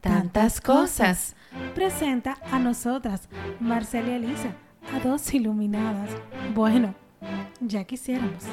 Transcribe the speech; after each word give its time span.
tantas 0.00 0.60
cosas. 0.60 1.36
Presenta 1.74 2.38
a 2.50 2.58
nosotras, 2.58 3.28
Marcela 3.58 4.10
y 4.10 4.12
Elisa, 4.12 4.54
a 4.94 5.00
dos 5.00 5.32
iluminadas. 5.34 6.10
Bueno, 6.54 6.94
ya 7.60 7.84
quisiéramos. 7.84 8.44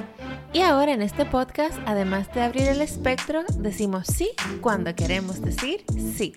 Y 0.54 0.62
ahora 0.62 0.94
en 0.94 1.02
este 1.02 1.26
podcast, 1.26 1.78
además 1.86 2.34
de 2.34 2.42
abrir 2.42 2.68
el 2.68 2.82
espectro, 2.82 3.44
decimos 3.60 4.08
sí 4.08 4.32
cuando 4.62 4.94
queremos 4.96 5.42
decir 5.42 5.86
sí. 6.16 6.34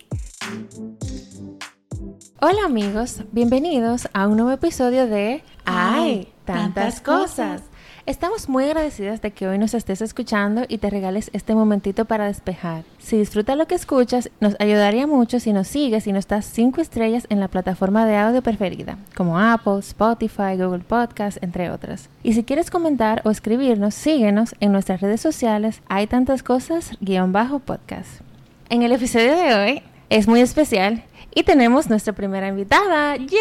Hola 2.40 2.64
amigos, 2.64 3.24
bienvenidos 3.32 4.08
a 4.12 4.26
un 4.26 4.36
nuevo 4.36 4.52
episodio 4.52 5.06
de 5.06 5.42
¡Ay! 5.64 6.32
Tantas 6.44 7.00
cosas. 7.00 7.62
Estamos 8.06 8.48
muy 8.48 8.64
agradecidas 8.64 9.20
de 9.20 9.30
que 9.30 9.46
hoy 9.46 9.58
nos 9.58 9.74
estés 9.74 10.00
escuchando 10.00 10.64
y 10.68 10.78
te 10.78 10.88
regales 10.88 11.30
este 11.34 11.54
momentito 11.54 12.06
para 12.06 12.26
despejar. 12.26 12.84
Si 12.98 13.18
disfrutas 13.18 13.58
lo 13.58 13.66
que 13.66 13.74
escuchas, 13.74 14.30
nos 14.40 14.56
ayudaría 14.58 15.06
mucho 15.06 15.38
si 15.38 15.52
nos 15.52 15.68
sigues 15.68 16.06
y 16.06 16.12
nos 16.12 16.26
das 16.26 16.46
5 16.46 16.80
estrellas 16.80 17.26
en 17.28 17.40
la 17.40 17.48
plataforma 17.48 18.06
de 18.06 18.16
audio 18.16 18.42
preferida, 18.42 18.96
como 19.14 19.38
Apple, 19.38 19.80
Spotify, 19.80 20.56
Google 20.56 20.80
Podcast, 20.80 21.42
entre 21.42 21.70
otras. 21.70 22.08
Y 22.22 22.32
si 22.32 22.42
quieres 22.42 22.70
comentar 22.70 23.20
o 23.24 23.30
escribirnos, 23.30 23.94
síguenos 23.94 24.54
en 24.60 24.72
nuestras 24.72 25.02
redes 25.02 25.20
sociales. 25.20 25.82
Hay 25.88 26.06
tantas 26.06 26.42
cosas, 26.42 26.92
guion 27.00 27.32
bajo 27.32 27.58
podcast. 27.58 28.22
En 28.70 28.82
el 28.82 28.92
episodio 28.92 29.36
de 29.36 29.54
hoy 29.54 29.82
es 30.08 30.26
muy 30.26 30.40
especial 30.40 31.04
y 31.34 31.42
tenemos 31.42 31.88
nuestra 31.88 32.12
primera 32.12 32.48
invitada. 32.48 33.16
¡Yay! 33.16 33.40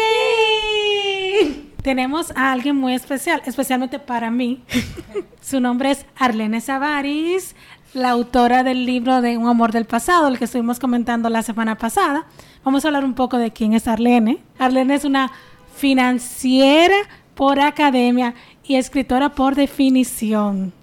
Tenemos 1.82 2.30
a 2.36 2.52
alguien 2.52 2.76
muy 2.76 2.94
especial, 2.94 3.42
especialmente 3.46 3.98
para 3.98 4.30
mí. 4.30 4.62
Su 5.42 5.60
nombre 5.60 5.90
es 5.90 6.04
Arlene 6.16 6.60
Savaris, 6.60 7.56
la 7.94 8.10
autora 8.10 8.62
del 8.62 8.84
libro 8.84 9.22
de 9.22 9.38
Un 9.38 9.48
amor 9.48 9.72
del 9.72 9.86
pasado, 9.86 10.28
el 10.28 10.38
que 10.38 10.44
estuvimos 10.44 10.78
comentando 10.78 11.30
la 11.30 11.42
semana 11.42 11.78
pasada. 11.78 12.26
Vamos 12.64 12.84
a 12.84 12.88
hablar 12.88 13.04
un 13.04 13.14
poco 13.14 13.38
de 13.38 13.50
quién 13.50 13.72
es 13.72 13.88
Arlene. 13.88 14.38
Arlene 14.58 14.94
es 14.94 15.04
una 15.04 15.32
financiera 15.74 16.96
por 17.34 17.58
academia 17.58 18.34
y 18.62 18.76
escritora 18.76 19.30
por 19.30 19.54
definición. 19.54 20.74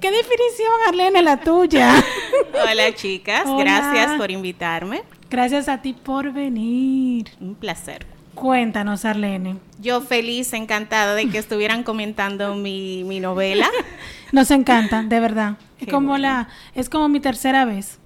¿Qué 0.00 0.10
definición, 0.10 0.72
Arlene, 0.88 1.22
la 1.22 1.38
tuya? 1.38 1.94
Hola 2.70 2.94
chicas, 2.94 3.44
Hola. 3.46 3.64
gracias 3.64 4.18
por 4.18 4.30
invitarme. 4.30 5.02
Gracias 5.32 5.66
a 5.66 5.80
ti 5.80 5.94
por 5.94 6.30
venir. 6.34 7.30
Un 7.40 7.54
placer. 7.54 8.04
Cuéntanos, 8.34 9.06
Arlene. 9.06 9.56
Yo 9.80 10.02
feliz, 10.02 10.52
encantada 10.52 11.14
de 11.14 11.26
que 11.30 11.38
estuvieran 11.38 11.84
comentando 11.84 12.54
mi, 12.54 13.02
mi 13.04 13.18
novela. 13.18 13.66
Nos 14.32 14.50
encanta, 14.50 15.02
de 15.02 15.20
verdad. 15.20 15.56
Es 15.80 15.88
como 15.88 16.08
bueno. 16.08 16.22
la, 16.22 16.48
es 16.74 16.90
como 16.90 17.08
mi 17.08 17.18
tercera 17.18 17.64
vez 17.64 17.98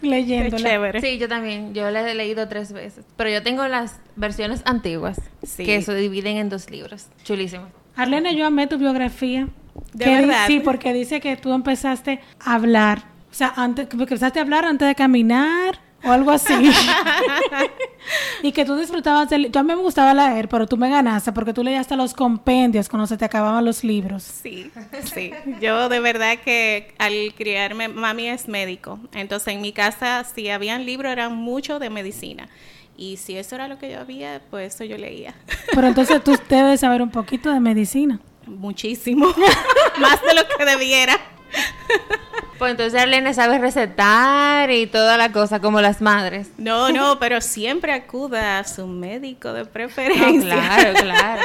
Qué 0.00 0.06
leyéndola. 0.06 0.62
chévere. 0.62 1.00
Sí, 1.00 1.18
yo 1.18 1.28
también. 1.28 1.74
Yo 1.74 1.90
la 1.90 2.08
he 2.08 2.14
leído 2.14 2.46
tres 2.46 2.72
veces. 2.72 3.04
Pero 3.16 3.30
yo 3.30 3.42
tengo 3.42 3.66
las 3.66 3.96
versiones 4.14 4.62
antiguas, 4.64 5.20
Sí. 5.42 5.64
que 5.64 5.82
se 5.82 5.92
dividen 5.96 6.36
en 6.36 6.50
dos 6.50 6.70
libros. 6.70 7.08
Chulísimo. 7.24 7.64
Arlene, 7.96 8.36
yo 8.36 8.46
amé 8.46 8.68
tu 8.68 8.78
biografía. 8.78 9.48
¿De 9.92 10.04
verdad? 10.04 10.46
Sí, 10.46 10.60
porque 10.60 10.92
dice 10.92 11.20
que 11.20 11.36
tú 11.36 11.52
empezaste 11.52 12.20
a 12.38 12.54
hablar. 12.54 13.06
O 13.28 13.34
sea, 13.34 13.52
antes, 13.56 13.88
empezaste 13.90 14.38
a 14.38 14.42
hablar 14.42 14.64
antes 14.64 14.86
de 14.86 14.94
caminar 14.94 15.80
o 16.06 16.12
algo 16.12 16.30
así. 16.30 16.54
y 18.42 18.52
que 18.52 18.64
tú 18.64 18.76
disfrutabas 18.76 19.28
del... 19.30 19.50
Yo 19.50 19.60
a 19.60 19.62
mí 19.62 19.74
me 19.74 19.80
gustaba 19.80 20.14
leer, 20.14 20.48
pero 20.48 20.66
tú 20.66 20.76
me 20.76 20.88
ganaste 20.90 21.32
porque 21.32 21.52
tú 21.52 21.62
leías 21.62 21.82
hasta 21.82 21.96
los 21.96 22.14
compendios 22.14 22.88
cuando 22.88 23.06
se 23.06 23.16
te 23.16 23.24
acababan 23.24 23.64
los 23.64 23.84
libros. 23.84 24.22
Sí, 24.22 24.70
sí. 25.14 25.32
Yo 25.60 25.88
de 25.88 26.00
verdad 26.00 26.38
que 26.44 26.94
al 26.98 27.34
criarme, 27.36 27.88
mami 27.88 28.28
es 28.28 28.48
médico. 28.48 28.98
Entonces 29.12 29.54
en 29.54 29.60
mi 29.60 29.72
casa, 29.72 30.24
si 30.24 30.48
habían 30.50 30.86
libros, 30.86 31.12
eran 31.12 31.34
mucho 31.34 31.78
de 31.78 31.90
medicina. 31.90 32.48
Y 32.96 33.16
si 33.16 33.36
eso 33.36 33.56
era 33.56 33.66
lo 33.66 33.78
que 33.78 33.90
yo 33.90 34.00
había, 34.00 34.40
pues 34.50 34.74
eso 34.74 34.84
yo 34.84 34.96
leía. 34.96 35.34
Pero 35.74 35.88
entonces 35.88 36.22
tú 36.22 36.36
debes 36.48 36.80
saber 36.80 37.02
un 37.02 37.10
poquito 37.10 37.52
de 37.52 37.60
medicina. 37.60 38.20
Muchísimo. 38.46 39.26
Más 39.98 40.22
de 40.22 40.34
lo 40.34 40.42
que 40.56 40.64
debiera. 40.64 41.18
Pues 42.58 42.70
entonces 42.70 42.98
Arlene 43.00 43.34
sabe 43.34 43.58
recetar 43.58 44.70
y 44.70 44.86
toda 44.86 45.16
la 45.16 45.32
cosa, 45.32 45.60
como 45.60 45.80
las 45.80 46.00
madres. 46.00 46.48
No, 46.56 46.90
no, 46.92 47.18
pero 47.18 47.40
siempre 47.40 47.92
acuda 47.92 48.60
a 48.60 48.64
su 48.64 48.86
médico 48.86 49.52
de 49.52 49.64
No, 49.64 49.70
preferencia. 49.70 50.54
claro, 50.54 50.92
claro. 51.00 51.42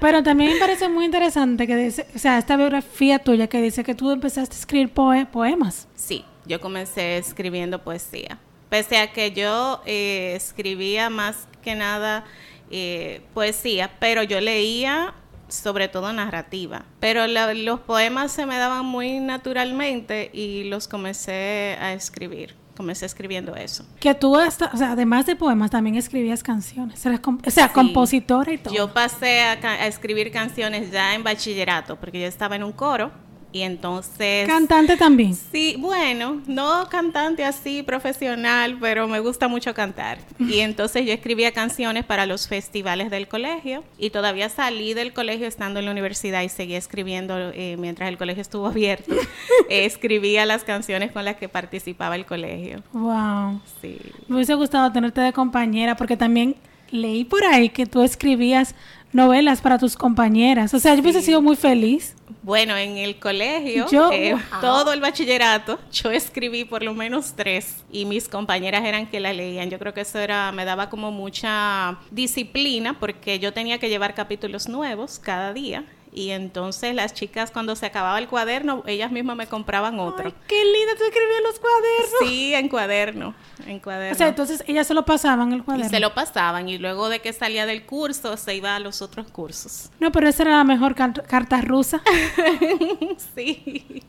Pero 0.00 0.22
también 0.22 0.52
me 0.52 0.58
parece 0.58 0.88
muy 0.88 1.06
interesante 1.06 1.66
que 1.66 1.76
dice, 1.76 2.06
o 2.14 2.18
sea, 2.18 2.38
esta 2.38 2.56
biografía 2.56 3.18
tuya 3.18 3.46
que 3.48 3.60
dice 3.62 3.82
que 3.84 3.94
tú 3.94 4.10
empezaste 4.10 4.54
a 4.54 4.58
escribir 4.58 4.92
poe- 4.92 5.26
poemas. 5.26 5.88
Sí, 5.94 6.24
yo 6.46 6.60
comencé 6.60 7.16
escribiendo 7.16 7.82
poesía. 7.82 8.38
Pese 8.68 8.98
a 8.98 9.12
que 9.12 9.32
yo 9.32 9.82
eh, 9.86 10.34
escribía 10.36 11.10
más 11.10 11.48
que 11.62 11.74
nada 11.74 12.24
eh, 12.70 13.22
poesía, 13.34 13.90
pero 13.98 14.22
yo 14.22 14.40
leía 14.40 15.14
sobre 15.50 15.88
todo 15.88 16.12
narrativa. 16.12 16.84
Pero 17.00 17.26
la- 17.26 17.52
los 17.54 17.80
poemas 17.80 18.32
se 18.32 18.46
me 18.46 18.56
daban 18.56 18.86
muy 18.86 19.20
naturalmente 19.20 20.30
y 20.32 20.64
los 20.64 20.88
comencé 20.88 21.76
a 21.80 21.92
escribir. 21.92 22.54
Comencé 22.76 23.04
escribiendo 23.04 23.54
eso. 23.56 23.84
Que 24.00 24.14
tú, 24.14 24.36
hasta, 24.36 24.70
o 24.72 24.76
sea, 24.76 24.92
además 24.92 25.26
de 25.26 25.36
poemas, 25.36 25.70
también 25.70 25.96
escribías 25.96 26.42
canciones. 26.42 26.98
O 27.06 27.50
sea, 27.50 27.68
Sí. 27.68 27.74
compositora 27.74 28.52
y 28.52 28.58
todo. 28.58 28.72
Yo 28.74 28.92
pasé 28.94 29.42
a, 29.42 29.52
a 29.62 29.86
escribir 29.86 30.30
canciones 30.32 30.90
ya 30.90 31.14
en 31.14 31.22
bachillerato, 31.22 31.96
porque 31.96 32.20
yo 32.20 32.26
estaba 32.26 32.56
en 32.56 32.62
un 32.64 32.72
coro 32.72 33.10
y 33.52 33.62
entonces... 33.62 34.46
Cantante 34.46 34.96
también. 34.96 35.34
Sí, 35.34 35.76
bueno, 35.78 36.40
no 36.46 36.88
cantante 36.88 37.44
así 37.44 37.82
profesional, 37.82 38.78
pero 38.80 39.08
me 39.08 39.20
gusta 39.20 39.48
mucho 39.48 39.74
cantar. 39.74 40.18
Y 40.38 40.60
entonces 40.60 41.06
yo 41.06 41.12
escribía 41.12 41.52
canciones 41.52 42.04
para 42.04 42.26
los 42.26 42.46
festivales 42.46 43.10
del 43.10 43.28
colegio 43.28 43.82
y 43.98 44.10
todavía 44.10 44.48
salí 44.48 44.94
del 44.94 45.12
colegio 45.12 45.46
estando 45.46 45.80
en 45.80 45.86
la 45.86 45.90
universidad 45.90 46.42
y 46.42 46.48
seguía 46.48 46.78
escribiendo 46.78 47.36
eh, 47.38 47.76
mientras 47.78 48.08
el 48.08 48.18
colegio 48.18 48.42
estuvo 48.42 48.66
abierto. 48.66 49.14
Eh, 49.68 49.84
escribía 49.84 50.46
las 50.46 50.64
canciones 50.64 51.12
con 51.12 51.24
las 51.24 51.36
que 51.36 51.48
participaba 51.48 52.16
el 52.16 52.24
colegio. 52.24 52.82
Wow. 52.92 53.60
Sí. 53.80 53.98
Me 54.26 54.36
hubiese 54.36 54.54
gustado 54.54 54.90
tenerte 54.90 55.20
de 55.20 55.32
compañera 55.32 55.96
porque 55.96 56.16
también 56.16 56.56
leí 56.90 57.24
por 57.24 57.44
ahí 57.44 57.68
que 57.68 57.86
tú 57.86 58.02
escribías 58.02 58.74
novelas 59.12 59.60
para 59.60 59.78
tus 59.78 59.96
compañeras. 59.96 60.72
O 60.74 60.78
sea, 60.78 60.94
yo 60.94 61.00
hubiese 61.02 61.22
sido 61.22 61.42
muy 61.42 61.56
feliz. 61.56 62.14
Bueno, 62.42 62.76
en 62.76 62.96
el 62.96 63.18
colegio, 63.18 63.86
Yo- 63.90 64.10
eh, 64.12 64.32
wow. 64.32 64.60
todo 64.60 64.92
el 64.92 65.00
bachillerato, 65.00 65.78
yo 65.92 66.10
escribí 66.10 66.64
por 66.64 66.82
lo 66.82 66.94
menos 66.94 67.34
tres 67.36 67.84
y 67.92 68.04
mis 68.06 68.28
compañeras 68.28 68.82
eran 68.84 69.06
que 69.08 69.20
la 69.20 69.32
leían. 69.32 69.68
Yo 69.68 69.78
creo 69.78 69.92
que 69.92 70.00
eso 70.02 70.18
era, 70.18 70.50
me 70.52 70.64
daba 70.64 70.88
como 70.88 71.10
mucha 71.10 71.98
disciplina 72.10 72.98
porque 72.98 73.38
yo 73.38 73.52
tenía 73.52 73.78
que 73.78 73.88
llevar 73.88 74.14
capítulos 74.14 74.68
nuevos 74.68 75.18
cada 75.18 75.52
día 75.52 75.84
y 76.12 76.30
entonces 76.30 76.94
las 76.94 77.14
chicas 77.14 77.50
cuando 77.50 77.76
se 77.76 77.86
acababa 77.86 78.18
el 78.18 78.26
cuaderno, 78.28 78.82
ellas 78.86 79.12
mismas 79.12 79.36
me 79.36 79.46
compraban 79.46 79.98
otro. 80.00 80.26
Ay, 80.26 80.34
qué 80.48 80.64
linda 80.64 80.94
tú 80.98 81.04
escribías 81.04 81.42
los 81.44 81.58
cuadernos. 81.60 82.10
Sí, 82.20 82.54
en 82.54 82.68
cuaderno, 82.68 83.34
en 83.66 83.78
cuaderno. 83.78 84.14
O 84.14 84.18
sea, 84.18 84.28
entonces 84.28 84.64
ellas 84.66 84.86
se 84.86 84.94
lo 84.94 85.04
pasaban 85.04 85.52
el 85.52 85.60
y 85.60 85.62
cuaderno. 85.62 85.88
se 85.90 86.00
lo 86.00 86.12
pasaban 86.14 86.68
y 86.68 86.78
luego 86.78 87.08
de 87.08 87.20
que 87.20 87.32
salía 87.32 87.64
del 87.66 87.86
curso 87.86 88.36
se 88.36 88.54
iba 88.56 88.74
a 88.74 88.80
los 88.80 89.02
otros 89.02 89.30
cursos. 89.30 89.90
No, 90.00 90.10
pero 90.10 90.28
esa 90.28 90.42
era 90.42 90.56
la 90.56 90.64
mejor 90.64 90.94
car- 90.94 91.22
carta 91.26 91.60
rusa. 91.60 92.02
sí. 93.34 94.02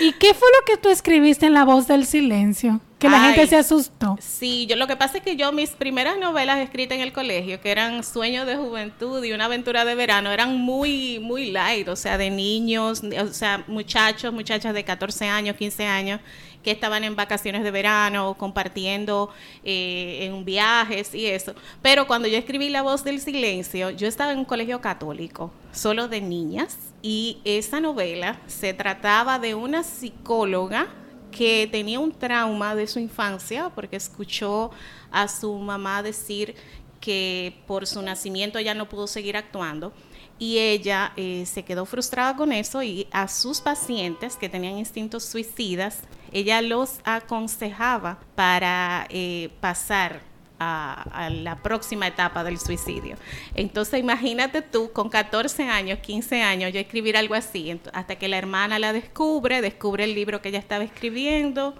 ¿Y 0.00 0.12
qué 0.14 0.34
fue 0.34 0.48
lo 0.58 0.64
que 0.66 0.76
tú 0.80 0.88
escribiste 0.88 1.46
en 1.46 1.54
La 1.54 1.64
Voz 1.64 1.86
del 1.86 2.06
Silencio? 2.06 2.80
Que 3.02 3.08
la 3.08 3.20
Ay. 3.20 3.34
gente 3.34 3.48
se 3.48 3.56
asustó. 3.56 4.16
Sí, 4.20 4.66
yo 4.66 4.76
lo 4.76 4.86
que 4.86 4.94
pasa 4.96 5.18
es 5.18 5.24
que 5.24 5.34
yo 5.34 5.50
mis 5.50 5.70
primeras 5.70 6.18
novelas 6.18 6.58
escritas 6.58 6.94
en 6.94 7.02
el 7.02 7.12
colegio, 7.12 7.60
que 7.60 7.72
eran 7.72 8.04
Sueños 8.04 8.46
de 8.46 8.54
Juventud 8.54 9.24
y 9.24 9.32
Una 9.32 9.46
aventura 9.46 9.84
de 9.84 9.96
verano, 9.96 10.30
eran 10.30 10.56
muy 10.56 11.18
muy 11.18 11.50
light, 11.50 11.88
o 11.88 11.96
sea, 11.96 12.16
de 12.16 12.30
niños, 12.30 13.02
o 13.02 13.26
sea, 13.32 13.64
muchachos, 13.66 14.32
muchachas 14.32 14.72
de 14.72 14.84
14 14.84 15.26
años, 15.26 15.56
15 15.56 15.84
años 15.84 16.20
que 16.62 16.70
estaban 16.70 17.02
en 17.02 17.16
vacaciones 17.16 17.64
de 17.64 17.72
verano, 17.72 18.36
compartiendo 18.38 19.30
eh, 19.64 20.18
en 20.26 20.44
viajes 20.44 21.12
y 21.12 21.26
eso. 21.26 21.54
Pero 21.82 22.06
cuando 22.06 22.28
yo 22.28 22.38
escribí 22.38 22.68
La 22.68 22.82
Voz 22.82 23.02
del 23.02 23.20
Silencio, 23.20 23.90
yo 23.90 24.06
estaba 24.06 24.30
en 24.30 24.38
un 24.38 24.44
colegio 24.44 24.80
católico, 24.80 25.50
solo 25.72 26.06
de 26.06 26.20
niñas, 26.20 26.78
y 27.02 27.38
esa 27.44 27.80
novela 27.80 28.38
se 28.46 28.74
trataba 28.74 29.40
de 29.40 29.56
una 29.56 29.82
psicóloga 29.82 30.86
que 31.32 31.68
tenía 31.70 31.98
un 31.98 32.12
trauma 32.12 32.76
de 32.76 32.86
su 32.86 33.00
infancia 33.00 33.72
porque 33.74 33.96
escuchó 33.96 34.70
a 35.10 35.26
su 35.26 35.52
mamá 35.54 36.02
decir 36.02 36.54
que 37.00 37.60
por 37.66 37.86
su 37.88 38.00
nacimiento 38.00 38.58
ella 38.58 38.74
no 38.74 38.88
pudo 38.88 39.08
seguir 39.08 39.36
actuando 39.36 39.92
y 40.38 40.58
ella 40.58 41.12
eh, 41.16 41.44
se 41.46 41.64
quedó 41.64 41.84
frustrada 41.86 42.36
con 42.36 42.52
eso 42.52 42.82
y 42.82 43.06
a 43.10 43.28
sus 43.28 43.60
pacientes 43.60 44.36
que 44.36 44.48
tenían 44.48 44.78
instintos 44.78 45.24
suicidas, 45.24 46.00
ella 46.32 46.62
los 46.62 47.00
aconsejaba 47.04 48.18
para 48.34 49.06
eh, 49.10 49.50
pasar 49.60 50.31
a, 50.62 51.02
a 51.02 51.30
la 51.30 51.56
próxima 51.56 52.06
etapa 52.06 52.44
del 52.44 52.58
suicidio. 52.58 53.16
Entonces 53.54 54.00
imagínate 54.00 54.62
tú 54.62 54.92
con 54.92 55.08
14 55.08 55.64
años, 55.64 55.98
15 56.00 56.42
años, 56.42 56.72
yo 56.72 56.80
escribir 56.80 57.16
algo 57.16 57.34
así, 57.34 57.80
hasta 57.92 58.16
que 58.16 58.28
la 58.28 58.38
hermana 58.38 58.78
la 58.78 58.92
descubre, 58.92 59.60
descubre 59.60 60.04
el 60.04 60.14
libro 60.14 60.42
que 60.42 60.48
ella 60.48 60.58
estaba 60.58 60.84
escribiendo 60.84 61.74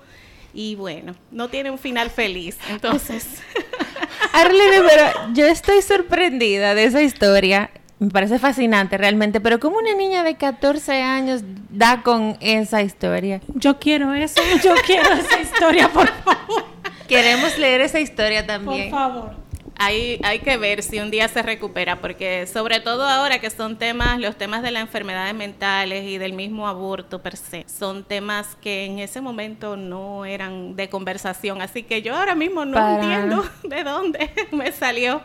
y 0.55 0.75
bueno, 0.75 1.15
no 1.31 1.49
tiene 1.49 1.71
un 1.71 1.79
final 1.79 2.11
feliz. 2.11 2.59
Entonces... 2.71 3.43
Arlene, 4.33 4.83
pero 4.89 5.33
yo 5.35 5.47
estoy 5.47 5.83
sorprendida 5.83 6.75
de 6.75 6.85
esa 6.85 7.03
historia. 7.03 7.71
Me 7.99 8.11
parece 8.11 8.39
fascinante 8.39 8.99
realmente, 8.99 9.41
pero 9.41 9.61
¿cómo 9.61 9.79
una 9.79 9.95
niña 9.95 10.25
de 10.25 10.37
14 10.37 11.01
años 11.03 11.43
da 11.71 12.03
con 12.03 12.37
esa 12.41 12.83
historia? 12.83 13.41
Yo 13.55 13.79
quiero 13.79 14.13
eso, 14.13 14.41
yo 14.63 14.75
quiero 14.85 15.13
esa 15.13 15.41
historia, 15.41 15.89
por 15.89 16.09
favor. 16.09 16.72
Queremos 17.17 17.59
leer 17.59 17.81
esa 17.83 18.01
historia 18.01 18.47
también. 18.47 18.91
Por 18.91 18.99
favor. 18.99 19.43
Hay, 19.79 20.21
hay 20.23 20.39
que 20.39 20.57
ver 20.59 20.83
si 20.83 21.01
un 21.01 21.11
día 21.11 21.27
se 21.29 21.43
recupera, 21.43 22.01
porque 22.01 22.47
sobre 22.47 22.79
todo 22.81 23.05
ahora 23.09 23.41
que 23.41 23.51
son 23.51 23.79
temas, 23.79 24.21
los 24.21 24.37
temas 24.37 24.63
de 24.63 24.71
las 24.71 24.83
enfermedades 24.83 25.35
mentales 25.35 26.05
y 26.05 26.19
del 26.19 26.35
mismo 26.35 26.69
aborto 26.69 27.21
per 27.21 27.37
se, 27.37 27.65
son 27.69 28.05
temas 28.05 28.57
que 28.61 28.85
en 28.85 29.01
ese 29.01 29.21
momento 29.21 29.77
no 29.77 30.25
eran 30.25 30.77
de 30.77 30.89
conversación. 30.89 31.63
Así 31.63 31.83
que 31.83 32.01
yo 32.01 32.15
ahora 32.17 32.35
mismo 32.35 32.65
no 32.65 32.97
entiendo 32.97 33.45
de 33.65 33.83
dónde 33.83 34.31
me 34.53 34.71
salió. 34.73 35.21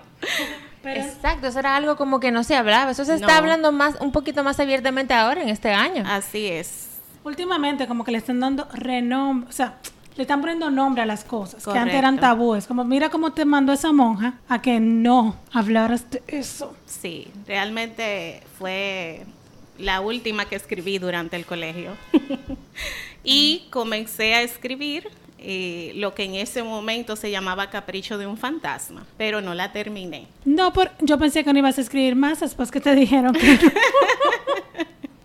Exacto, 0.83 1.47
eso 1.47 1.59
era 1.59 1.75
algo 1.75 1.95
como 1.95 2.19
que 2.19 2.31
no 2.31 2.43
se 2.43 2.55
hablaba. 2.55 2.91
Eso 2.91 3.05
se 3.05 3.15
está 3.15 3.37
hablando 3.37 3.71
más, 3.71 3.95
un 3.99 4.11
poquito 4.11 4.43
más 4.43 4.59
abiertamente 4.59 5.13
ahora 5.13 5.41
en 5.41 5.49
este 5.49 5.71
año. 5.71 6.03
Así 6.07 6.47
es. 6.47 6.87
Últimamente 7.23 7.87
como 7.87 8.05
que 8.05 8.11
le 8.11 8.17
están 8.19 8.39
dando 8.39 8.67
renombre, 8.73 9.49
o 9.49 9.51
sea, 9.51 9.75
le 10.17 10.23
están 10.23 10.41
poniendo 10.41 10.69
nombre 10.71 11.03
a 11.03 11.05
las 11.05 11.23
cosas 11.23 11.63
que 11.63 11.77
antes 11.77 11.95
eran 11.95 12.19
tabúes. 12.19 12.65
Como 12.65 12.83
mira 12.83 13.09
cómo 13.09 13.31
te 13.31 13.45
mandó 13.45 13.71
esa 13.71 13.91
monja 13.91 14.39
a 14.49 14.61
que 14.61 14.79
no 14.79 15.37
hablaras 15.53 16.09
de 16.09 16.23
eso. 16.27 16.75
Sí, 16.85 17.27
realmente 17.45 18.41
fue 18.57 19.25
la 19.77 20.01
última 20.01 20.45
que 20.45 20.55
escribí 20.55 20.97
durante 20.97 21.35
el 21.35 21.45
colegio. 21.45 21.91
y 23.23 23.67
comencé 23.69 24.33
a 24.33 24.41
escribir 24.41 25.09
eh, 25.39 25.91
lo 25.95 26.15
que 26.15 26.23
en 26.23 26.33
ese 26.33 26.63
momento 26.63 27.15
se 27.15 27.29
llamaba 27.29 27.69
Capricho 27.69 28.17
de 28.17 28.25
un 28.25 28.37
fantasma, 28.37 29.05
pero 29.17 29.39
no 29.39 29.53
la 29.53 29.71
terminé. 29.71 30.27
No, 30.45 30.73
por, 30.73 30.91
yo 30.99 31.19
pensé 31.19 31.43
que 31.43 31.53
no 31.53 31.59
ibas 31.59 31.77
a 31.77 31.81
escribir 31.81 32.15
más 32.15 32.39
después 32.39 32.71
que 32.71 32.81
te 32.81 32.95
dijeron 32.95 33.33
que 33.33 33.59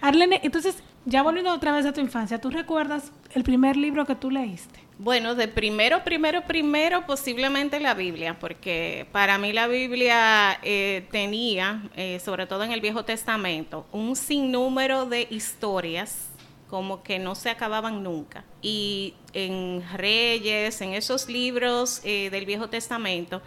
Arlene, 0.00 0.40
entonces, 0.42 0.76
ya 1.04 1.22
volviendo 1.22 1.52
otra 1.52 1.72
vez 1.72 1.86
a 1.86 1.92
tu 1.92 2.00
infancia, 2.00 2.40
¿tú 2.40 2.50
recuerdas 2.50 3.12
el 3.34 3.44
primer 3.44 3.76
libro 3.76 4.04
que 4.06 4.14
tú 4.14 4.30
leíste? 4.30 4.80
Bueno, 4.98 5.34
de 5.34 5.48
primero, 5.48 6.04
primero, 6.04 6.42
primero, 6.42 7.04
posiblemente 7.04 7.80
la 7.80 7.94
Biblia, 7.94 8.38
porque 8.38 9.08
para 9.10 9.38
mí 9.38 9.52
la 9.52 9.66
Biblia 9.66 10.58
eh, 10.62 11.06
tenía, 11.10 11.82
eh, 11.96 12.20
sobre 12.24 12.46
todo 12.46 12.62
en 12.62 12.70
el 12.70 12.80
Viejo 12.80 13.04
Testamento, 13.04 13.86
un 13.90 14.14
sinnúmero 14.14 15.06
de 15.06 15.26
historias 15.30 16.28
como 16.70 17.02
que 17.02 17.18
no 17.18 17.34
se 17.34 17.50
acababan 17.50 18.04
nunca. 18.04 18.44
Y 18.62 19.14
en 19.32 19.82
Reyes, 19.96 20.80
en 20.80 20.94
esos 20.94 21.28
libros 21.28 22.00
eh, 22.04 22.30
del 22.30 22.46
Viejo 22.46 22.68
Testamento, 22.68 23.42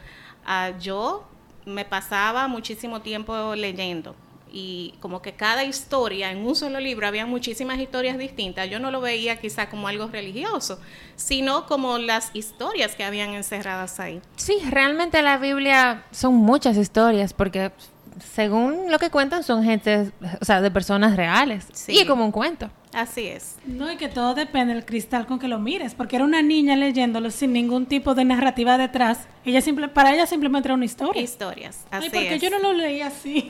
ah, 0.46 0.72
yo 0.80 1.28
me 1.66 1.86
pasaba 1.86 2.48
muchísimo 2.48 3.02
tiempo 3.02 3.56
leyendo 3.56 4.16
y 4.52 4.94
como 5.00 5.22
que 5.22 5.34
cada 5.34 5.64
historia 5.64 6.32
en 6.32 6.46
un 6.46 6.56
solo 6.56 6.80
libro 6.80 7.08
había 7.08 7.26
muchísimas 7.26 7.80
historias 7.80 8.18
distintas. 8.18 8.70
Yo 8.70 8.80
no 8.80 8.92
lo 8.92 9.02
veía 9.02 9.38
quizá 9.38 9.70
como 9.70 9.88
algo 9.88 10.08
religioso, 10.08 10.80
sino 11.16 11.66
como 11.66 11.98
las 11.98 12.32
historias 12.34 12.96
que 12.96 13.04
habían 13.04 13.34
encerradas 13.34 14.00
ahí. 14.00 14.22
Sí, 14.36 14.58
realmente 14.70 15.22
la 15.22 15.38
Biblia 15.38 16.06
son 16.12 16.36
muchas 16.36 16.78
historias 16.78 17.34
porque 17.34 17.72
según 18.19 18.92
lo 18.92 19.00
que 19.00 19.10
cuentan 19.10 19.44
son 19.44 19.64
gente, 19.64 20.12
o 20.42 20.46
sea, 20.46 20.62
de 20.62 20.72
personas 20.72 21.16
reales. 21.16 21.66
Sí. 21.74 22.00
Y 22.00 22.06
como 22.06 22.25
un 22.25 22.31
cuento. 22.31 22.69
Así 22.94 23.28
es. 23.28 23.58
No, 23.66 23.92
y 23.92 23.98
que 23.98 24.08
todo 24.08 24.34
depende 24.34 24.74
del 24.74 24.86
cristal 24.86 25.28
con 25.28 25.40
que 25.40 25.48
lo 25.48 25.60
mires, 25.60 25.94
porque 25.94 26.16
era 26.16 26.25
una 26.25 26.42
niña 26.42 26.75
leyéndolo 26.75 27.30
sin 27.31 27.54
ningún 27.54 27.86
tipo 27.86 28.16
de 28.16 28.25
narrativa 28.25 28.78
detrás. 28.78 29.28
Ella 29.46 29.62
simple, 29.62 29.88
para 29.88 30.14
ella 30.14 30.25
simplemente 30.25 30.68
era 30.68 30.74
una 30.74 30.86
historia. 30.86 31.22
Historias, 31.22 31.86
así 31.92 32.06
Ay, 32.06 32.10
porque 32.12 32.40
yo 32.40 32.50
no 32.50 32.60
lo 32.60 32.74
leí 32.74 33.02
así. 33.02 33.48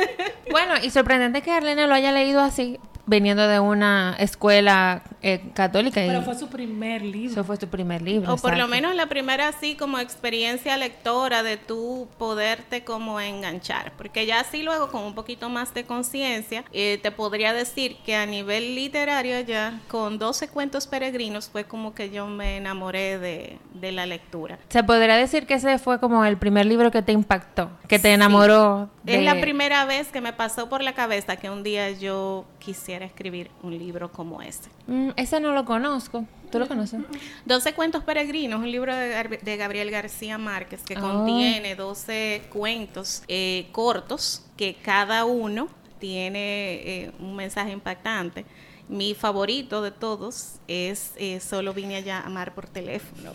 bueno, 0.50 0.74
y 0.82 0.90
sorprendente 0.90 1.42
que 1.42 1.52
Arlene 1.52 1.86
lo 1.86 1.94
haya 1.94 2.12
leído 2.12 2.40
así, 2.40 2.80
veniendo 3.08 3.48
de 3.48 3.58
una 3.58 4.14
escuela 4.18 5.02
eh, 5.22 5.50
católica. 5.54 6.00
Pero 6.06 6.22
fue 6.22 6.34
su 6.34 6.48
primer 6.48 7.02
libro. 7.02 7.32
Eso 7.32 7.44
fue 7.44 7.56
su 7.56 7.66
primer 7.68 8.02
libro. 8.02 8.34
O 8.34 8.36
por 8.36 8.56
lo 8.56 8.68
menos 8.68 8.94
la 8.94 9.06
primera 9.06 9.48
así 9.48 9.74
como 9.74 9.98
experiencia 9.98 10.76
lectora 10.76 11.42
de 11.42 11.56
tú 11.56 12.08
poderte 12.18 12.84
como 12.84 13.18
enganchar. 13.20 13.92
Porque 13.96 14.26
ya 14.26 14.40
así 14.40 14.62
luego 14.62 14.90
con 14.90 15.02
un 15.02 15.14
poquito 15.14 15.48
más 15.48 15.74
de 15.74 15.84
conciencia, 15.84 16.64
eh, 16.72 16.98
te 17.02 17.10
podría 17.10 17.52
decir 17.52 17.96
que 18.04 18.14
a 18.14 18.26
nivel 18.26 18.74
literario 18.74 19.40
ya, 19.40 19.80
con 19.88 20.18
12 20.18 20.48
cuentos 20.48 20.86
peregrinos, 20.86 21.48
fue 21.48 21.64
como 21.64 21.94
que 21.94 22.10
yo 22.10 22.26
me 22.26 22.58
enamoré 22.58 23.18
de, 23.18 23.58
de 23.72 23.92
la 23.92 24.06
lectura. 24.06 24.58
Se 24.68 24.84
podría 24.84 25.16
decir 25.16 25.46
que 25.46 25.54
ese 25.54 25.78
fue 25.78 25.98
como 25.98 26.24
el 26.24 26.36
primer 26.36 26.66
libro 26.66 26.90
que 26.90 27.02
te 27.02 27.12
impactó, 27.12 27.70
que 27.88 27.98
te 27.98 28.12
enamoró. 28.12 28.90
Es 29.06 29.22
la 29.22 29.40
primera 29.40 29.86
vez 29.86 30.08
que 30.08 30.20
me 30.20 30.34
pasó 30.34 30.68
por 30.68 30.82
la 30.82 30.92
cabeza 30.92 31.36
que 31.36 31.48
un 31.48 31.62
día 31.62 31.90
yo 31.90 32.44
quisiera 32.58 32.97
escribir 33.06 33.50
un 33.62 33.76
libro 33.76 34.10
como 34.10 34.42
este. 34.42 34.68
Mm, 34.86 35.10
ese 35.16 35.40
no 35.40 35.52
lo 35.52 35.64
conozco. 35.64 36.24
¿Tú 36.50 36.58
lo 36.58 36.66
conoces? 36.66 37.00
12 37.44 37.74
cuentos 37.74 38.04
peregrinos, 38.04 38.60
un 38.60 38.70
libro 38.70 38.94
de, 38.94 39.56
Gabriel 39.56 39.90
García 39.90 40.38
Márquez 40.38 40.82
que 40.82 40.96
oh. 40.96 41.00
contiene 41.00 41.74
12 41.74 42.42
cuentos 42.50 43.22
eh, 43.28 43.68
cortos 43.72 44.44
que 44.56 44.74
cada 44.74 45.24
uno 45.24 45.68
tiene 45.98 46.74
eh, 46.74 47.12
un 47.18 47.36
mensaje 47.36 47.72
impactante. 47.72 48.44
Mi 48.88 49.14
favorito 49.14 49.82
de 49.82 49.90
todos 49.90 50.60
es 50.66 51.12
eh, 51.16 51.40
Solo 51.40 51.74
vine 51.74 51.96
a 51.96 52.00
llamar 52.00 52.54
por 52.54 52.66
teléfono. 52.66 53.32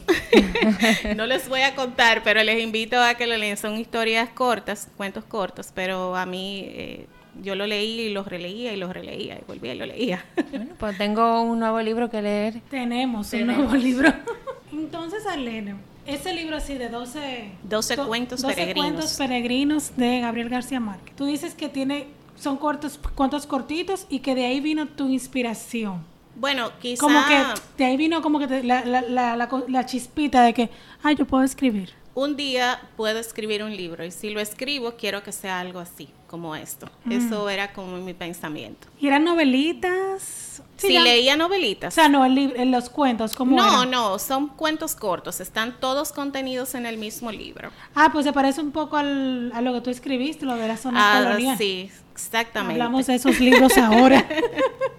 no 1.16 1.28
les 1.28 1.48
voy 1.48 1.62
a 1.62 1.76
contar, 1.76 2.24
pero 2.24 2.42
les 2.42 2.60
invito 2.60 3.00
a 3.00 3.14
que 3.14 3.28
lo 3.28 3.38
lean. 3.38 3.58
Son 3.58 3.78
historias 3.78 4.30
cortas, 4.30 4.88
cuentos 4.98 5.24
cortos, 5.26 5.70
pero 5.76 6.16
a 6.16 6.26
mí 6.26 7.06
yo 7.42 7.56
lo 7.56 7.66
leí 7.68 8.02
y 8.02 8.10
lo 8.10 8.24
releía 8.24 8.74
y 8.74 8.78
lo 8.78 8.92
releía 8.92 9.36
y 9.36 9.44
volvía 9.48 9.74
y 9.74 9.78
lo 9.78 9.86
leía. 9.86 10.26
Bueno, 10.52 10.74
pues 10.78 10.98
tengo 10.98 11.42
un 11.42 11.60
nuevo 11.60 11.82
libro 11.82 12.10
que 12.10 12.22
leer. 12.22 12.62
Tenemos, 12.70 13.34
un 13.34 13.48
nuevo 13.48 13.76
libro. 13.76 14.14
Entonces, 14.72 15.26
Arlene, 15.26 15.76
ese 16.06 16.34
libro 16.34 16.58
así 16.58 16.76
de 16.76 16.90
12... 16.90 17.52
12 17.64 17.98
cuentos 17.98 18.42
12 18.42 18.56
peregrinos. 18.56 18.86
cuentos 18.86 19.14
peregrinos 19.18 19.98
de 19.98 20.20
Gabriel 20.20 20.50
García 20.50 20.80
Márquez. 20.80 21.16
Tú 21.16 21.26
dices 21.26 21.56
que 21.56 21.70
tiene, 21.70 22.08
son 22.36 22.58
cortos, 22.58 23.00
cuentos 23.16 23.48
cortitos 23.48 24.06
y 24.10 24.20
que 24.20 24.36
de 24.36 24.46
ahí 24.46 24.60
vino 24.60 24.88
tu 24.88 25.10
inspiración. 25.10 26.04
Bueno, 26.36 26.72
quizá... 26.80 27.02
Como 27.02 27.20
que 27.28 27.44
de 27.78 27.86
ahí 27.86 27.98
vino 27.98 28.22
como 28.22 28.40
que 28.40 28.64
la, 28.64 28.84
la, 28.86 29.02
la, 29.02 29.50
la 29.68 29.86
chispita 29.86 30.44
de 30.44 30.54
que, 30.54 30.70
ay, 31.04 31.16
yo 31.16 31.26
puedo 31.26 31.44
escribir 31.44 31.94
un 32.16 32.36
día 32.36 32.80
puedo 32.96 33.20
escribir 33.20 33.64
un 33.64 33.76
libro 33.76 34.06
y 34.06 34.12
si 34.12 34.30
lo 34.30 34.40
escribo 34.40 34.94
quiero 34.98 35.24
que 35.24 35.32
sea 35.32 35.60
algo 35.60 35.80
así, 35.80 36.10
como 36.34 36.56
esto. 36.56 36.88
Mm. 37.06 37.12
Eso 37.12 37.48
era 37.48 37.74
como 37.74 37.96
mi 37.98 38.16
pensamiento. 38.16 38.88
¿Y 39.00 39.06
eran 39.06 39.24
novelitas? 39.24 40.64
Sí, 40.78 40.98
leía 40.98 41.38
novelitas. 41.38 41.94
O 41.94 41.96
sea, 41.96 42.10
no, 42.10 42.26
en 42.26 42.72
los 42.72 42.90
cuentos, 42.90 43.36
como 43.36 43.56
No, 43.56 43.86
no, 43.86 44.18
son 44.18 44.48
cuentos 44.48 44.96
cortos, 44.96 45.40
están 45.40 45.80
todos 45.80 46.12
contenidos 46.12 46.74
en 46.74 46.88
el 46.88 46.98
mismo 46.98 47.32
libro. 47.32 47.70
Ah, 47.94 48.10
pues 48.12 48.26
se 48.26 48.34
parece 48.34 48.62
un 48.62 48.72
poco 48.72 48.98
al, 48.98 49.52
a 49.54 49.62
lo 49.62 49.74
que 49.74 49.82
tú 49.82 49.92
escribiste, 49.92 50.48
lo 50.48 50.56
de 50.56 50.68
la 50.68 50.76
zona 50.76 51.20
ah, 51.20 51.24
colonial. 51.24 51.56
Sí, 51.56 51.92
exactamente. 52.12 52.82
Hablamos 52.82 53.06
de 53.06 53.14
esos 53.14 53.40
libros 53.40 53.78
ahora. 53.78 54.26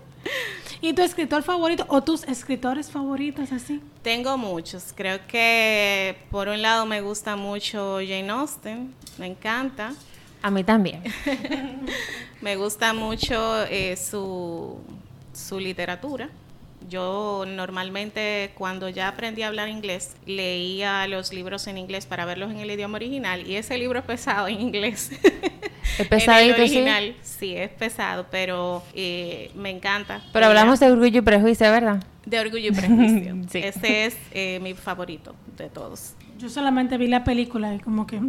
¿Y 0.81 0.93
tu 0.93 1.03
escritor 1.03 1.43
favorito 1.43 1.85
o 1.89 2.01
tus 2.05 2.23
escritores 2.29 2.93
favoritos 2.93 3.51
así? 3.51 3.83
Tengo 4.03 4.39
muchos. 4.39 4.93
Creo 4.95 5.19
que 5.27 6.17
por 6.31 6.47
un 6.47 6.63
lado 6.63 6.87
me 6.87 7.01
gusta 7.01 7.35
mucho 7.35 7.97
Jane 7.97 8.31
Austen, 8.31 8.95
me 9.19 9.27
encanta. 9.27 9.95
A 10.45 10.51
mí 10.51 10.63
también. 10.63 11.03
me 12.43 12.57
gusta 12.57 12.93
mucho 12.93 13.65
eh, 13.65 13.97
su, 13.97 14.79
su 15.33 15.59
literatura. 15.59 16.29
Yo 16.87 17.47
normalmente 17.49 18.51
cuando 18.55 18.91
ya 18.91 19.09
aprendí 19.09 19.41
a 19.41 19.49
hablar 19.49 19.71
inglés 19.71 20.17
leía 20.27 21.09
los 21.09 21.33
libros 21.33 21.67
en 21.67 21.79
inglés 21.79 22.05
para 22.05 22.27
verlos 22.27 22.51
en 22.51 22.59
el 22.59 22.71
idioma 22.71 22.97
original 22.97 23.47
y 23.47 23.57
ese 23.57 23.79
libro 23.79 24.01
es 24.01 24.05
pesado 24.05 24.47
en 24.47 24.61
inglés. 24.61 25.13
Es 25.99 26.09
pesadito, 26.09 26.57
original, 26.57 27.15
¿sí? 27.23 27.55
es 27.55 27.71
pesado, 27.71 28.27
pero 28.31 28.83
eh, 28.95 29.51
me 29.55 29.71
encanta. 29.71 30.23
Pero 30.33 30.47
hablamos 30.47 30.81
de 30.81 30.91
Orgullo 30.91 31.19
y 31.19 31.23
Prejuicio, 31.23 31.71
¿verdad? 31.71 32.03
De 32.25 32.41
Orgullo 32.41 32.71
y 32.71 32.73
Prejuicio. 32.73 33.37
sí. 33.51 33.59
Ese 33.59 34.07
es 34.07 34.17
eh, 34.33 34.59
mi 34.61 34.75
favorito 34.75 35.37
de 35.57 35.69
todos. 35.69 36.15
Yo 36.39 36.49
solamente 36.49 36.99
vi 36.99 37.07
la 37.07 37.25
película 37.25 37.75
y 37.75 37.79
como 37.79 38.07
que... 38.07 38.21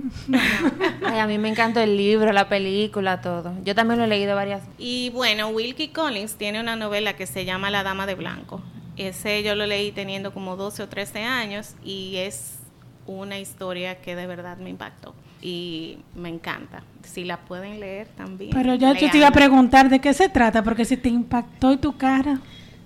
Ay, 1.05 1.19
a 1.19 1.27
mí 1.27 1.38
me 1.38 1.50
encantó 1.50 1.79
el 1.79 1.97
libro, 1.97 2.31
la 2.31 2.47
película, 2.47 3.21
todo. 3.21 3.53
Yo 3.63 3.75
también 3.75 4.00
lo 4.00 4.05
he 4.05 4.07
leído 4.07 4.35
varias. 4.35 4.62
Y 4.77 5.09
bueno, 5.09 5.50
Wilkie 5.50 5.89
Collins 5.89 6.35
tiene 6.35 6.59
una 6.59 6.75
novela 6.75 7.15
que 7.15 7.25
se 7.25 7.45
llama 7.45 7.69
La 7.71 7.83
Dama 7.83 8.05
de 8.05 8.15
Blanco. 8.15 8.62
Ese 8.97 9.43
yo 9.43 9.55
lo 9.55 9.65
leí 9.65 9.91
teniendo 9.91 10.33
como 10.33 10.55
12 10.55 10.83
o 10.83 10.89
13 10.89 11.24
años 11.24 11.75
y 11.83 12.17
es 12.17 12.59
una 13.07 13.39
historia 13.39 14.01
que 14.01 14.15
de 14.15 14.27
verdad 14.27 14.57
me 14.57 14.69
impactó 14.69 15.13
y 15.41 16.00
me 16.15 16.29
encanta. 16.29 16.83
Si 17.03 17.24
la 17.24 17.38
pueden 17.38 17.79
leer 17.79 18.07
también. 18.07 18.51
Pero 18.51 18.75
ya 18.75 18.93
yo 18.93 19.12
te 19.12 19.17
iba 19.17 19.27
a 19.27 19.31
preguntar 19.31 19.89
de 19.89 20.00
qué 20.00 20.13
se 20.13 20.29
trata, 20.29 20.63
porque 20.63 20.85
si 20.85 20.97
te 20.97 21.09
impactó 21.09 21.71
y 21.71 21.77
tu 21.77 21.97
cara. 21.97 22.39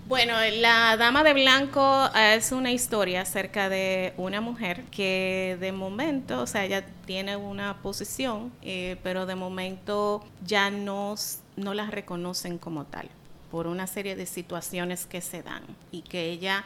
Bueno, 0.09 0.33
La 0.53 0.97
Dama 0.97 1.23
de 1.23 1.33
Blanco 1.33 2.09
eh, 2.15 2.33
es 2.37 2.51
una 2.51 2.71
historia 2.71 3.21
acerca 3.21 3.69
de 3.69 4.15
una 4.17 4.41
mujer 4.41 4.85
que 4.85 5.55
de 5.59 5.71
momento, 5.71 6.41
o 6.41 6.47
sea, 6.47 6.65
ella 6.65 6.83
tiene 7.05 7.35
una 7.35 7.83
posición, 7.83 8.51
eh, 8.63 8.97
pero 9.03 9.27
de 9.27 9.35
momento 9.35 10.25
ya 10.43 10.71
no, 10.71 11.13
no 11.57 11.75
la 11.75 11.91
reconocen 11.91 12.57
como 12.57 12.85
tal 12.85 13.07
por 13.51 13.67
una 13.67 13.85
serie 13.85 14.15
de 14.15 14.25
situaciones 14.25 15.05
que 15.05 15.21
se 15.21 15.43
dan 15.43 15.61
y 15.91 16.01
que 16.01 16.31
ella 16.31 16.65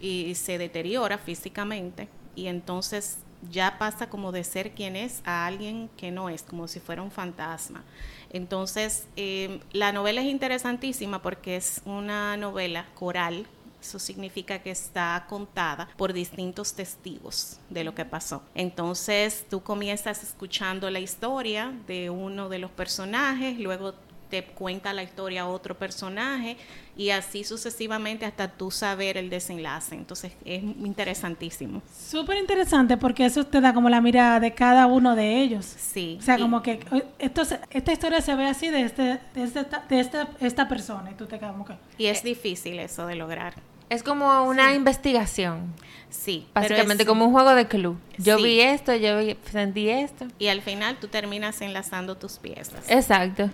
y 0.00 0.32
se 0.36 0.56
deteriora 0.56 1.18
físicamente 1.18 2.06
y 2.36 2.46
entonces 2.46 3.18
ya 3.50 3.76
pasa 3.76 4.08
como 4.08 4.30
de 4.30 4.44
ser 4.44 4.70
quien 4.70 4.94
es 4.94 5.20
a 5.24 5.46
alguien 5.46 5.90
que 5.96 6.12
no 6.12 6.28
es, 6.28 6.44
como 6.44 6.68
si 6.68 6.78
fuera 6.78 7.02
un 7.02 7.10
fantasma. 7.10 7.82
Entonces, 8.30 9.06
eh, 9.16 9.60
la 9.72 9.92
novela 9.92 10.20
es 10.20 10.26
interesantísima 10.26 11.22
porque 11.22 11.56
es 11.56 11.82
una 11.84 12.36
novela 12.36 12.86
coral. 12.94 13.46
Eso 13.80 13.98
significa 13.98 14.60
que 14.60 14.70
está 14.70 15.26
contada 15.28 15.88
por 15.98 16.14
distintos 16.14 16.72
testigos 16.72 17.58
de 17.68 17.84
lo 17.84 17.94
que 17.94 18.06
pasó. 18.06 18.42
Entonces 18.54 19.44
tú 19.50 19.62
comienzas 19.62 20.22
escuchando 20.22 20.88
la 20.88 21.00
historia 21.00 21.70
de 21.86 22.08
uno 22.08 22.48
de 22.48 22.58
los 22.58 22.70
personajes, 22.70 23.58
luego 23.58 23.92
te 24.28 24.44
cuenta 24.44 24.92
la 24.92 25.02
historia 25.02 25.46
otro 25.46 25.76
personaje 25.76 26.56
y 26.96 27.10
así 27.10 27.44
sucesivamente 27.44 28.24
hasta 28.24 28.48
tú 28.48 28.70
saber 28.70 29.16
el 29.16 29.30
desenlace. 29.30 29.94
Entonces 29.94 30.32
es 30.44 30.62
interesantísimo. 30.62 31.82
Súper 31.92 32.38
interesante 32.38 32.96
porque 32.96 33.26
eso 33.26 33.44
te 33.44 33.60
da 33.60 33.74
como 33.74 33.88
la 33.88 34.00
mirada 34.00 34.40
de 34.40 34.54
cada 34.54 34.86
uno 34.86 35.14
de 35.14 35.40
ellos. 35.40 35.64
Sí. 35.64 36.18
O 36.20 36.22
sea, 36.22 36.38
como 36.38 36.62
que 36.62 36.80
esto, 37.18 37.42
esta 37.70 37.92
historia 37.92 38.20
se 38.20 38.34
ve 38.34 38.46
así 38.46 38.68
de, 38.68 38.82
este, 38.82 39.20
de, 39.34 39.42
este, 39.42 39.66
de 39.88 40.00
esta, 40.00 40.28
esta 40.40 40.68
persona 40.68 41.10
y 41.10 41.14
tú 41.14 41.26
te 41.26 41.38
quedas 41.38 41.52
como 41.52 41.64
que... 41.64 41.74
Y 41.98 42.06
es 42.06 42.22
difícil 42.22 42.78
eso 42.78 43.06
de 43.06 43.14
lograr. 43.16 43.54
Es 43.90 44.02
como 44.02 44.44
una 44.44 44.74
investigación. 44.74 45.74
Sí. 46.10 46.46
Básicamente 46.54 47.04
como 47.04 47.26
un 47.26 47.32
juego 47.32 47.54
de 47.54 47.66
club. 47.66 47.98
Yo 48.18 48.36
vi 48.36 48.60
esto, 48.60 48.94
yo 48.94 49.18
sentí 49.50 49.88
esto. 49.88 50.26
Y 50.38 50.46
al 50.46 50.62
final 50.62 50.96
tú 51.00 51.08
terminas 51.08 51.60
enlazando 51.60 52.16
tus 52.16 52.38
piezas. 52.38 52.88
Exacto. 52.88 53.50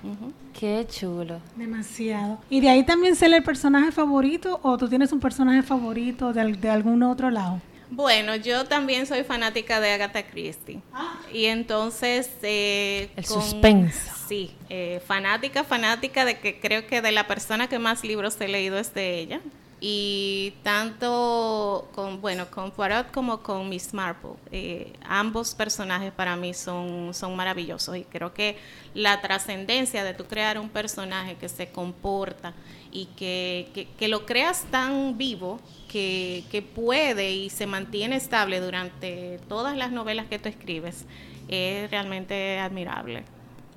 Qué 0.58 0.87
chulo. 0.88 1.40
Demasiado. 1.56 2.38
¿Y 2.50 2.60
de 2.60 2.68
ahí 2.68 2.84
también 2.84 3.16
sale 3.16 3.38
el 3.38 3.42
personaje 3.42 3.90
favorito 3.92 4.60
o 4.62 4.76
tú 4.76 4.88
tienes 4.88 5.10
un 5.12 5.20
personaje 5.20 5.62
favorito 5.62 6.32
de, 6.32 6.52
de 6.52 6.70
algún 6.70 7.02
otro 7.02 7.30
lado? 7.30 7.60
Bueno, 7.90 8.37
yo 8.37 8.66
también 8.66 9.06
soy 9.06 9.25
fanática 9.25 9.80
de 9.80 9.92
Agatha 9.92 10.22
Christie. 10.22 10.80
Ah. 10.92 11.18
Y 11.32 11.46
entonces... 11.46 12.30
Eh, 12.42 13.10
el 13.16 13.25
suspenso. 13.25 14.12
Sí, 14.28 14.54
eh, 14.68 15.02
fanática, 15.04 15.64
fanática 15.64 16.25
de 16.25 16.38
que 16.38 16.60
creo 16.60 16.87
que 16.87 17.02
de 17.02 17.10
la 17.10 17.26
persona 17.26 17.68
que 17.68 17.80
más 17.80 18.04
libros 18.04 18.40
he 18.40 18.46
leído 18.46 18.78
es 18.78 18.94
de 18.94 19.18
ella 19.18 19.40
y 19.80 20.52
tanto 20.62 21.88
con 21.94 22.20
bueno 22.20 22.50
con 22.50 22.70
Poirot 22.70 23.10
como 23.10 23.38
con 23.42 23.68
Miss 23.68 23.94
Marple. 23.94 24.32
Eh, 24.52 24.92
ambos 25.08 25.54
personajes 25.54 26.12
para 26.12 26.37
mí 26.37 26.52
son 26.52 27.14
son 27.14 27.34
maravillosos 27.34 27.96
y 27.96 28.04
creo 28.04 28.34
que 28.34 28.58
la 28.94 29.20
trascendencia 29.22 30.04
de 30.04 30.12
tú 30.12 30.25
crear 30.25 30.58
un 30.58 30.68
personaje 30.68 31.37
que 31.37 31.49
se 31.49 31.70
comporta 31.70 32.52
y 32.92 33.06
que, 33.16 33.88
que, 33.99 34.08
lo 34.08 34.26
creas 34.26 34.64
tan 34.70 35.16
vivo 35.16 35.60
que, 35.88 36.44
que, 36.50 36.60
puede 36.60 37.32
y 37.32 37.49
se 37.49 37.66
mantiene 37.66 38.16
estable 38.16 38.60
durante 38.60 39.38
todas 39.49 39.76
las 39.76 39.92
novelas 39.92 40.26
que 40.26 40.40
tú 40.40 40.49
escribes 40.49 41.06
es 41.49 41.88
realmente 41.90 42.58
admirable. 42.58 43.22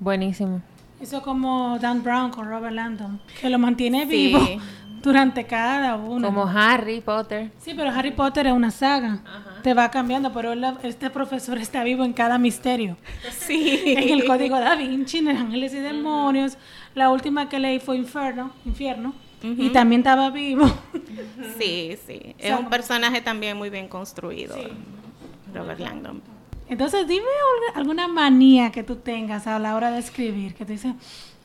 Buenísimo. 0.00 0.62
Eso 1.00 1.22
como 1.22 1.78
Dan 1.78 2.02
Brown 2.02 2.30
con 2.30 2.48
Robert 2.48 2.74
Landon 2.74 3.20
que 3.40 3.50
lo 3.50 3.58
mantiene 3.58 4.04
vivo 4.06 4.40
durante 5.04 5.44
cada 5.44 5.96
uno. 5.96 6.26
Como 6.26 6.46
Harry 6.46 7.02
Potter. 7.02 7.50
Sí, 7.58 7.74
pero 7.76 7.90
Harry 7.90 8.10
Potter 8.10 8.46
es 8.46 8.52
una 8.52 8.70
saga. 8.70 9.20
Te 9.62 9.74
va 9.74 9.90
cambiando, 9.90 10.32
pero 10.32 10.54
este 10.82 11.10
profesor 11.10 11.58
está 11.58 11.84
vivo 11.84 12.04
en 12.04 12.12
cada 12.12 12.38
misterio. 12.38 12.96
Sí. 13.30 13.82
en 13.84 14.08
el 14.08 14.24
Código 14.24 14.58
Da 14.58 14.74
Vinci, 14.76 15.18
en 15.18 15.28
Ángeles 15.28 15.74
y 15.74 15.80
Demonios. 15.80 16.56
La 16.94 17.10
última 17.10 17.48
que 17.48 17.58
leí 17.58 17.78
fue 17.78 17.96
Inferno, 17.96 18.50
Infierno. 18.64 19.14
Y 19.42 19.68
también 19.70 20.00
estaba 20.00 20.30
vivo. 20.30 20.64
sí, 21.58 21.98
sí. 22.06 22.34
Es 22.38 22.58
un 22.58 22.70
personaje 22.70 23.20
también 23.20 23.58
muy 23.58 23.68
bien 23.68 23.88
construido. 23.88 24.56
Robert 25.52 25.80
Langdon. 25.80 26.22
Entonces, 26.66 27.06
dime 27.06 27.26
alguna 27.74 28.08
manía 28.08 28.72
que 28.72 28.82
tú 28.82 28.96
tengas 28.96 29.46
a 29.46 29.58
la 29.58 29.74
hora 29.76 29.90
de 29.90 29.98
escribir, 29.98 30.54
que 30.54 30.64
tú 30.64 30.72
dices, 30.72 30.94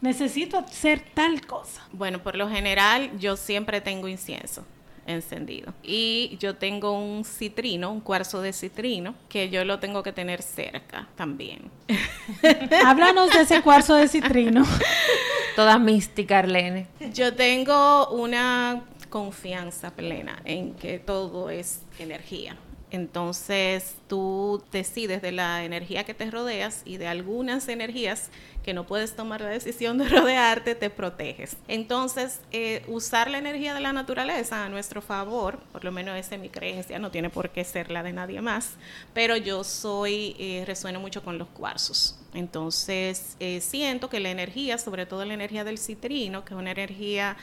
necesito 0.01 0.57
hacer 0.57 1.01
tal 1.13 1.45
cosa. 1.45 1.87
Bueno, 1.91 2.19
por 2.19 2.35
lo 2.35 2.49
general 2.49 3.17
yo 3.19 3.35
siempre 3.35 3.81
tengo 3.81 4.07
incienso 4.07 4.65
encendido. 5.09 5.73
Y 5.83 6.37
yo 6.39 6.55
tengo 6.55 6.91
un 6.91 7.25
citrino, 7.25 7.91
un 7.91 7.99
cuarzo 7.99 8.41
de 8.41 8.53
citrino, 8.53 9.15
que 9.27 9.49
yo 9.49 9.65
lo 9.65 9.79
tengo 9.79 10.03
que 10.03 10.13
tener 10.13 10.41
cerca 10.41 11.07
también. 11.15 11.71
Háblanos 12.85 13.31
de 13.31 13.41
ese 13.41 13.61
cuarzo 13.61 13.95
de 13.95 14.07
citrino. 14.07 14.63
Toda 15.55 15.79
mística, 15.79 16.39
Arlene. 16.39 16.87
Yo 17.13 17.33
tengo 17.33 18.09
una 18.09 18.83
confianza 19.09 19.91
plena 19.91 20.41
en 20.45 20.75
que 20.75 20.99
todo 20.99 21.49
es 21.49 21.81
energía. 21.97 22.55
Entonces 22.91 23.95
tú 24.07 24.63
decides 24.71 25.21
de 25.21 25.31
la 25.31 25.63
energía 25.63 26.03
que 26.03 26.15
te 26.15 26.29
rodeas 26.31 26.81
y 26.85 26.97
de 26.97 27.07
algunas 27.07 27.67
energías 27.67 28.31
que 28.63 28.73
no 28.73 28.85
puedes 28.85 29.15
tomar 29.15 29.41
la 29.41 29.49
decisión 29.49 29.97
de 29.97 30.09
rodearte, 30.09 30.75
te 30.75 30.89
proteges. 30.89 31.55
Entonces, 31.67 32.41
eh, 32.51 32.83
usar 32.87 33.29
la 33.29 33.37
energía 33.37 33.73
de 33.73 33.79
la 33.79 33.93
naturaleza 33.93 34.65
a 34.65 34.69
nuestro 34.69 35.01
favor, 35.01 35.59
por 35.71 35.83
lo 35.83 35.91
menos 35.91 36.17
esa 36.17 36.35
es 36.35 36.41
mi 36.41 36.49
creencia, 36.49 36.99
no 36.99 37.11
tiene 37.11 37.29
por 37.29 37.51
qué 37.51 37.63
ser 37.63 37.91
la 37.91 38.03
de 38.03 38.13
nadie 38.13 38.41
más, 38.41 38.71
pero 39.13 39.37
yo 39.37 39.63
soy, 39.63 40.35
eh, 40.39 40.63
resueno 40.65 40.99
mucho 40.99 41.23
con 41.23 41.37
los 41.37 41.47
cuarzos. 41.49 42.19
Entonces, 42.33 43.37
eh, 43.39 43.61
siento 43.61 44.09
que 44.09 44.19
la 44.19 44.29
energía, 44.29 44.77
sobre 44.77 45.05
todo 45.05 45.25
la 45.25 45.33
energía 45.33 45.63
del 45.63 45.77
citrino, 45.77 46.43
que 46.43 46.53
es 46.53 46.59
una 46.59 46.71
energía 46.71 47.37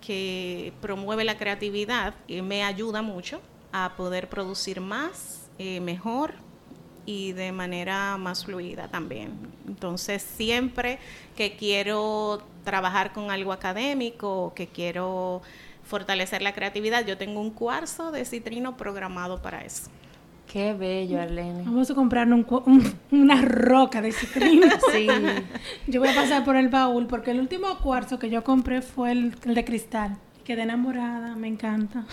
que 0.00 0.72
promueve 0.80 1.22
la 1.22 1.38
creatividad, 1.38 2.14
me 2.28 2.64
ayuda 2.64 3.02
mucho 3.02 3.40
a 3.72 3.94
poder 3.96 4.28
producir 4.28 4.80
más, 4.80 5.48
eh, 5.58 5.80
mejor 5.80 6.34
y 7.06 7.32
de 7.32 7.52
manera 7.52 8.16
más 8.16 8.44
fluida 8.44 8.88
también. 8.88 9.32
Entonces, 9.66 10.22
siempre 10.22 10.98
que 11.36 11.56
quiero 11.56 12.42
trabajar 12.64 13.12
con 13.12 13.30
algo 13.30 13.52
académico 13.52 14.52
que 14.54 14.66
quiero 14.66 15.42
fortalecer 15.84 16.42
la 16.42 16.52
creatividad, 16.52 17.04
yo 17.04 17.18
tengo 17.18 17.40
un 17.40 17.50
cuarzo 17.50 18.12
de 18.12 18.24
citrino 18.24 18.76
programado 18.76 19.42
para 19.42 19.64
eso. 19.64 19.90
Qué 20.52 20.74
bello, 20.74 21.20
Arlene. 21.20 21.62
Vamos 21.64 21.90
a 21.90 21.94
comprar 21.94 22.28
una 23.10 23.42
roca 23.42 24.02
de 24.02 24.12
citrino. 24.12 24.66
sí. 24.92 25.06
Yo 25.86 26.00
voy 26.00 26.10
a 26.10 26.14
pasar 26.14 26.44
por 26.44 26.56
el 26.56 26.68
baúl 26.68 27.06
porque 27.06 27.30
el 27.30 27.40
último 27.40 27.78
cuarzo 27.78 28.18
que 28.18 28.28
yo 28.28 28.44
compré 28.44 28.82
fue 28.82 29.12
el, 29.12 29.34
el 29.44 29.54
de 29.54 29.64
cristal. 29.64 30.18
Quedé 30.44 30.62
enamorada, 30.62 31.34
me 31.36 31.48
encanta. 31.48 32.04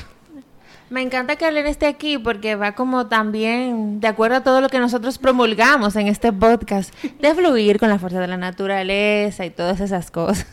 Me 0.89 1.01
encanta 1.01 1.36
que 1.36 1.46
Arlene 1.46 1.69
esté 1.69 1.86
aquí 1.86 2.17
porque 2.17 2.55
va 2.55 2.74
como 2.74 3.08
también 3.08 4.00
de 4.00 4.08
acuerdo 4.08 4.38
a 4.38 4.43
todo 4.43 4.60
lo 4.60 4.69
que 4.69 4.79
nosotros 4.79 5.19
promulgamos 5.19 5.96
en 5.96 6.08
este 6.08 6.34
podcast, 6.34 6.93
de 7.03 7.36
fluir 7.36 7.79
con 7.79 7.89
la 7.89 8.00
fuerza 8.00 8.19
de 8.19 8.27
la 8.27 8.38
naturaleza 8.38 9.46
y 9.46 9.51
todas 9.51 9.79
esas 9.79 10.10
cosas. 10.10 10.48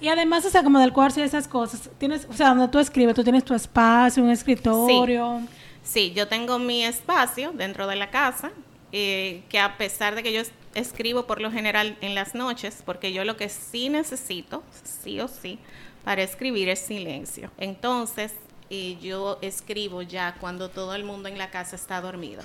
Y 0.00 0.08
además, 0.08 0.44
o 0.44 0.50
sea, 0.50 0.64
como 0.64 0.80
del 0.80 0.92
cuarzo 0.92 1.20
y 1.20 1.22
esas 1.22 1.46
cosas, 1.46 1.88
tienes, 1.96 2.26
o 2.28 2.32
sea, 2.32 2.48
donde 2.48 2.66
tú 2.66 2.80
escribes, 2.80 3.14
tú 3.14 3.22
tienes 3.22 3.44
tu 3.44 3.54
espacio, 3.54 4.20
un 4.24 4.30
escritorio. 4.30 5.40
Sí, 5.84 6.12
yo 6.12 6.26
tengo 6.26 6.58
mi 6.58 6.84
espacio 6.84 7.52
dentro 7.52 7.86
de 7.86 7.94
la 7.94 8.10
casa, 8.10 8.50
eh, 8.90 9.44
que 9.48 9.60
a 9.60 9.78
pesar 9.78 10.16
de 10.16 10.24
que 10.24 10.32
yo 10.32 10.42
escribo 10.74 11.28
por 11.28 11.40
lo 11.40 11.52
general 11.52 11.96
en 12.00 12.16
las 12.16 12.34
noches, 12.34 12.82
porque 12.84 13.12
yo 13.12 13.24
lo 13.24 13.36
que 13.36 13.48
sí 13.48 13.90
necesito, 13.90 14.64
sí 14.82 15.20
o 15.20 15.28
sí, 15.28 15.60
para 16.02 16.22
escribir 16.22 16.68
es 16.68 16.80
silencio. 16.80 17.52
Entonces, 17.58 18.34
y 18.72 18.96
yo 19.02 19.36
escribo 19.42 20.00
ya 20.00 20.34
cuando 20.40 20.70
todo 20.70 20.94
el 20.94 21.04
mundo 21.04 21.28
en 21.28 21.36
la 21.36 21.50
casa 21.50 21.76
está 21.76 22.00
dormido, 22.00 22.42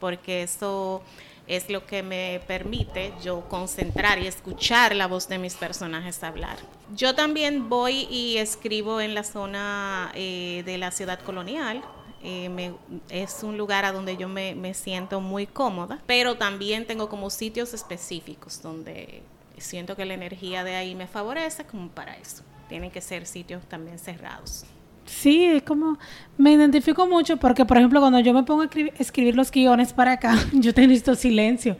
porque 0.00 0.42
eso 0.42 1.02
es 1.46 1.68
lo 1.68 1.84
que 1.84 2.02
me 2.02 2.40
permite 2.46 3.12
yo 3.22 3.46
concentrar 3.50 4.18
y 4.18 4.26
escuchar 4.26 4.96
la 4.96 5.06
voz 5.06 5.28
de 5.28 5.36
mis 5.36 5.54
personajes 5.54 6.24
hablar. 6.24 6.56
Yo 6.94 7.14
también 7.14 7.68
voy 7.68 8.08
y 8.10 8.38
escribo 8.38 9.02
en 9.02 9.14
la 9.14 9.22
zona 9.22 10.12
eh, 10.14 10.62
de 10.64 10.78
la 10.78 10.90
ciudad 10.90 11.20
colonial. 11.20 11.84
Eh, 12.22 12.72
es 13.10 13.42
un 13.42 13.58
lugar 13.58 13.84
a 13.84 13.92
donde 13.92 14.16
yo 14.16 14.28
me, 14.28 14.54
me 14.54 14.72
siento 14.72 15.20
muy 15.20 15.46
cómoda, 15.46 16.00
pero 16.06 16.36
también 16.36 16.86
tengo 16.86 17.10
como 17.10 17.28
sitios 17.28 17.74
específicos 17.74 18.62
donde 18.62 19.22
siento 19.58 19.94
que 19.94 20.06
la 20.06 20.14
energía 20.14 20.64
de 20.64 20.74
ahí 20.74 20.94
me 20.94 21.06
favorece 21.06 21.66
como 21.66 21.90
para 21.90 22.16
eso. 22.16 22.42
Tienen 22.70 22.90
que 22.90 23.02
ser 23.02 23.26
sitios 23.26 23.62
también 23.68 23.98
cerrados. 23.98 24.64
Sí, 25.06 25.44
es 25.44 25.62
como, 25.62 25.98
me 26.36 26.52
identifico 26.52 27.06
mucho 27.06 27.36
porque, 27.36 27.64
por 27.64 27.78
ejemplo, 27.78 28.00
cuando 28.00 28.20
yo 28.20 28.34
me 28.34 28.42
pongo 28.42 28.62
a 28.62 28.68
escribir, 28.98 29.36
los 29.36 29.50
guiones 29.50 29.92
para 29.92 30.12
acá, 30.12 30.36
yo 30.52 30.72
necesito 30.76 31.14
silencio. 31.14 31.76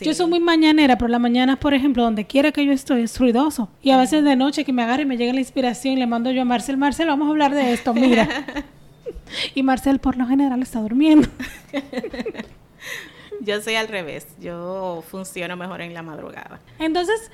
Yo 0.00 0.14
soy 0.14 0.30
muy 0.30 0.40
mañanera, 0.40 0.96
pero 0.96 1.08
la 1.08 1.18
mañana, 1.18 1.56
por 1.56 1.74
ejemplo, 1.74 2.02
donde 2.02 2.26
quiera 2.26 2.52
que 2.52 2.64
yo 2.64 2.72
estoy, 2.72 3.02
es 3.02 3.18
ruidoso. 3.18 3.68
Y 3.82 3.90
a 3.90 3.98
veces 3.98 4.24
de 4.24 4.34
noche 4.34 4.64
que 4.64 4.72
me 4.72 4.82
agarre 4.82 5.02
y 5.02 5.06
me 5.06 5.18
llega 5.18 5.34
la 5.34 5.40
inspiración, 5.40 5.98
le 5.98 6.06
mando 6.06 6.30
yo 6.30 6.40
a 6.40 6.44
Marcel, 6.46 6.78
Marcel, 6.78 7.08
vamos 7.08 7.26
a 7.26 7.30
hablar 7.32 7.54
de 7.54 7.74
esto, 7.74 7.92
mira. 7.92 8.26
y 9.54 9.62
Marcel 9.62 9.98
por 9.98 10.16
lo 10.16 10.26
general 10.26 10.62
está 10.62 10.80
durmiendo. 10.80 11.28
Yo 13.40 13.60
soy 13.62 13.74
al 13.74 13.88
revés, 13.88 14.26
yo 14.40 15.02
funciono 15.10 15.56
mejor 15.56 15.80
en 15.80 15.94
la 15.94 16.02
madrugada. 16.02 16.60
Entonces, 16.78 17.30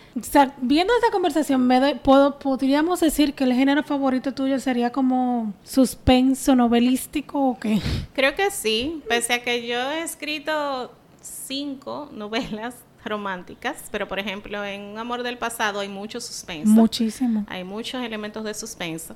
viendo 0.61 0.95
esta 0.95 1.11
conversación, 1.11 1.67
me 1.67 1.97
puedo, 1.97 2.39
podríamos 2.39 3.01
decir 3.01 3.35
que 3.35 3.45
el 3.45 3.53
género 3.53 3.83
favorito 3.83 4.33
tuyo 4.33 4.59
sería 4.61 4.91
como 4.91 5.53
suspenso 5.65 6.55
novelístico 6.55 7.51
o 7.51 7.59
qué? 7.59 7.81
Creo 8.15 8.35
que 8.35 8.51
sí, 8.51 9.03
pese 9.09 9.35
a 9.35 9.43
que 9.43 9.67
yo 9.67 9.79
he 9.93 10.03
escrito 10.03 10.93
cinco 11.21 12.09
novelas 12.13 12.75
románticas, 13.05 13.85
pero 13.91 14.09
por 14.09 14.19
ejemplo 14.19 14.65
en 14.65 14.83
Un 14.83 14.99
Amor 14.99 15.23
del 15.23 15.39
Pasado 15.39 15.81
hay 15.81 15.89
mucho 15.89 16.21
suspenso. 16.21 16.71
Muchísimo. 16.71 17.45
Hay 17.49 17.65
muchos 17.65 18.03
elementos 18.03 18.45
de 18.45 18.55
suspenso. 18.55 19.15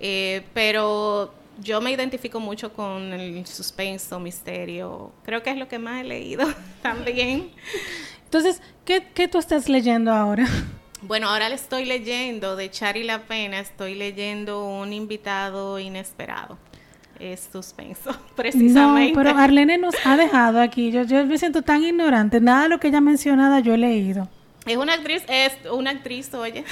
Eh, 0.00 0.44
pero 0.54 1.32
yo 1.60 1.80
me 1.80 1.90
identifico 1.90 2.40
mucho 2.40 2.72
con 2.72 3.12
el 3.12 3.46
suspenso, 3.46 4.18
misterio. 4.20 5.12
Creo 5.24 5.42
que 5.42 5.50
es 5.50 5.56
lo 5.56 5.68
que 5.68 5.78
más 5.78 6.02
he 6.02 6.04
leído 6.04 6.46
también. 6.82 7.50
Entonces, 8.24 8.62
¿qué, 8.84 9.06
¿qué, 9.14 9.28
tú 9.28 9.38
estás 9.38 9.68
leyendo 9.68 10.12
ahora? 10.12 10.46
Bueno, 11.02 11.28
ahora 11.28 11.48
le 11.48 11.54
estoy 11.54 11.84
leyendo 11.84 12.56
de 12.56 12.70
Chari 12.70 13.04
La 13.04 13.22
Pena, 13.22 13.60
estoy 13.60 13.94
leyendo 13.94 14.64
un 14.64 14.92
invitado 14.92 15.78
inesperado. 15.78 16.58
Es 17.18 17.48
suspenso, 17.52 18.10
precisamente. 18.36 19.12
No, 19.12 19.18
pero 19.18 19.36
Arlene 19.36 19.78
nos 19.78 19.94
ha 20.04 20.16
dejado 20.16 20.60
aquí. 20.60 20.90
Yo, 20.92 21.02
yo 21.02 21.24
me 21.26 21.38
siento 21.38 21.62
tan 21.62 21.82
ignorante. 21.82 22.40
Nada 22.40 22.64
de 22.64 22.68
lo 22.68 22.80
que 22.80 22.88
ella 22.88 22.98
ha 22.98 23.02
mencionado 23.02 23.58
yo 23.60 23.74
he 23.74 23.78
leído. 23.78 24.28
Es 24.68 24.76
una 24.76 24.94
actriz, 24.94 25.22
es 25.28 25.52
una 25.70 25.90
actriz, 25.90 26.32
oye. 26.34 26.62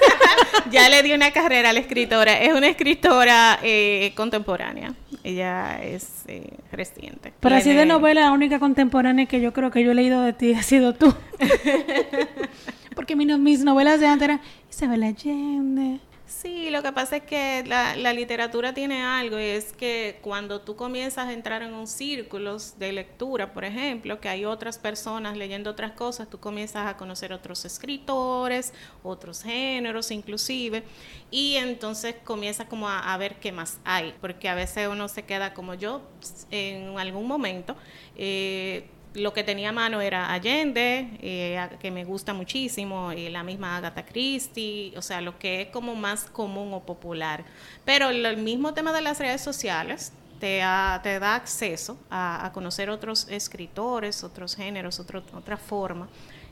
ya 0.70 0.88
le 0.88 1.02
di 1.02 1.12
una 1.12 1.30
carrera 1.32 1.70
a 1.70 1.72
la 1.72 1.80
escritora. 1.80 2.40
Es 2.40 2.54
una 2.54 2.68
escritora 2.68 3.58
eh, 3.62 4.12
contemporánea. 4.16 4.94
Ella 5.22 5.82
es 5.82 6.24
eh, 6.28 6.54
reciente. 6.72 7.34
Pero 7.38 7.56
así 7.56 7.74
de 7.74 7.84
novela, 7.84 8.22
la 8.22 8.32
única 8.32 8.58
contemporánea 8.58 9.26
que 9.26 9.40
yo 9.40 9.52
creo 9.52 9.70
que 9.70 9.84
yo 9.84 9.90
he 9.90 9.94
leído 9.94 10.22
de 10.22 10.32
ti 10.32 10.54
ha 10.54 10.62
sido 10.62 10.94
tú. 10.94 11.14
Porque 12.94 13.14
mis, 13.14 13.38
mis 13.38 13.64
novelas 13.64 14.00
de 14.00 14.06
antes 14.06 14.24
eran 14.24 14.40
Isabel 14.70 15.02
Allende, 15.02 16.00
Sí, 16.26 16.70
lo 16.70 16.82
que 16.82 16.90
pasa 16.90 17.18
es 17.18 17.22
que 17.22 17.62
la, 17.66 17.94
literatura 18.12 18.74
tiene 18.74 19.04
algo 19.04 19.38
y 19.38 19.44
es 19.44 19.72
que 19.72 20.18
cuando 20.22 20.60
tú 20.60 20.74
comienzas 20.74 21.28
a 21.28 21.32
entrar 21.32 21.62
en 21.62 21.72
un 21.72 21.86
círculo 21.86 22.56
de 22.78 22.92
lectura, 22.92 23.52
por 23.52 23.64
ejemplo, 23.64 24.20
que 24.20 24.28
hay 24.28 24.44
otras 24.44 24.76
personas 24.76 25.36
leyendo 25.36 25.70
otras 25.70 25.92
cosas, 25.92 26.28
tú 26.28 26.40
comienzas 26.40 26.88
a 26.88 26.96
conocer 26.96 27.32
otros 27.32 27.64
escritores, 27.64 28.72
otros 29.04 29.44
géneros 29.44 30.10
inclusive, 30.10 30.82
y 31.30 31.56
entonces 31.56 32.16
comienzas 32.24 32.66
como 32.66 32.88
a, 32.88 33.16
ver 33.18 33.36
qué 33.36 33.52
más 33.52 33.78
hay, 33.84 34.12
porque 34.20 34.48
a 34.48 34.56
veces 34.56 34.88
uno 34.88 35.06
se 35.06 35.22
queda 35.24 35.54
como 35.54 35.74
yo 35.74 36.02
en 36.50 36.98
algún 36.98 37.28
momento. 37.28 37.76
Eh, 38.16 38.88
lo 39.16 39.32
que 39.32 39.42
tenía 39.42 39.70
a 39.70 39.72
mano 39.72 40.00
era 40.00 40.32
Allende, 40.32 41.08
eh, 41.20 41.68
que 41.80 41.90
me 41.90 42.04
gusta 42.04 42.34
muchísimo, 42.34 43.12
y 43.12 43.28
la 43.28 43.42
misma 43.42 43.76
Agatha 43.76 44.04
Christie, 44.04 44.92
o 44.96 45.02
sea, 45.02 45.20
lo 45.20 45.38
que 45.38 45.62
es 45.62 45.68
como 45.68 45.94
más 45.94 46.24
común 46.24 46.72
o 46.74 46.84
popular. 46.84 47.44
Pero 47.84 48.10
el 48.10 48.36
mismo 48.36 48.74
tema 48.74 48.92
de 48.92 49.00
las 49.00 49.18
redes 49.18 49.40
sociales 49.40 50.12
te, 50.38 50.58
da 50.58 51.34
acceso 51.34 51.98
a, 52.10 52.50
conocer 52.52 52.90
otros 52.90 53.26
escritores, 53.28 54.22
otros 54.22 54.54
géneros, 54.54 55.00
otro, 55.00 55.22
otra 55.34 55.56
forma. 55.56 56.08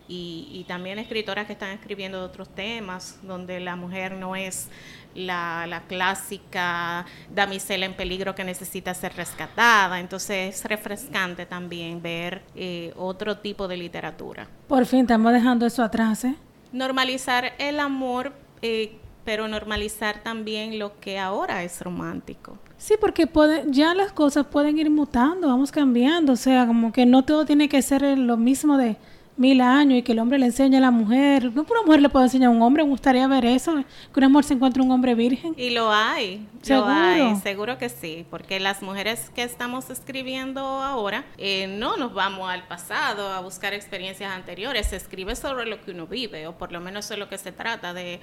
Y, 0.06 0.48
y, 0.52 0.64
también 0.64 0.98
escritoras 0.98 1.46
que 1.46 1.54
están 1.54 1.70
escribiendo 1.70 2.18
de 2.18 2.26
otros 2.26 2.50
temas, 2.50 3.18
donde 3.22 3.58
la 3.60 3.74
mujer 3.74 4.12
no 4.12 4.36
es 4.36 4.68
la, 5.14 5.66
la, 5.66 5.82
clásica 5.82 7.06
damisela 7.32 7.86
en 7.86 7.94
peligro 7.94 8.34
que 8.34 8.44
necesita 8.44 8.94
ser 8.94 9.14
rescatada. 9.14 10.00
Entonces 10.00 10.56
es 10.56 10.64
refrescante 10.64 11.46
también 11.46 12.02
ver 12.02 12.42
eh, 12.54 12.92
otro 12.96 13.38
tipo 13.38 13.68
de 13.68 13.76
literatura. 13.76 14.48
Por 14.68 14.86
fin 14.86 15.00
estamos 15.00 15.32
dejando 15.32 15.66
eso 15.66 15.82
atrás. 15.82 16.24
¿eh? 16.24 16.34
Normalizar 16.72 17.52
el 17.58 17.80
amor, 17.80 18.32
eh, 18.62 18.96
pero 19.24 19.48
normalizar 19.48 20.22
también 20.22 20.78
lo 20.78 20.98
que 21.00 21.18
ahora 21.18 21.62
es 21.62 21.80
romántico. 21.80 22.58
Sí, 22.76 22.94
porque 23.00 23.26
puede, 23.26 23.64
ya 23.68 23.94
las 23.94 24.12
cosas 24.12 24.46
pueden 24.46 24.78
ir 24.78 24.90
mutando, 24.90 25.48
vamos 25.48 25.72
cambiando, 25.72 26.32
o 26.34 26.36
sea, 26.36 26.66
como 26.66 26.92
que 26.92 27.06
no 27.06 27.24
todo 27.24 27.46
tiene 27.46 27.68
que 27.68 27.80
ser 27.80 28.02
lo 28.18 28.36
mismo 28.36 28.76
de 28.76 28.96
mil 29.36 29.60
años 29.60 29.98
y 29.98 30.02
que 30.02 30.12
el 30.12 30.18
hombre 30.18 30.38
le 30.38 30.46
enseña 30.46 30.78
a 30.78 30.80
la 30.80 30.90
mujer. 30.90 31.52
No 31.52 31.64
por 31.64 31.78
una 31.78 31.86
mujer 31.86 32.02
le 32.02 32.08
puede 32.08 32.26
enseñar 32.26 32.48
a 32.48 32.50
un 32.50 32.62
hombre, 32.62 32.84
me 32.84 32.90
gustaría 32.90 33.26
ver 33.26 33.44
eso, 33.44 33.74
que 34.12 34.20
una 34.20 34.28
mujer 34.28 34.44
se 34.44 34.54
encuentre 34.54 34.82
un 34.82 34.90
hombre 34.90 35.14
virgen. 35.14 35.54
Y 35.56 35.70
lo 35.70 35.92
hay, 35.92 36.46
¿Seguro? 36.62 36.88
lo 36.88 36.92
hay, 36.92 37.36
seguro 37.36 37.78
que 37.78 37.88
sí, 37.88 38.26
porque 38.30 38.60
las 38.60 38.82
mujeres 38.82 39.30
que 39.34 39.42
estamos 39.42 39.90
escribiendo 39.90 40.60
ahora 40.60 41.24
eh, 41.38 41.66
no 41.66 41.96
nos 41.96 42.14
vamos 42.14 42.50
al 42.50 42.66
pasado 42.66 43.28
a 43.28 43.40
buscar 43.40 43.74
experiencias 43.74 44.32
anteriores, 44.32 44.88
se 44.88 44.96
escribe 44.96 45.36
sobre 45.36 45.66
lo 45.66 45.80
que 45.80 45.90
uno 45.90 46.06
vive, 46.06 46.46
o 46.46 46.56
por 46.56 46.72
lo 46.72 46.80
menos 46.80 47.06
eso 47.06 47.14
es 47.14 47.20
lo 47.20 47.28
que 47.28 47.38
se 47.38 47.52
trata 47.52 47.92
de, 47.92 48.20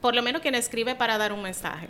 por 0.00 0.14
lo 0.14 0.22
menos 0.22 0.42
quien 0.42 0.54
escribe 0.54 0.94
para 0.94 1.18
dar 1.18 1.32
un 1.32 1.42
mensaje 1.42 1.88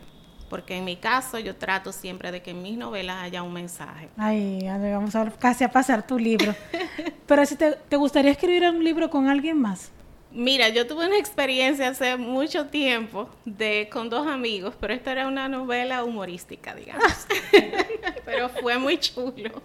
porque 0.52 0.76
en 0.76 0.84
mi 0.84 0.96
caso 0.96 1.38
yo 1.38 1.56
trato 1.56 1.92
siempre 1.92 2.30
de 2.30 2.42
que 2.42 2.50
en 2.50 2.60
mis 2.60 2.76
novelas 2.76 3.22
haya 3.22 3.42
un 3.42 3.54
mensaje. 3.54 4.10
Ay, 4.18 4.66
a 4.66 4.76
ver, 4.76 4.92
vamos 4.92 5.16
a 5.16 5.30
casi 5.30 5.64
a 5.64 5.70
pasar 5.70 6.06
tu 6.06 6.18
libro. 6.18 6.54
Pero 7.26 7.46
si 7.46 7.56
te, 7.56 7.72
te 7.88 7.96
gustaría 7.96 8.32
escribir 8.32 8.64
un 8.64 8.84
libro 8.84 9.08
con 9.08 9.30
alguien 9.30 9.58
más. 9.58 9.90
Mira, 10.30 10.68
yo 10.68 10.86
tuve 10.86 11.06
una 11.06 11.16
experiencia 11.16 11.88
hace 11.88 12.18
mucho 12.18 12.66
tiempo 12.66 13.30
de 13.46 13.88
con 13.90 14.10
dos 14.10 14.26
amigos, 14.26 14.74
pero 14.78 14.92
esta 14.92 15.12
era 15.12 15.26
una 15.26 15.48
novela 15.48 16.04
humorística, 16.04 16.74
digamos. 16.74 17.26
pero 18.26 18.50
fue 18.50 18.76
muy 18.76 18.98
chulo. 18.98 19.62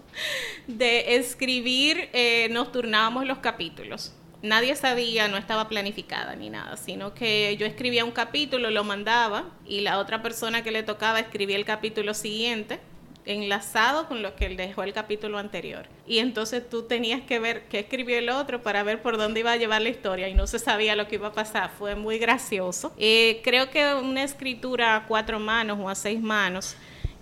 De 0.66 1.16
escribir, 1.16 2.08
eh, 2.14 2.48
nos 2.50 2.72
turnábamos 2.72 3.26
los 3.26 3.38
capítulos 3.38 4.14
nadie 4.42 4.76
sabía, 4.76 5.28
no 5.28 5.36
estaba 5.36 5.68
planificada 5.68 6.36
ni 6.36 6.50
nada, 6.50 6.76
sino 6.76 7.14
que 7.14 7.56
yo 7.56 7.66
escribía 7.66 8.04
un 8.04 8.12
capítulo, 8.12 8.70
lo 8.70 8.84
mandaba 8.84 9.44
y 9.66 9.80
la 9.80 9.98
otra 9.98 10.22
persona 10.22 10.62
que 10.62 10.70
le 10.70 10.82
tocaba 10.82 11.20
escribía 11.20 11.56
el 11.56 11.64
capítulo 11.64 12.14
siguiente 12.14 12.80
enlazado 13.28 14.08
con 14.08 14.22
lo 14.22 14.34
que 14.34 14.46
él 14.46 14.56
dejó 14.56 14.82
el 14.82 14.94
capítulo 14.94 15.38
anterior. 15.38 15.86
Y 16.06 16.18
entonces 16.18 16.68
tú 16.68 16.84
tenías 16.84 17.20
que 17.20 17.38
ver 17.38 17.64
qué 17.68 17.80
escribió 17.80 18.18
el 18.18 18.30
otro 18.30 18.62
para 18.62 18.82
ver 18.82 19.02
por 19.02 19.18
dónde 19.18 19.40
iba 19.40 19.52
a 19.52 19.56
llevar 19.56 19.82
la 19.82 19.90
historia 19.90 20.28
y 20.28 20.34
no 20.34 20.46
se 20.46 20.58
sabía 20.58 20.96
lo 20.96 21.06
que 21.08 21.16
iba 21.16 21.28
a 21.28 21.32
pasar. 21.32 21.70
Fue 21.78 21.94
muy 21.94 22.18
gracioso. 22.18 22.92
Eh, 22.96 23.40
creo 23.44 23.70
que 23.70 23.94
una 23.94 24.24
escritura 24.24 24.96
a 24.96 25.06
cuatro 25.06 25.38
manos 25.38 25.78
o 25.78 25.90
a 25.90 25.94
seis 25.94 26.20
manos 26.20 26.74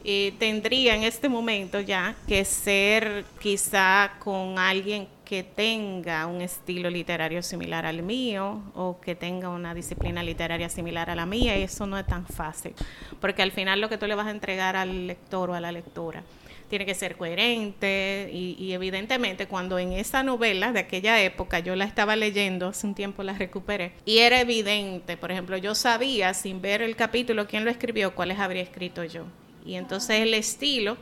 eh, 0.05 0.33
tendría 0.39 0.95
en 0.95 1.03
este 1.03 1.29
momento 1.29 1.81
ya 1.81 2.15
que 2.29 2.45
ser 2.45 3.25
quizá 3.41 4.13
con 4.21 4.61
alguien 4.61 5.09
que 5.27 5.43
tenga 5.43 6.27
un 6.27 6.41
estilo 6.41 6.89
literario 6.89 7.43
similar 7.43 7.85
al 7.85 8.03
mío 8.03 8.63
o 8.75 9.01
que 9.01 9.17
tenga 9.17 9.49
una 9.49 9.75
disciplina 9.75 10.23
literaria 10.23 10.69
similar 10.69 11.11
a 11.11 11.17
la 11.17 11.27
mía 11.27 11.59
y 11.59 11.63
eso 11.63 11.85
no 11.87 11.99
es 11.99 12.07
tan 12.07 12.27
fácil, 12.27 12.73
porque 13.21 13.43
al 13.43 13.51
final 13.51 13.81
lo 13.81 13.89
que 13.89 13.99
tú 13.99 14.07
le 14.07 14.15
vas 14.15 14.29
a 14.29 14.31
entregar 14.31 14.77
al 14.77 15.09
lector 15.09 15.51
o 15.51 15.55
a 15.55 15.61
la 15.61 15.73
lectora 15.73 16.23
tiene 16.71 16.87
que 16.87 16.95
ser 16.95 17.17
coherente 17.17 18.31
y, 18.33 18.73
evidentemente 18.73 19.47
cuando 19.47 19.79
en 19.79 19.93
esa 19.93 20.23
novela 20.23 20.73
de 20.73 20.81
aquella 20.81 21.21
época 21.23 21.59
yo 21.59 21.77
la 21.77 21.85
estaba 21.85 22.17
leyendo, 22.17 22.69
hace 22.69 22.87
un 22.87 22.95
tiempo 22.95 23.23
la 23.23 23.35
recuperé, 23.35 23.93
y 24.05 24.19
era 24.19 24.41
evidente, 24.41 25.17
por 25.17 25.33
ejemplo, 25.33 25.57
yo 25.57 25.75
sabía 25.75 26.35
sin 26.35 26.61
ver 26.61 26.83
el 26.83 26.97
capítulo 26.97 27.47
quién 27.47 27.65
lo 27.65 27.71
escribió, 27.71 28.15
cuáles 28.15 28.39
habría 28.39 28.63
escrito 28.63 29.05
yo. 29.05 29.25
Y 29.65 29.75
entonces 29.75 30.21
el 30.21 30.35
estilo 30.35 30.97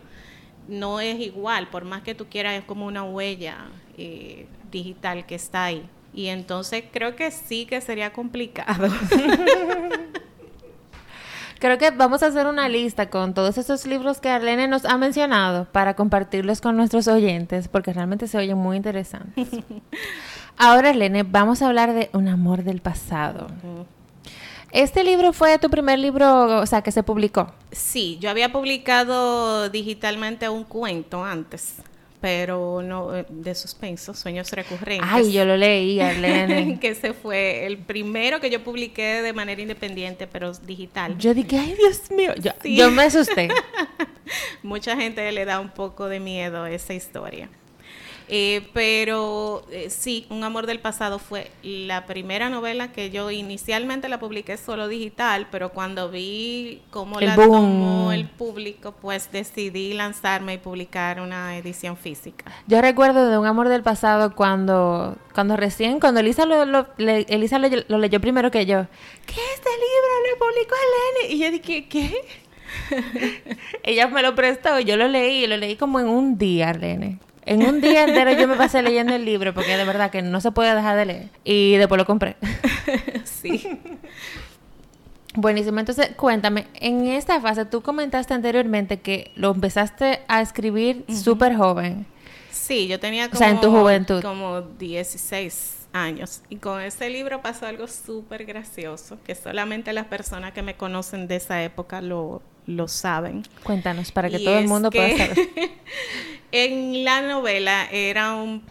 no 0.68 1.00
es 1.00 1.20
igual, 1.20 1.68
por 1.68 1.84
más 1.84 2.02
que 2.02 2.14
tú 2.14 2.26
quieras, 2.26 2.54
es 2.54 2.64
como 2.64 2.86
una 2.86 3.04
huella 3.04 3.68
eh, 3.98 4.46
digital 4.70 5.26
que 5.26 5.34
está 5.34 5.64
ahí. 5.64 5.88
Y 6.12 6.26
entonces 6.28 6.84
creo 6.92 7.16
que 7.16 7.30
sí 7.30 7.66
que 7.66 7.80
sería 7.80 8.12
complicado. 8.12 8.88
creo 11.58 11.78
que 11.78 11.90
vamos 11.90 12.22
a 12.22 12.26
hacer 12.26 12.46
una 12.46 12.68
lista 12.68 13.08
con 13.10 13.34
todos 13.34 13.58
esos 13.58 13.86
libros 13.86 14.20
que 14.20 14.28
Arlene 14.28 14.68
nos 14.68 14.84
ha 14.84 14.98
mencionado 14.98 15.66
para 15.72 15.94
compartirlos 15.94 16.60
con 16.60 16.76
nuestros 16.76 17.08
oyentes, 17.08 17.68
porque 17.68 17.92
realmente 17.92 18.28
se 18.28 18.38
oyen 18.38 18.58
muy 18.58 18.76
interesantes. 18.76 19.48
Ahora, 20.56 20.90
Arlene, 20.90 21.22
vamos 21.24 21.62
a 21.62 21.68
hablar 21.68 21.92
de 21.92 22.10
Un 22.12 22.28
amor 22.28 22.62
del 22.62 22.80
pasado. 22.80 23.48
¿Este 24.70 25.04
libro 25.04 25.32
fue 25.32 25.58
tu 25.58 25.70
primer 25.70 25.98
libro, 25.98 26.60
o 26.60 26.66
sea, 26.66 26.82
que 26.82 26.92
se 26.92 27.02
publicó? 27.02 27.52
Sí, 27.72 28.18
yo 28.20 28.28
había 28.28 28.52
publicado 28.52 29.68
digitalmente 29.68 30.48
un 30.48 30.64
cuento 30.64 31.24
antes, 31.24 31.76
pero 32.24 32.80
no 32.80 33.14
eh, 33.14 33.26
de 33.28 33.54
suspenso, 33.54 34.14
Sueños 34.14 34.50
Recurrentes. 34.50 35.06
Ay, 35.12 35.30
yo 35.30 35.44
lo 35.44 35.58
leí, 35.58 36.00
Arlene. 36.00 36.78
que 36.80 36.88
ese 36.88 37.12
fue 37.12 37.66
el 37.66 37.76
primero 37.76 38.40
que 38.40 38.48
yo 38.48 38.64
publiqué 38.64 39.20
de 39.20 39.34
manera 39.34 39.60
independiente, 39.60 40.26
pero 40.26 40.50
digital. 40.54 41.18
Yo 41.18 41.34
dije, 41.34 41.58
ay, 41.58 41.74
Dios 41.74 42.10
mío, 42.10 42.32
yo, 42.64 42.90
me 42.90 43.02
asusté. 43.02 43.48
Mucha 44.62 44.96
gente 44.96 45.30
le 45.32 45.44
da 45.44 45.60
un 45.60 45.68
poco 45.68 46.08
de 46.08 46.18
miedo 46.18 46.62
a 46.62 46.70
esa 46.70 46.94
historia. 46.94 47.50
Eh, 48.28 48.68
pero 48.72 49.64
eh, 49.70 49.90
sí, 49.90 50.26
Un 50.30 50.44
amor 50.44 50.66
del 50.66 50.80
pasado 50.80 51.18
fue 51.18 51.50
la 51.62 52.06
primera 52.06 52.48
novela 52.48 52.90
que 52.90 53.10
yo 53.10 53.30
inicialmente 53.30 54.08
la 54.08 54.18
publiqué 54.18 54.56
solo 54.56 54.88
digital, 54.88 55.46
pero 55.50 55.70
cuando 55.70 56.10
vi 56.10 56.80
cómo 56.90 57.20
la 57.20 57.34
tomó 57.34 58.12
el 58.12 58.26
público, 58.26 58.92
pues 58.92 59.30
decidí 59.30 59.92
lanzarme 59.92 60.54
y 60.54 60.58
publicar 60.58 61.20
una 61.20 61.56
edición 61.58 61.96
física. 61.96 62.50
Yo 62.66 62.80
recuerdo 62.80 63.28
de 63.28 63.38
Un 63.38 63.46
amor 63.46 63.68
del 63.68 63.82
pasado 63.82 64.34
cuando, 64.34 65.16
cuando 65.34 65.56
recién, 65.56 66.00
cuando 66.00 66.20
Elisa 66.20 66.46
lo, 66.46 66.86
Elisa 66.98 67.58
lo, 67.58 67.98
leyó 67.98 68.20
primero 68.20 68.50
que 68.50 68.64
yo. 68.64 68.86
¿Qué 69.26 69.40
este 69.54 69.70
libro 69.70 70.14
lo 70.30 70.38
publicó 70.38 70.74
Eleni? 71.20 71.34
Y 71.34 71.44
yo 71.44 71.50
dije, 71.50 71.88
¿qué? 71.88 72.14
Ella 73.82 74.08
me 74.08 74.22
lo 74.22 74.34
prestó, 74.34 74.80
yo 74.80 74.96
lo 74.96 75.08
leí, 75.08 75.46
lo 75.46 75.56
leí 75.56 75.76
como 75.76 76.00
en 76.00 76.08
un 76.08 76.38
día, 76.38 76.70
Arlene. 76.70 77.18
En 77.46 77.62
un 77.62 77.80
día 77.80 78.04
entero 78.04 78.32
yo 78.32 78.48
me 78.48 78.56
pasé 78.56 78.82
leyendo 78.82 79.14
el 79.14 79.24
libro 79.24 79.52
porque 79.52 79.76
de 79.76 79.84
verdad 79.84 80.10
que 80.10 80.22
no 80.22 80.40
se 80.40 80.50
puede 80.50 80.74
dejar 80.74 80.96
de 80.96 81.06
leer. 81.06 81.28
Y 81.44 81.76
después 81.76 81.98
lo 81.98 82.06
compré. 82.06 82.36
sí. 83.24 83.80
Buenísimo. 85.34 85.80
Entonces, 85.80 86.10
cuéntame, 86.16 86.66
en 86.74 87.06
esta 87.08 87.40
fase 87.40 87.64
tú 87.64 87.82
comentaste 87.82 88.34
anteriormente 88.34 89.00
que 89.00 89.32
lo 89.34 89.50
empezaste 89.50 90.20
a 90.28 90.40
escribir 90.40 91.04
súper 91.08 91.56
joven. 91.56 92.06
Sí, 92.50 92.86
yo 92.86 93.00
tenía 93.00 93.28
como, 93.28 93.36
o 93.36 93.38
sea, 93.38 93.50
en 93.50 93.60
tu 93.60 93.70
juventud. 93.70 94.22
como 94.22 94.60
16 94.62 95.88
años. 95.92 96.42
Y 96.48 96.56
con 96.56 96.80
ese 96.80 97.10
libro 97.10 97.42
pasó 97.42 97.66
algo 97.66 97.88
súper 97.88 98.44
gracioso, 98.44 99.18
que 99.24 99.34
solamente 99.34 99.92
las 99.92 100.06
personas 100.06 100.52
que 100.52 100.62
me 100.62 100.76
conocen 100.76 101.26
de 101.26 101.36
esa 101.36 101.62
época 101.64 102.00
lo, 102.00 102.40
lo 102.66 102.86
saben. 102.86 103.42
Cuéntanos, 103.64 104.12
para 104.12 104.30
que 104.30 104.38
todo 104.38 104.58
el 104.58 104.68
mundo 104.68 104.90
pueda 104.90 105.16
saber. 105.16 105.38
en 106.54 107.02
la 107.04 107.20
novela 107.20 107.88
era 107.90 108.36
un... 108.36 108.62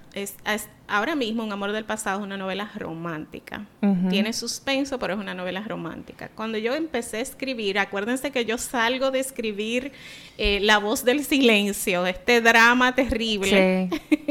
ahora 0.87 1.15
mismo 1.15 1.43
Un 1.43 1.51
amor 1.51 1.73
del 1.73 1.83
pasado 1.83 2.19
es 2.19 2.23
una 2.23 2.37
novela 2.37 2.71
romántica. 2.75 3.65
Tiene 4.09 4.31
suspenso, 4.31 4.97
pero 4.99 5.15
es 5.15 5.19
una 5.19 5.33
novela 5.33 5.61
romántica. 5.67 6.29
Cuando 6.33 6.57
yo 6.57 6.73
empecé 6.73 7.17
a 7.17 7.19
escribir, 7.19 7.77
acuérdense 7.77 8.31
que 8.31 8.45
yo 8.45 8.57
salgo 8.57 9.11
de 9.11 9.19
escribir 9.19 9.91
eh, 10.37 10.59
La 10.61 10.77
voz 10.77 11.03
del 11.03 11.25
silencio, 11.25 12.05
este 12.05 12.39
drama 12.39 12.95
terrible. 12.95 13.89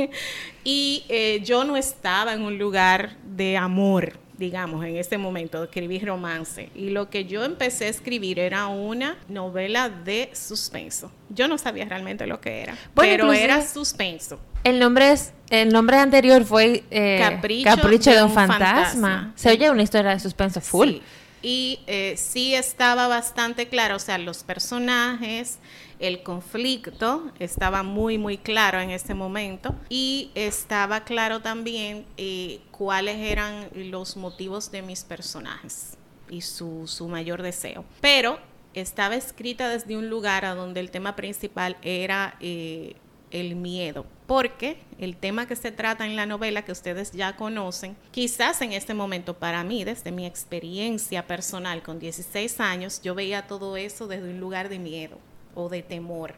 y 0.65 1.05
eh, 1.11 1.43
yo 1.45 1.65
no 1.65 1.77
estaba 1.77 2.33
en 2.33 2.41
un 2.41 2.57
lugar 2.57 3.19
de 3.23 3.59
amor 3.59 4.22
digamos, 4.39 4.85
en 4.85 4.97
ese 4.97 5.19
momento, 5.19 5.63
escribí 5.65 5.99
romance. 5.99 6.71
Y 6.75 6.91
lo 6.91 7.11
que 7.11 7.25
yo 7.25 7.45
empecé 7.45 7.87
a 7.87 7.89
escribir 7.89 8.39
era 8.39 8.67
una 8.67 9.17
novela 9.29 9.89
de 9.89 10.31
suspenso. 10.33 11.11
Yo 11.29 11.49
no 11.49 11.59
sabía 11.59 11.85
realmente 11.85 12.27
lo 12.27 12.41
que 12.41 12.63
era, 12.63 12.77
pero 12.95 13.33
era 13.33 13.67
suspenso. 13.67 14.39
El 14.65 14.79
nombre 14.79 15.13
es 15.13 15.33
el 15.51 15.71
nombre 15.71 15.99
anterior 15.99 16.45
fue 16.45 16.83
eh, 16.91 17.19
Capricho, 17.21 18.11
de, 18.11 18.23
un, 18.23 18.33
fantasma. 18.33 19.33
Se 19.37 19.51
oye 19.51 19.71
una 19.71 19.83
historia 19.83 20.13
de 20.13 20.21
suspenso 20.21 20.63
full. 20.63 20.97
Y 21.43 21.81
eh, 21.87 22.15
sí 22.17 22.55
estaba 22.55 23.09
bastante 23.09 23.69
claro, 23.69 23.97
o 23.97 23.99
sea, 23.99 24.19
los 24.19 24.45
personajes, 24.45 25.59
el 25.99 26.23
conflicto 26.23 27.31
estaba 27.39 27.83
muy, 27.83 28.19
muy 28.19 28.39
claro 28.39 28.81
en 28.81 28.91
ese 28.91 29.15
momento 29.15 29.75
y 29.89 30.31
estaba 30.35 31.05
claro 31.05 31.41
también 31.41 32.05
eh, 32.17 32.61
cuáles 32.71 33.19
eran 33.19 33.69
los 33.75 34.17
motivos 34.17 34.71
de 34.71 34.83
mis 34.83 35.05
personajes 35.05 35.97
y 36.31 36.41
su, 36.41 36.87
su 36.87 37.09
mayor 37.09 37.43
deseo. 37.43 37.85
Pero 38.01 38.39
estaba 38.75 39.15
escrita 39.17 39.69
desde 39.69 39.97
un 39.97 40.09
lugar 40.09 40.45
a 40.45 40.55
donde 40.55 40.81
el 40.81 40.91
tema 40.91 41.15
principal 41.15 41.77
era 41.83 42.37
eh, 42.41 42.97
el 43.33 43.57
miedo, 43.57 44.07
porque 44.27 44.77
el 44.99 45.17
tema 45.17 45.47
que 45.47 45.57
se 45.57 45.73
trata 45.73 46.07
en 46.07 46.17
la 46.17 46.27
novela 46.27 46.65
que 46.65 46.73
ustedes 46.73 47.13
ya 47.13 47.35
conocen, 47.35 47.97
quizás 48.11 48.61
en 48.61 48.73
este 48.73 48.95
momento 48.95 49.35
para 49.35 49.65
mí, 49.65 49.85
desde 49.85 50.13
mi 50.13 50.27
experiencia 50.27 51.27
personal 51.27 51.83
con 51.83 51.99
16 51.99 52.61
años, 52.61 53.01
yo 53.03 53.15
veía 53.15 53.47
todo 53.47 53.77
eso 53.77 54.07
desde 54.07 54.31
un 54.31 54.39
lugar 54.39 54.69
de 54.69 54.79
miedo 54.79 55.19
o 55.55 55.69
de 55.69 55.83
temor. 55.83 56.35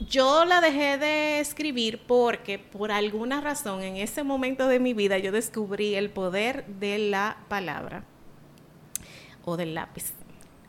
Yo 0.00 0.44
la 0.44 0.60
dejé 0.60 0.98
de 0.98 1.40
escribir 1.40 2.00
porque 2.06 2.58
por 2.58 2.90
alguna 2.92 3.40
razón 3.40 3.82
en 3.82 3.96
ese 3.96 4.22
momento 4.22 4.68
de 4.68 4.78
mi 4.78 4.92
vida 4.92 5.18
yo 5.18 5.32
descubrí 5.32 5.94
el 5.94 6.10
poder 6.10 6.66
de 6.66 6.98
la 6.98 7.38
palabra 7.48 8.04
o 9.44 9.56
del 9.56 9.74
lápiz. 9.74 10.12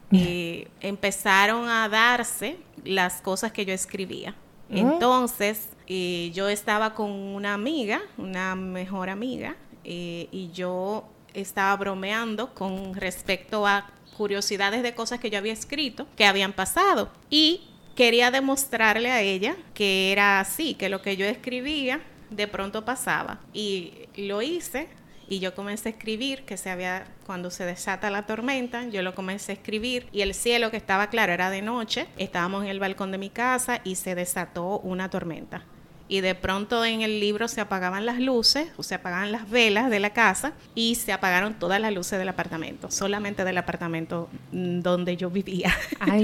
Y 0.10 0.68
empezaron 0.80 1.68
a 1.68 1.90
darse 1.90 2.58
las 2.86 3.22
cosas 3.22 3.52
que 3.52 3.66
yo 3.66 3.74
escribía. 3.74 4.36
Entonces, 4.70 5.70
yo 5.88 6.50
estaba 6.50 6.94
con 6.94 7.12
una 7.12 7.54
amiga, 7.54 8.02
una 8.18 8.56
mejor 8.56 9.10
amiga, 9.10 9.56
eh, 9.84 10.28
y 10.32 10.52
yo 10.52 11.06
estaba 11.34 11.76
bromeando 11.78 12.54
con 12.54 12.94
respecto 12.94 13.66
a 13.66 13.90
curiosidades 14.18 14.84
de 14.84 14.96
cosas 14.96 15.20
que 15.20 15.30
yo 15.30 15.38
había 15.38 15.54
escrito, 15.54 16.08
que 16.18 16.26
habían 16.26 16.52
pasado. 16.52 17.10
Y 17.30 17.62
quería 17.96 18.32
demostrarle 18.32 19.12
a 19.12 19.22
ella 19.22 19.56
que 19.74 20.12
era 20.12 20.40
así, 20.40 20.74
que 20.74 20.90
lo 20.90 21.02
que 21.02 21.16
yo 21.16 21.26
escribía 21.26 22.02
de 22.30 22.48
pronto 22.48 22.84
pasaba. 22.84 23.40
Y 23.54 23.94
lo 24.18 24.42
hice 24.42 24.90
y 25.30 25.40
yo 25.40 25.54
comencé 25.54 25.90
a 25.90 25.92
escribir 25.92 26.44
que 26.44 26.58
se 26.58 26.70
había 26.70 27.06
cuando 27.26 27.52
se 27.52 27.66
desata 27.66 28.10
la 28.10 28.26
tormenta, 28.26 28.88
yo 28.88 29.02
lo 29.02 29.14
comencé 29.14 29.52
a 29.52 29.56
escribir 29.56 30.08
y 30.12 30.22
el 30.22 30.34
cielo 30.34 30.72
que 30.72 30.78
estaba 30.78 31.08
claro 31.08 31.34
era 31.34 31.50
de 31.50 31.62
noche, 31.62 32.08
estábamos 32.18 32.64
en 32.64 32.70
el 32.70 32.80
balcón 32.80 33.12
de 33.12 33.18
mi 33.18 33.30
casa 33.30 33.82
y 33.84 33.96
se 33.96 34.16
desató 34.16 34.80
una 34.80 35.10
tormenta. 35.10 35.64
Y 36.10 36.22
de 36.22 36.36
pronto 36.36 36.86
en 36.86 37.02
el 37.02 37.20
libro 37.20 37.50
se 37.50 37.60
apagaban 37.60 38.06
las 38.06 38.18
luces 38.18 38.70
o 38.78 38.84
se 38.84 38.96
apagaban 38.96 39.34
las 39.34 39.50
velas 39.50 39.90
de 39.90 40.00
la 40.00 40.12
casa 40.12 40.54
y 40.74 40.96
se 40.96 41.12
apagaron 41.12 41.56
todas 41.56 41.82
las 41.82 41.94
luces 41.94 42.18
del 42.18 42.30
apartamento, 42.30 42.90
solamente 42.90 43.44
del 43.44 43.58
apartamento 43.58 44.30
mm, 44.54 44.80
donde 44.80 45.18
yo 45.18 45.30
vivía. 45.30 45.76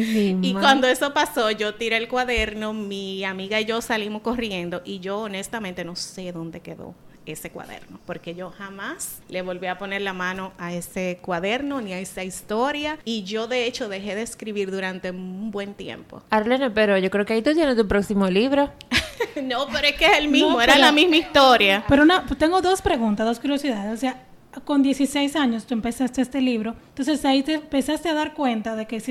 y 0.41 0.53
cuando 0.53 0.87
eso 0.87 1.13
pasó, 1.13 1.51
yo 1.51 1.75
tiré 1.75 1.97
el 1.97 2.07
cuaderno, 2.07 2.71
mi 2.71 3.25
amiga 3.25 3.59
y 3.59 3.65
yo 3.65 3.81
salimos 3.81 4.21
corriendo 4.21 4.81
y 4.85 5.01
yo 5.01 5.19
honestamente 5.19 5.83
no 5.83 5.97
sé 5.97 6.31
dónde 6.31 6.61
quedó 6.61 6.95
ese 7.25 7.49
cuaderno, 7.49 7.99
porque 8.05 8.36
yo 8.36 8.49
jamás 8.51 9.21
le 9.29 9.41
volví 9.41 9.67
a 9.67 9.77
poner 9.77 10.01
la 10.01 10.13
mano 10.13 10.53
a 10.57 10.73
ese 10.73 11.19
cuaderno 11.21 11.81
ni 11.81 11.93
a 11.93 11.99
esa 11.99 12.23
historia 12.23 12.97
y 13.05 13.23
yo 13.23 13.47
de 13.47 13.65
hecho 13.65 13.89
dejé 13.89 14.15
de 14.15 14.21
escribir 14.21 14.71
durante 14.71 15.12
un 15.12 15.51
buen 15.51 15.73
tiempo. 15.73 16.21
Arlene, 16.29 16.71
pero 16.71 16.97
yo 16.97 17.09
creo 17.09 17.25
que 17.25 17.33
ahí 17.33 17.41
tú 17.41 17.53
tienes 17.53 17.75
tu 17.75 17.88
próximo 17.88 18.29
libro. 18.29 18.71
no, 19.43 19.67
pero 19.67 19.88
es 19.88 19.95
que 19.95 20.05
es 20.05 20.17
el 20.17 20.27
mismo, 20.27 20.62
era 20.62 20.77
la 20.77 20.91
misma 20.91 21.17
historia. 21.17 21.83
Pero 21.88 22.05
no, 22.05 22.23
tengo 22.38 22.62
dos 22.62 22.81
preguntas, 22.81 23.25
dos 23.25 23.39
curiosidades, 23.39 23.93
o 23.93 23.97
sea, 23.97 24.21
con 24.65 24.83
16 24.83 25.36
años 25.36 25.65
tú 25.65 25.73
empezaste 25.73 26.21
este 26.21 26.41
libro, 26.41 26.75
entonces 26.89 27.23
ahí 27.25 27.41
te 27.43 27.55
empezaste 27.55 28.09
a 28.09 28.13
dar 28.13 28.33
cuenta 28.33 28.75
de 28.75 28.86
que, 28.86 29.01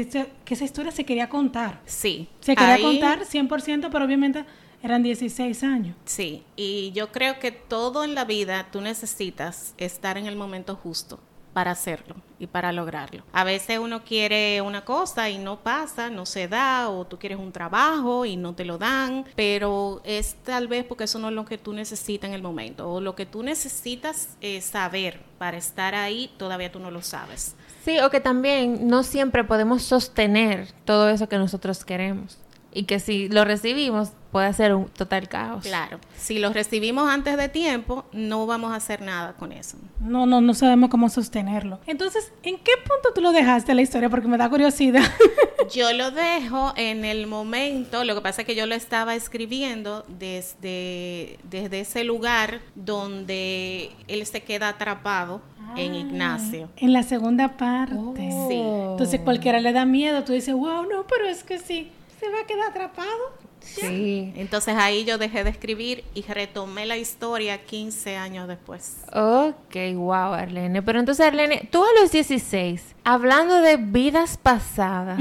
que 0.45 0.55
esa 0.55 0.65
historia 0.65 0.93
se 0.93 1.05
quería 1.05 1.29
contar. 1.29 1.81
Sí. 1.85 2.29
Se 2.41 2.55
quería 2.55 2.81
contar 2.81 3.25
100%, 3.25 3.89
pero 3.91 4.05
obviamente 4.05 4.45
eran 4.83 5.03
16 5.03 5.63
años. 5.63 5.97
Sí, 6.05 6.45
y 6.57 6.93
yo 6.93 7.13
creo 7.13 7.39
que 7.39 7.53
todo 7.53 8.05
en 8.05 8.15
la 8.15 8.25
vida 8.25 8.69
tú 8.71 8.81
necesitas 8.81 9.75
estar 9.79 10.19
en 10.19 10.27
el 10.27 10.37
momento 10.37 10.75
justo 10.77 11.21
para 11.53 11.71
hacerlo 11.73 12.17
y 12.39 12.47
para 12.47 12.73
lograrlo. 12.73 13.25
A 13.31 13.45
veces 13.45 13.79
uno 13.79 14.05
quiere 14.05 14.63
una 14.63 14.87
cosa 14.87 15.29
y 15.29 15.37
no 15.37 15.61
pasa, 15.61 16.09
no 16.09 16.25
se 16.25 16.49
da, 16.49 16.89
o 16.89 17.07
tú 17.07 17.19
quieres 17.19 17.39
un 17.39 17.53
trabajo 17.53 18.25
y 18.25 18.37
no 18.37 18.55
te 18.55 18.65
lo 18.65 18.79
dan, 18.79 19.27
pero 19.37 20.01
es 20.03 20.37
tal 20.43 20.67
vez 20.67 20.87
porque 20.87 21.05
eso 21.05 21.19
no 21.19 21.29
es 21.29 21.35
lo 21.35 21.45
que 21.45 21.59
tú 21.59 21.75
necesitas 21.75 22.29
en 22.29 22.35
el 22.35 22.41
momento, 22.41 22.91
o 22.91 23.03
lo 23.03 23.15
que 23.15 23.27
tú 23.27 23.43
necesitas 23.43 24.39
saber 24.63 25.21
para 25.37 25.59
estar 25.59 25.95
ahí, 25.95 26.31
todavía 26.39 26.73
tú 26.73 26.79
no 26.79 26.91
lo 26.91 27.03
sabes. 27.03 27.55
Sí, 27.85 27.99
o 28.01 28.09
que 28.09 28.21
también 28.21 28.89
no 28.89 29.03
siempre 29.03 29.45
podemos 29.45 29.83
sostener 29.83 30.73
todo 30.87 31.11
eso 31.11 31.29
que 31.29 31.37
nosotros 31.37 31.85
queremos 31.85 32.39
y 32.73 32.85
que 32.85 33.01
si 33.01 33.29
lo 33.29 33.45
recibimos 33.45 34.13
puede 34.31 34.53
ser 34.55 34.75
un 34.75 34.87
total 34.87 35.29
caos. 35.29 35.63
Claro, 35.63 36.01
si 36.17 36.39
lo 36.39 36.53
recibimos 36.53 37.09
antes 37.09 37.37
de 37.37 37.49
tiempo, 37.51 38.07
no 38.13 38.47
vamos 38.47 38.73
a 38.73 38.77
hacer 38.77 39.03
nada 39.03 39.35
con 39.35 39.53
eso. 39.53 39.77
No, 40.01 40.25
no, 40.25 40.41
no 40.41 40.55
sabemos 40.55 40.89
cómo 40.89 41.11
sostenerlo. 41.11 41.81
Entonces, 41.87 42.33
¿en 42.43 42.57
qué 42.57 42.73
punto 42.79 43.13
tú 43.15 43.21
lo 43.21 43.33
dejaste 43.33 43.75
la 43.75 43.83
historia? 43.83 44.09
Porque 44.09 44.29
me 44.29 44.39
da 44.39 44.49
curiosidad. 44.49 45.05
yo 45.73 45.93
lo 45.93 46.11
dejo 46.11 46.73
en 46.77 47.05
el 47.05 47.27
momento, 47.27 48.05
lo 48.05 48.15
que 48.15 48.23
pasa 48.23 48.41
es 48.41 48.47
que 48.47 48.55
yo 48.55 48.65
lo 48.67 48.75
estaba 48.75 49.15
escribiendo 49.15 50.05
desde, 50.09 51.39
desde 51.51 51.81
ese 51.81 52.03
lugar 52.05 52.61
donde 52.75 53.91
él 54.09 54.25
se 54.25 54.43
queda 54.43 54.71
atrapado 54.71 55.43
en 55.77 55.93
ah, 55.93 55.99
Ignacio. 55.99 56.69
En 56.79 56.95
la 56.95 57.03
segunda 57.03 57.57
parte. 57.59 58.31
Sí. 58.49 58.55
Entonces 58.55 59.21
cualquiera 59.21 59.61
le 59.61 59.73
da 59.73 59.85
miedo, 59.85 60.25
tú 60.25 60.33
dices, 60.33 60.55
wow, 60.55 60.85
no, 60.85 61.07
pero 61.07 61.29
es 61.29 61.45
que 61.45 61.59
sí 61.59 61.91
se 62.23 62.31
va 62.31 62.41
a 62.41 62.47
quedar 62.47 62.71
atrapado. 62.71 63.33
Sí. 63.61 64.33
Entonces 64.37 64.75
ahí 64.77 65.05
yo 65.05 65.19
dejé 65.19 65.43
de 65.45 65.51
escribir 65.51 66.05
y 66.15 66.23
retomé 66.23 66.87
la 66.87 66.97
historia 66.97 67.65
15 67.65 68.17
años 68.17 68.47
después. 68.47 68.99
Ok, 69.13 69.77
wow, 69.95 70.35
Arlene. 70.35 70.83
Pero 70.83 71.01
entonces, 71.01 71.27
Arlene, 71.27 71.69
tú 71.71 71.83
a 71.83 72.01
los 72.01 72.13
16, 72.13 72.95
hablando 73.05 73.61
de 73.61 73.77
vidas 73.77 74.37
pasadas, 74.37 75.21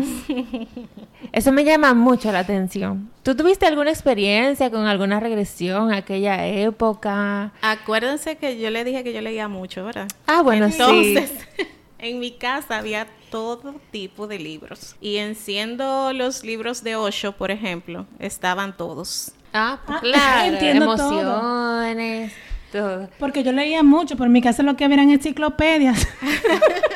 eso 1.32 1.52
me 1.52 1.64
llama 1.64 1.94
mucho 1.94 2.32
la 2.32 2.40
atención. 2.40 3.10
¿Tú 3.24 3.36
tuviste 3.36 3.66
alguna 3.66 3.92
experiencia 3.92 4.70
con 4.70 4.86
alguna 4.86 5.20
regresión 5.20 5.92
a 5.92 5.98
aquella 5.98 6.46
época? 6.48 7.54
Acuérdense 7.62 8.38
que 8.38 8.60
yo 8.60 8.70
le 8.70 8.84
dije 8.84 9.04
que 9.04 9.14
yo 9.14 9.22
leía 9.22 9.48
mucho, 9.48 9.86
¿verdad? 9.86 10.08
Ah, 10.28 10.42
bueno, 10.42 10.66
Entonces, 10.66 11.32
en 12.02 12.20
mi 12.20 12.32
casa 12.32 12.78
había 12.78 13.08
todo 13.30 13.76
tipo 13.92 14.28
de 14.28 14.40
libros. 14.40 14.96
Y 15.00 15.18
enciendo 15.18 16.12
los 16.14 16.44
libros 16.44 16.84
de 16.84 16.96
Osho, 16.96 17.32
por 17.34 17.52
ejemplo, 17.52 18.06
estaban 18.20 18.76
todos. 18.76 19.32
Ah, 19.54 19.80
pues 19.86 19.98
ah 19.98 20.02
claro, 20.04 20.54
entiendo 20.54 20.86
emociones, 20.86 22.34
todo. 22.72 23.10
Porque 23.20 23.44
yo 23.44 23.52
leía 23.52 23.84
mucho, 23.84 24.16
en 24.22 24.32
mi 24.32 24.42
casa 24.42 24.64
lo 24.64 24.76
que 24.76 24.84
había 24.84 24.96
eran 24.96 25.12
enciclopedias. 25.12 26.08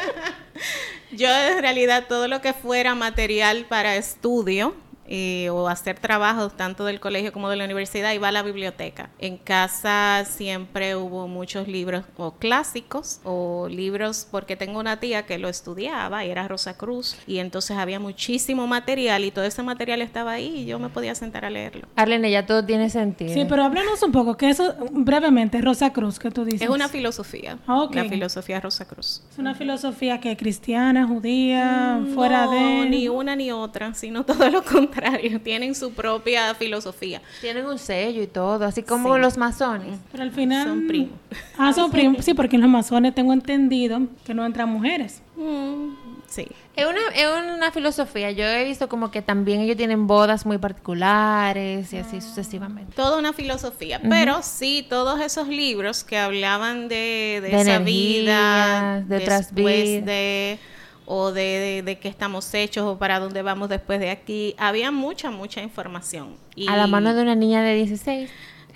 yo 1.11 1.29
en 1.29 1.59
realidad 1.59 2.05
todo 2.09 2.27
lo 2.27 2.41
que 2.41 2.53
fuera 2.53 2.95
material 2.95 3.65
para 3.69 3.95
estudio, 3.95 4.73
eh, 5.07 5.49
o 5.51 5.67
hacer 5.67 5.99
trabajos 5.99 6.57
tanto 6.57 6.85
del 6.85 6.99
colegio 6.99 7.31
como 7.31 7.49
de 7.49 7.57
la 7.57 7.65
universidad 7.65 8.11
iba 8.13 8.29
a 8.29 8.31
la 8.31 8.41
biblioteca. 8.41 9.09
En 9.19 9.37
casa 9.37 10.25
siempre 10.25 10.95
hubo 10.95 11.27
muchos 11.27 11.67
libros 11.67 12.05
o 12.17 12.31
clásicos 12.31 13.19
o 13.23 13.67
libros 13.69 14.27
porque 14.29 14.55
tengo 14.55 14.79
una 14.79 14.99
tía 14.99 15.25
que 15.25 15.37
lo 15.37 15.47
estudiaba 15.47 16.25
y 16.25 16.31
era 16.31 16.47
Rosa 16.47 16.75
Cruz 16.77 17.17
y 17.27 17.37
entonces 17.37 17.77
había 17.77 17.99
muchísimo 17.99 18.65
material 18.65 19.23
y 19.25 19.31
todo 19.31 19.45
ese 19.45 19.61
material 19.61 20.01
estaba 20.01 20.31
ahí 20.31 20.61
y 20.61 20.65
yo 20.65 20.79
me 20.79 20.89
podía 20.89 21.13
sentar 21.13 21.45
a 21.45 21.49
leerlo. 21.49 21.87
Arlene, 21.95 22.31
ya 22.31 22.45
todo 22.45 22.65
tiene 22.65 22.89
sentido. 22.89 23.33
Sí, 23.33 23.45
pero 23.47 23.63
háblanos 23.63 24.01
un 24.01 24.11
poco, 24.11 24.37
que 24.37 24.49
eso 24.49 24.75
brevemente, 24.91 25.61
Rosa 25.61 25.93
Cruz, 25.93 26.17
que 26.17 26.31
tú 26.31 26.45
dices. 26.45 26.63
Es 26.63 26.69
una 26.69 26.89
filosofía. 26.89 27.59
Ah, 27.67 27.87
la 27.91 28.05
filosofía 28.05 28.59
Rosa 28.59 28.85
Cruz. 28.85 29.21
Es 29.31 29.37
una 29.37 29.53
filosofía 29.53 30.19
que 30.19 30.35
cristiana, 30.35 31.07
judía, 31.07 31.99
mm, 32.01 32.15
fuera 32.15 32.47
de... 32.47 32.89
Ni 32.89 33.07
una 33.07 33.35
ni 33.35 33.51
otra, 33.51 33.93
sino 33.93 34.25
todo 34.25 34.49
lo 34.49 34.63
contrario 34.63 34.94
tienen 35.43 35.75
su 35.75 35.93
propia 35.93 36.53
filosofía. 36.55 37.21
Tienen 37.41 37.65
un 37.65 37.77
sello 37.77 38.21
y 38.21 38.27
todo, 38.27 38.65
así 38.65 38.83
como 38.83 39.17
los 39.17 39.37
masones. 39.37 39.97
Pero 40.11 40.23
al 40.23 40.31
final... 40.31 40.67
Son 40.67 40.87
primos. 40.87 41.13
Ah, 41.57 41.73
son 41.73 41.91
primos, 41.91 42.23
sí, 42.23 42.33
porque 42.33 42.55
en 42.55 42.61
los 42.61 42.71
masones 42.71 43.13
tengo 43.15 43.33
entendido 43.33 44.01
que 44.25 44.33
no 44.33 44.45
entran 44.45 44.69
mujeres. 44.69 45.21
Mm, 45.35 45.93
sí. 46.27 46.47
Es 46.75 46.85
una, 46.85 46.99
es 47.15 47.55
una 47.55 47.71
filosofía. 47.71 48.31
Yo 48.31 48.43
he 48.43 48.65
visto 48.65 48.89
como 48.89 49.09
que 49.09 49.21
también 49.21 49.61
ellos 49.61 49.77
tienen 49.77 50.07
bodas 50.07 50.45
muy 50.45 50.57
particulares 50.57 51.93
y 51.93 51.97
así 51.97 52.19
sucesivamente. 52.19 52.93
Toda 52.95 53.17
una 53.17 53.31
filosofía. 53.31 54.01
Pero 54.09 54.41
sí, 54.41 54.85
todos 54.89 55.21
esos 55.21 55.47
libros 55.47 56.03
que 56.03 56.17
hablaban 56.17 56.89
de, 56.89 57.39
de, 57.41 57.61
esa 57.61 57.79
vida, 57.79 59.01
de 59.07 59.17
otras 59.17 59.53
vidas. 59.53 60.05
de 60.05 60.59
o 61.05 61.31
de, 61.31 61.83
de, 61.85 61.99
qué 61.99 62.07
estamos 62.07 62.53
hechos 62.53 62.85
o 62.85 62.97
para 62.97 63.19
dónde 63.19 63.41
vamos 63.41 63.69
después 63.69 63.99
de 63.99 64.09
aquí. 64.09 64.55
Había 64.57 64.91
mucha, 64.91 65.31
mucha 65.31 65.61
información. 65.61 66.35
Y 66.55 66.67
a 66.67 66.75
la 66.75 66.87
mano 66.87 67.13
de 67.13 67.21
una 67.21 67.35
niña 67.35 67.61
de 67.61 67.75
16. 67.75 68.29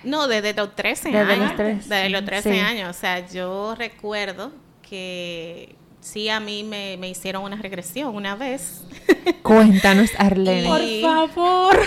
No, 0.04 0.28
desde 0.28 0.54
los 0.54 0.74
13 0.74 1.10
desde 1.10 1.32
años. 1.32 1.52
Los 1.58 1.88
Desde 1.88 2.08
los 2.08 2.24
13 2.24 2.60
años. 2.60 2.96
O 2.96 2.98
sea, 2.98 3.26
yo 3.28 3.74
recuerdo 3.76 4.52
que 4.88 5.74
sí 6.00 6.28
a 6.28 6.40
mí 6.40 6.64
me, 6.64 6.96
me 6.96 7.08
hicieron 7.08 7.42
una 7.42 7.56
regresión 7.56 8.14
una 8.14 8.36
vez. 8.36 8.84
Cuéntanos, 9.42 10.10
Arlene. 10.18 11.00
Por 11.02 11.28
favor. 11.28 11.80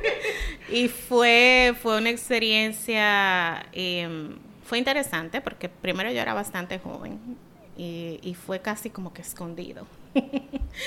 y 0.72 0.88
fue, 0.88 1.74
fue 1.82 1.98
una 1.98 2.10
experiencia, 2.10 3.66
em, 3.72 4.36
fue 4.64 4.78
interesante 4.78 5.40
porque 5.40 5.68
primero 5.68 6.10
yo 6.10 6.20
era 6.20 6.34
bastante 6.34 6.78
joven 6.78 7.18
y, 7.76 8.36
fue 8.46 8.60
casi 8.60 8.90
como 8.90 9.12
que 9.12 9.22
escondido. 9.22 9.86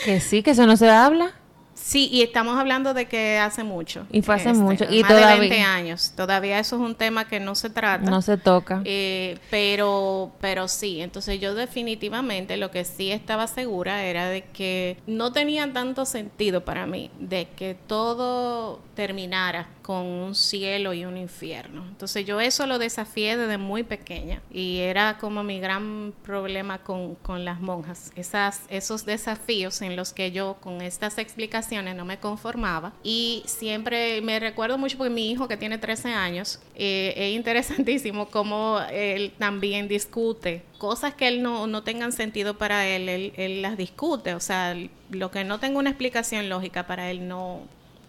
que 0.05 0.19
sí, 0.19 0.43
que 0.43 0.51
eso 0.51 0.65
no 0.65 0.77
se 0.77 0.89
habla. 0.89 1.33
Sí, 1.75 2.09
y 2.09 2.21
estamos 2.21 2.57
hablando 2.57 2.93
de 2.93 3.05
que 3.05 3.37
hace 3.37 3.63
mucho. 3.63 4.07
Y 4.09 4.21
fue 4.21 4.35
hace 4.35 4.51
este, 4.51 4.63
mucho. 4.63 4.85
Y 4.89 5.01
más 5.01 5.09
todavía, 5.09 5.33
de 5.33 5.39
20 5.41 5.61
años. 5.61 6.13
Todavía 6.15 6.57
eso 6.57 6.77
es 6.77 6.81
un 6.81 6.95
tema 6.95 7.27
que 7.27 7.41
no 7.41 7.53
se 7.53 7.69
trata. 7.69 8.09
No 8.09 8.21
se 8.21 8.37
toca. 8.37 8.81
Eh, 8.85 9.37
pero, 9.49 10.31
pero 10.39 10.69
sí, 10.69 11.01
entonces 11.01 11.39
yo 11.39 11.53
definitivamente 11.53 12.55
lo 12.55 12.71
que 12.71 12.85
sí 12.85 13.11
estaba 13.11 13.47
segura 13.47 14.05
era 14.05 14.29
de 14.29 14.45
que 14.45 14.97
no 15.05 15.33
tenía 15.33 15.71
tanto 15.73 16.05
sentido 16.05 16.63
para 16.63 16.85
mí 16.85 17.11
de 17.19 17.49
que 17.57 17.75
todo 17.75 18.79
terminara 18.95 19.67
con 19.81 20.05
un 20.05 20.33
cielo 20.33 20.93
y 20.93 21.03
un 21.03 21.17
infierno. 21.17 21.85
Entonces 21.89 22.25
yo 22.25 22.39
eso 22.39 22.65
lo 22.65 22.79
desafié 22.79 23.35
desde 23.35 23.57
muy 23.57 23.83
pequeña 23.83 24.41
y 24.49 24.77
era 24.77 25.17
como 25.17 25.43
mi 25.43 25.59
gran 25.59 26.13
problema 26.23 26.79
con, 26.79 27.15
con 27.15 27.43
las 27.43 27.59
monjas, 27.59 28.11
Esas, 28.15 28.61
esos 28.69 29.05
desafíos 29.05 29.81
en 29.81 29.97
los 29.97 30.13
que 30.13 30.31
yo 30.31 30.55
con 30.61 30.81
estas 30.81 31.17
explicaciones 31.17 31.64
no 31.71 32.05
me 32.05 32.19
conformaba. 32.19 32.93
Y 33.03 33.43
siempre 33.45 34.21
me 34.21 34.39
recuerdo 34.39 34.77
mucho 34.77 34.97
porque 34.97 35.09
mi 35.09 35.31
hijo 35.31 35.47
que 35.47 35.57
tiene 35.57 35.77
13 35.77 36.09
años, 36.09 36.59
eh, 36.75 37.13
es 37.15 37.35
interesantísimo 37.35 38.27
cómo 38.27 38.79
él 38.91 39.31
también 39.37 39.87
discute 39.87 40.63
cosas 40.77 41.13
que 41.13 41.27
él 41.27 41.41
no, 41.41 41.67
no 41.67 41.83
tengan 41.83 42.11
sentido 42.11 42.57
para 42.57 42.87
él, 42.87 43.09
él, 43.09 43.33
él 43.37 43.61
las 43.61 43.77
discute, 43.77 44.35
o 44.35 44.39
sea, 44.39 44.75
lo 45.09 45.31
que 45.31 45.43
no 45.43 45.59
tenga 45.59 45.79
una 45.79 45.89
explicación 45.89 46.49
lógica 46.49 46.85
para 46.85 47.09
él 47.09 47.27
no, 47.27 47.61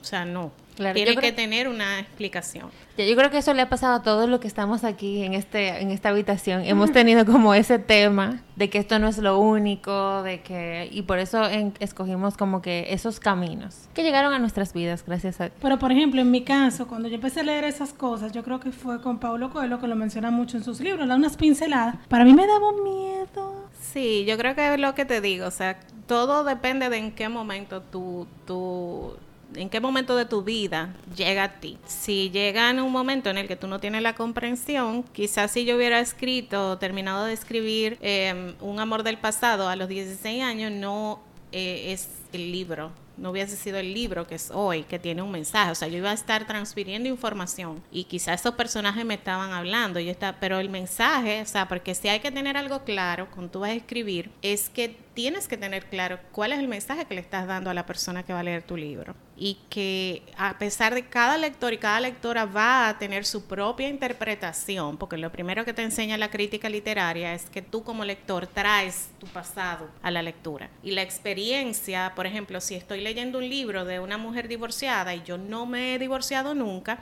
o 0.06 0.08
sea, 0.08 0.24
no. 0.24 0.52
Tiene 0.76 1.16
que 1.16 1.32
tener 1.32 1.66
una 1.66 1.98
explicación. 1.98 2.70
Yo 2.96 3.16
creo 3.16 3.28
que 3.28 3.38
eso 3.38 3.52
le 3.54 3.62
ha 3.62 3.68
pasado 3.68 3.94
a 3.94 4.02
todos 4.02 4.28
los 4.28 4.38
que 4.38 4.46
estamos 4.46 4.84
aquí 4.84 5.24
en 5.24 5.34
este 5.34 5.80
en 5.80 5.90
esta 5.90 6.10
habitación. 6.10 6.62
Hemos 6.64 6.92
tenido 6.92 7.26
como 7.26 7.54
ese 7.54 7.80
tema 7.80 8.42
de 8.54 8.70
que 8.70 8.78
esto 8.78 9.00
no 9.00 9.08
es 9.08 9.18
lo 9.18 9.40
único, 9.40 10.22
de 10.22 10.42
que 10.42 10.88
y 10.92 11.02
por 11.02 11.18
eso 11.18 11.42
escogimos 11.80 12.36
como 12.36 12.62
que 12.62 12.86
esos 12.90 13.18
caminos 13.18 13.88
que 13.94 14.04
llegaron 14.04 14.32
a 14.32 14.38
nuestras 14.38 14.72
vidas 14.72 15.02
gracias 15.04 15.40
a 15.40 15.50
Pero 15.60 15.78
por 15.80 15.90
ejemplo, 15.90 16.20
en 16.20 16.30
mi 16.30 16.44
caso, 16.44 16.86
cuando 16.86 17.08
yo 17.08 17.16
empecé 17.16 17.40
a 17.40 17.44
leer 17.44 17.64
esas 17.64 17.92
cosas, 17.92 18.30
yo 18.30 18.44
creo 18.44 18.60
que 18.60 18.70
fue 18.70 19.00
con 19.00 19.18
Paulo 19.18 19.50
Coelho 19.50 19.80
que 19.80 19.88
lo 19.88 19.96
menciona 19.96 20.30
mucho 20.30 20.56
en 20.56 20.62
sus 20.62 20.80
libros, 20.80 21.08
da 21.08 21.16
unas 21.16 21.36
pinceladas. 21.36 21.96
Para 22.08 22.24
mí 22.24 22.32
me 22.32 22.46
daba 22.46 22.70
miedo. 22.84 23.66
Sí, 23.80 24.24
yo 24.24 24.38
creo 24.38 24.54
que 24.54 24.74
es 24.74 24.78
lo 24.78 24.94
que 24.94 25.04
te 25.04 25.20
digo, 25.20 25.46
o 25.46 25.50
sea, 25.50 25.80
todo 26.06 26.44
depende 26.44 26.88
de 26.90 26.98
en 26.98 27.12
qué 27.12 27.28
momento 27.28 27.82
tú 27.82 28.28
tú 28.46 29.16
en 29.54 29.68
qué 29.70 29.80
momento 29.80 30.16
de 30.16 30.24
tu 30.24 30.42
vida 30.42 30.94
llega 31.16 31.44
a 31.44 31.60
ti. 31.60 31.78
Si 31.86 32.30
llega 32.30 32.70
en 32.70 32.80
un 32.80 32.92
momento 32.92 33.30
en 33.30 33.38
el 33.38 33.48
que 33.48 33.56
tú 33.56 33.66
no 33.66 33.80
tienes 33.80 34.02
la 34.02 34.14
comprensión, 34.14 35.02
quizás 35.02 35.50
si 35.50 35.64
yo 35.64 35.76
hubiera 35.76 36.00
escrito, 36.00 36.78
terminado 36.78 37.24
de 37.24 37.32
escribir 37.32 37.98
em, 38.00 38.54
Un 38.60 38.80
amor 38.80 39.02
del 39.02 39.18
pasado 39.18 39.68
a 39.68 39.76
los 39.76 39.88
16 39.88 40.42
años, 40.42 40.72
no 40.72 41.20
eh, 41.52 41.92
es 41.92 42.08
el 42.32 42.52
libro 42.52 42.92
no 43.16 43.30
hubiese 43.30 43.56
sido 43.56 43.78
el 43.78 43.94
libro 43.94 44.26
que 44.26 44.34
es 44.34 44.50
hoy, 44.50 44.82
que 44.82 44.98
tiene 44.98 45.22
un 45.22 45.30
mensaje. 45.30 45.70
O 45.70 45.74
sea, 45.74 45.88
yo 45.88 45.98
iba 45.98 46.10
a 46.10 46.14
estar 46.14 46.46
transfiriendo 46.46 47.08
información 47.08 47.82
y 47.90 48.04
quizás 48.04 48.40
esos 48.40 48.54
personajes 48.54 49.04
me 49.04 49.14
estaban 49.14 49.52
hablando, 49.52 50.00
yo 50.00 50.10
estaba, 50.10 50.38
pero 50.38 50.58
el 50.58 50.68
mensaje, 50.68 51.42
o 51.42 51.46
sea, 51.46 51.68
porque 51.68 51.94
si 51.94 52.08
hay 52.08 52.20
que 52.20 52.30
tener 52.30 52.56
algo 52.56 52.84
claro 52.84 53.28
cuando 53.30 53.52
tú 53.52 53.60
vas 53.60 53.70
a 53.70 53.74
escribir, 53.74 54.30
es 54.42 54.68
que 54.68 54.96
tienes 55.16 55.48
que 55.48 55.56
tener 55.56 55.86
claro 55.86 56.20
cuál 56.30 56.52
es 56.52 56.58
el 56.58 56.68
mensaje 56.68 57.06
que 57.06 57.14
le 57.14 57.22
estás 57.22 57.46
dando 57.46 57.70
a 57.70 57.74
la 57.74 57.86
persona 57.86 58.22
que 58.22 58.34
va 58.34 58.40
a 58.40 58.42
leer 58.42 58.62
tu 58.62 58.76
libro. 58.76 59.14
Y 59.34 59.58
que 59.70 60.22
a 60.36 60.58
pesar 60.58 60.94
de 60.94 61.06
cada 61.06 61.38
lector 61.38 61.72
y 61.72 61.78
cada 61.78 62.00
lectora 62.00 62.44
va 62.44 62.88
a 62.88 62.98
tener 62.98 63.24
su 63.24 63.46
propia 63.46 63.88
interpretación, 63.88 64.98
porque 64.98 65.16
lo 65.16 65.32
primero 65.32 65.64
que 65.64 65.72
te 65.72 65.82
enseña 65.82 66.18
la 66.18 66.30
crítica 66.30 66.68
literaria 66.68 67.32
es 67.32 67.48
que 67.48 67.62
tú 67.62 67.82
como 67.82 68.04
lector 68.04 68.46
traes 68.46 69.08
tu 69.18 69.26
pasado 69.26 69.88
a 70.02 70.10
la 70.10 70.20
lectura. 70.20 70.68
Y 70.82 70.90
la 70.90 71.00
experiencia, 71.00 72.12
por 72.14 72.26
ejemplo, 72.26 72.60
si 72.60 72.74
estoy 72.74 73.00
leyendo 73.00 73.38
un 73.38 73.48
libro 73.48 73.86
de 73.86 74.00
una 74.00 74.18
mujer 74.18 74.48
divorciada 74.48 75.14
y 75.14 75.22
yo 75.22 75.38
no 75.38 75.64
me 75.64 75.94
he 75.94 75.98
divorciado 75.98 76.54
nunca, 76.54 76.98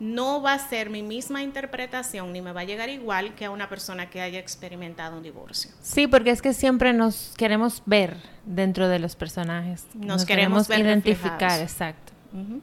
no 0.00 0.42
va 0.42 0.54
a 0.54 0.58
ser 0.58 0.90
mi 0.90 1.02
misma 1.02 1.42
interpretación 1.42 2.32
ni 2.32 2.40
me 2.40 2.52
va 2.52 2.62
a 2.62 2.64
llegar 2.64 2.88
igual 2.88 3.34
que 3.34 3.44
a 3.44 3.50
una 3.50 3.68
persona 3.68 4.10
que 4.10 4.20
haya 4.20 4.38
experimentado 4.38 5.16
un 5.16 5.22
divorcio. 5.22 5.70
Sí, 5.80 6.06
porque 6.06 6.30
es 6.30 6.42
que 6.42 6.52
siempre 6.52 6.92
nos 6.92 7.34
queremos 7.36 7.82
ver 7.86 8.16
dentro 8.44 8.88
de 8.88 8.98
los 8.98 9.16
personajes. 9.16 9.86
Nos, 9.94 10.24
queremos, 10.24 10.68
identificar, 10.70 11.60
exacto. 11.60 12.12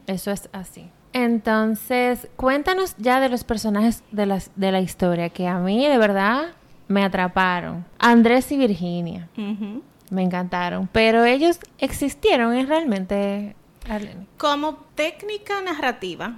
Eso 0.06 0.30
es 0.30 0.48
así. 0.52 0.90
Entonces, 1.12 2.28
cuéntanos 2.36 2.94
ya 2.98 3.20
de 3.20 3.28
los 3.28 3.44
personajes 3.44 4.02
de, 4.12 4.26
las, 4.26 4.50
de 4.56 4.72
la 4.72 4.80
historia 4.80 5.28
que 5.28 5.48
a 5.48 5.58
mí 5.58 5.86
de 5.86 5.98
verdad 5.98 6.52
me 6.88 7.04
atraparon. 7.04 7.84
Andrés 7.98 8.50
y 8.52 8.56
Virginia. 8.56 9.28
Me 10.10 10.22
encantaron. 10.22 10.88
Pero 10.92 11.24
ellos 11.24 11.58
existieron 11.78 12.54
¿es 12.54 12.68
realmente... 12.68 13.54
Como 14.36 14.76
técnica 14.94 15.62
narrativa, 15.62 16.34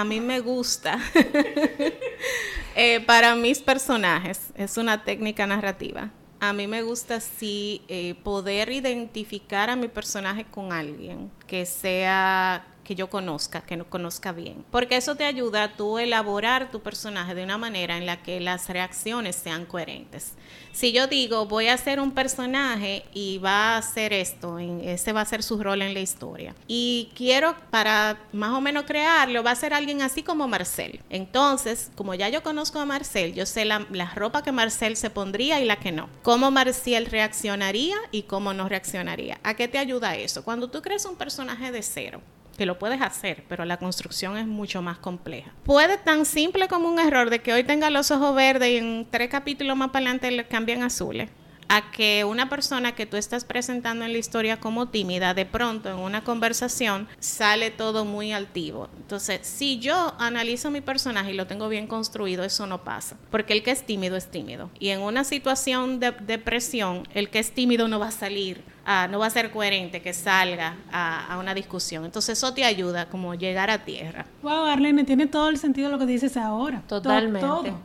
a 0.00 0.04
mí 0.04 0.20
me 0.20 0.40
gusta 0.40 0.98
eh, 2.76 3.00
para 3.00 3.34
mis 3.34 3.60
personajes, 3.60 4.52
es 4.54 4.76
una 4.76 5.04
técnica 5.04 5.46
narrativa. 5.46 6.10
A 6.38 6.52
mí 6.52 6.66
me 6.66 6.82
gusta 6.82 7.18
sí 7.20 7.82
eh, 7.88 8.14
poder 8.22 8.70
identificar 8.70 9.70
a 9.70 9.76
mi 9.76 9.88
personaje 9.88 10.44
con 10.44 10.70
alguien 10.70 11.30
que 11.46 11.64
sea 11.64 12.66
que 12.86 12.94
yo 12.94 13.10
conozca, 13.10 13.62
que 13.62 13.76
no 13.76 13.84
conozca 13.90 14.32
bien. 14.32 14.64
Porque 14.70 14.96
eso 14.96 15.16
te 15.16 15.24
ayuda 15.24 15.64
a 15.64 15.72
tú 15.76 15.98
elaborar 15.98 16.70
tu 16.70 16.80
personaje 16.80 17.34
de 17.34 17.42
una 17.42 17.58
manera 17.58 17.96
en 17.96 18.06
la 18.06 18.22
que 18.22 18.40
las 18.40 18.68
reacciones 18.68 19.34
sean 19.36 19.66
coherentes. 19.66 20.34
Si 20.72 20.92
yo 20.92 21.06
digo, 21.06 21.46
voy 21.46 21.68
a 21.68 21.74
hacer 21.74 22.00
un 22.00 22.12
personaje 22.12 23.04
y 23.12 23.38
va 23.38 23.74
a 23.74 23.78
hacer 23.78 24.12
esto, 24.12 24.58
ese 24.58 25.12
va 25.12 25.22
a 25.22 25.24
ser 25.24 25.42
su 25.42 25.60
rol 25.62 25.82
en 25.82 25.94
la 25.94 26.00
historia. 26.00 26.54
Y 26.68 27.10
quiero, 27.16 27.56
para 27.70 28.20
más 28.32 28.52
o 28.52 28.60
menos 28.60 28.84
crearlo, 28.84 29.42
va 29.42 29.52
a 29.52 29.56
ser 29.56 29.74
alguien 29.74 30.02
así 30.02 30.22
como 30.22 30.46
Marcel. 30.46 31.00
Entonces, 31.10 31.90
como 31.96 32.14
ya 32.14 32.28
yo 32.28 32.42
conozco 32.42 32.78
a 32.78 32.84
Marcel, 32.84 33.34
yo 33.34 33.46
sé 33.46 33.64
la, 33.64 33.86
la 33.90 34.14
ropa 34.14 34.42
que 34.42 34.52
Marcel 34.52 34.96
se 34.96 35.10
pondría 35.10 35.60
y 35.60 35.64
la 35.64 35.76
que 35.76 35.92
no. 35.92 36.08
Cómo 36.22 36.50
Marcel 36.50 37.06
reaccionaría 37.06 37.96
y 38.12 38.22
cómo 38.22 38.52
no 38.52 38.68
reaccionaría. 38.68 39.40
¿A 39.42 39.54
qué 39.54 39.66
te 39.66 39.78
ayuda 39.78 40.14
eso? 40.16 40.44
Cuando 40.44 40.68
tú 40.68 40.82
crees 40.82 41.04
un 41.06 41.16
personaje 41.16 41.72
de 41.72 41.82
cero, 41.82 42.20
que 42.56 42.66
lo 42.66 42.78
puedes 42.78 43.00
hacer, 43.02 43.44
pero 43.48 43.64
la 43.64 43.76
construcción 43.76 44.36
es 44.36 44.46
mucho 44.46 44.82
más 44.82 44.98
compleja. 44.98 45.52
Puede 45.64 45.98
tan 45.98 46.24
simple 46.24 46.68
como 46.68 46.88
un 46.88 46.98
error 46.98 47.30
de 47.30 47.40
que 47.40 47.52
hoy 47.52 47.64
tenga 47.64 47.90
los 47.90 48.10
ojos 48.10 48.34
verdes 48.34 48.70
y 48.70 48.76
en 48.76 49.06
tres 49.10 49.28
capítulos 49.28 49.76
más 49.76 49.90
para 49.90 50.06
adelante 50.06 50.30
le 50.30 50.46
cambian 50.46 50.82
azules 50.82 51.28
a 51.68 51.90
que 51.90 52.24
una 52.24 52.48
persona 52.48 52.94
que 52.94 53.06
tú 53.06 53.16
estás 53.16 53.44
presentando 53.44 54.04
en 54.04 54.12
la 54.12 54.18
historia 54.18 54.58
como 54.58 54.88
tímida, 54.88 55.34
de 55.34 55.46
pronto 55.46 55.88
en 55.88 55.98
una 55.98 56.22
conversación 56.22 57.08
sale 57.18 57.70
todo 57.70 58.04
muy 58.04 58.32
altivo. 58.32 58.88
Entonces, 58.96 59.40
si 59.46 59.78
yo 59.78 60.14
analizo 60.18 60.70
mi 60.70 60.80
personaje 60.80 61.32
y 61.32 61.36
lo 61.36 61.46
tengo 61.46 61.68
bien 61.68 61.86
construido, 61.86 62.44
eso 62.44 62.66
no 62.66 62.84
pasa. 62.84 63.16
Porque 63.30 63.52
el 63.52 63.62
que 63.62 63.70
es 63.72 63.84
tímido 63.84 64.16
es 64.16 64.30
tímido. 64.30 64.70
Y 64.78 64.90
en 64.90 65.00
una 65.00 65.24
situación 65.24 66.00
de, 66.00 66.12
presión, 66.38 67.08
el 67.14 67.30
que 67.30 67.38
es 67.38 67.52
tímido 67.52 67.88
no 67.88 67.98
va 67.98 68.08
a 68.08 68.12
salir, 68.12 68.62
no 69.10 69.18
va 69.18 69.26
a 69.26 69.30
ser 69.30 69.50
coherente 69.50 70.00
que 70.00 70.12
salga 70.12 70.76
a, 70.92 71.36
una 71.38 71.54
discusión. 71.54 72.04
Entonces, 72.04 72.38
eso 72.38 72.54
te 72.54 72.64
ayuda 72.64 73.08
como 73.08 73.34
llegar 73.34 73.70
a 73.70 73.84
tierra. 73.84 74.26
Wow, 74.42 74.66
Arlene, 74.66 75.04
tiene 75.04 75.26
todo 75.26 75.48
el 75.48 75.58
sentido 75.58 75.90
lo 75.90 75.98
que 75.98 76.06
dices 76.06 76.36
ahora. 76.36 76.82
Totalmente. 76.86 77.40
Todo, 77.40 77.80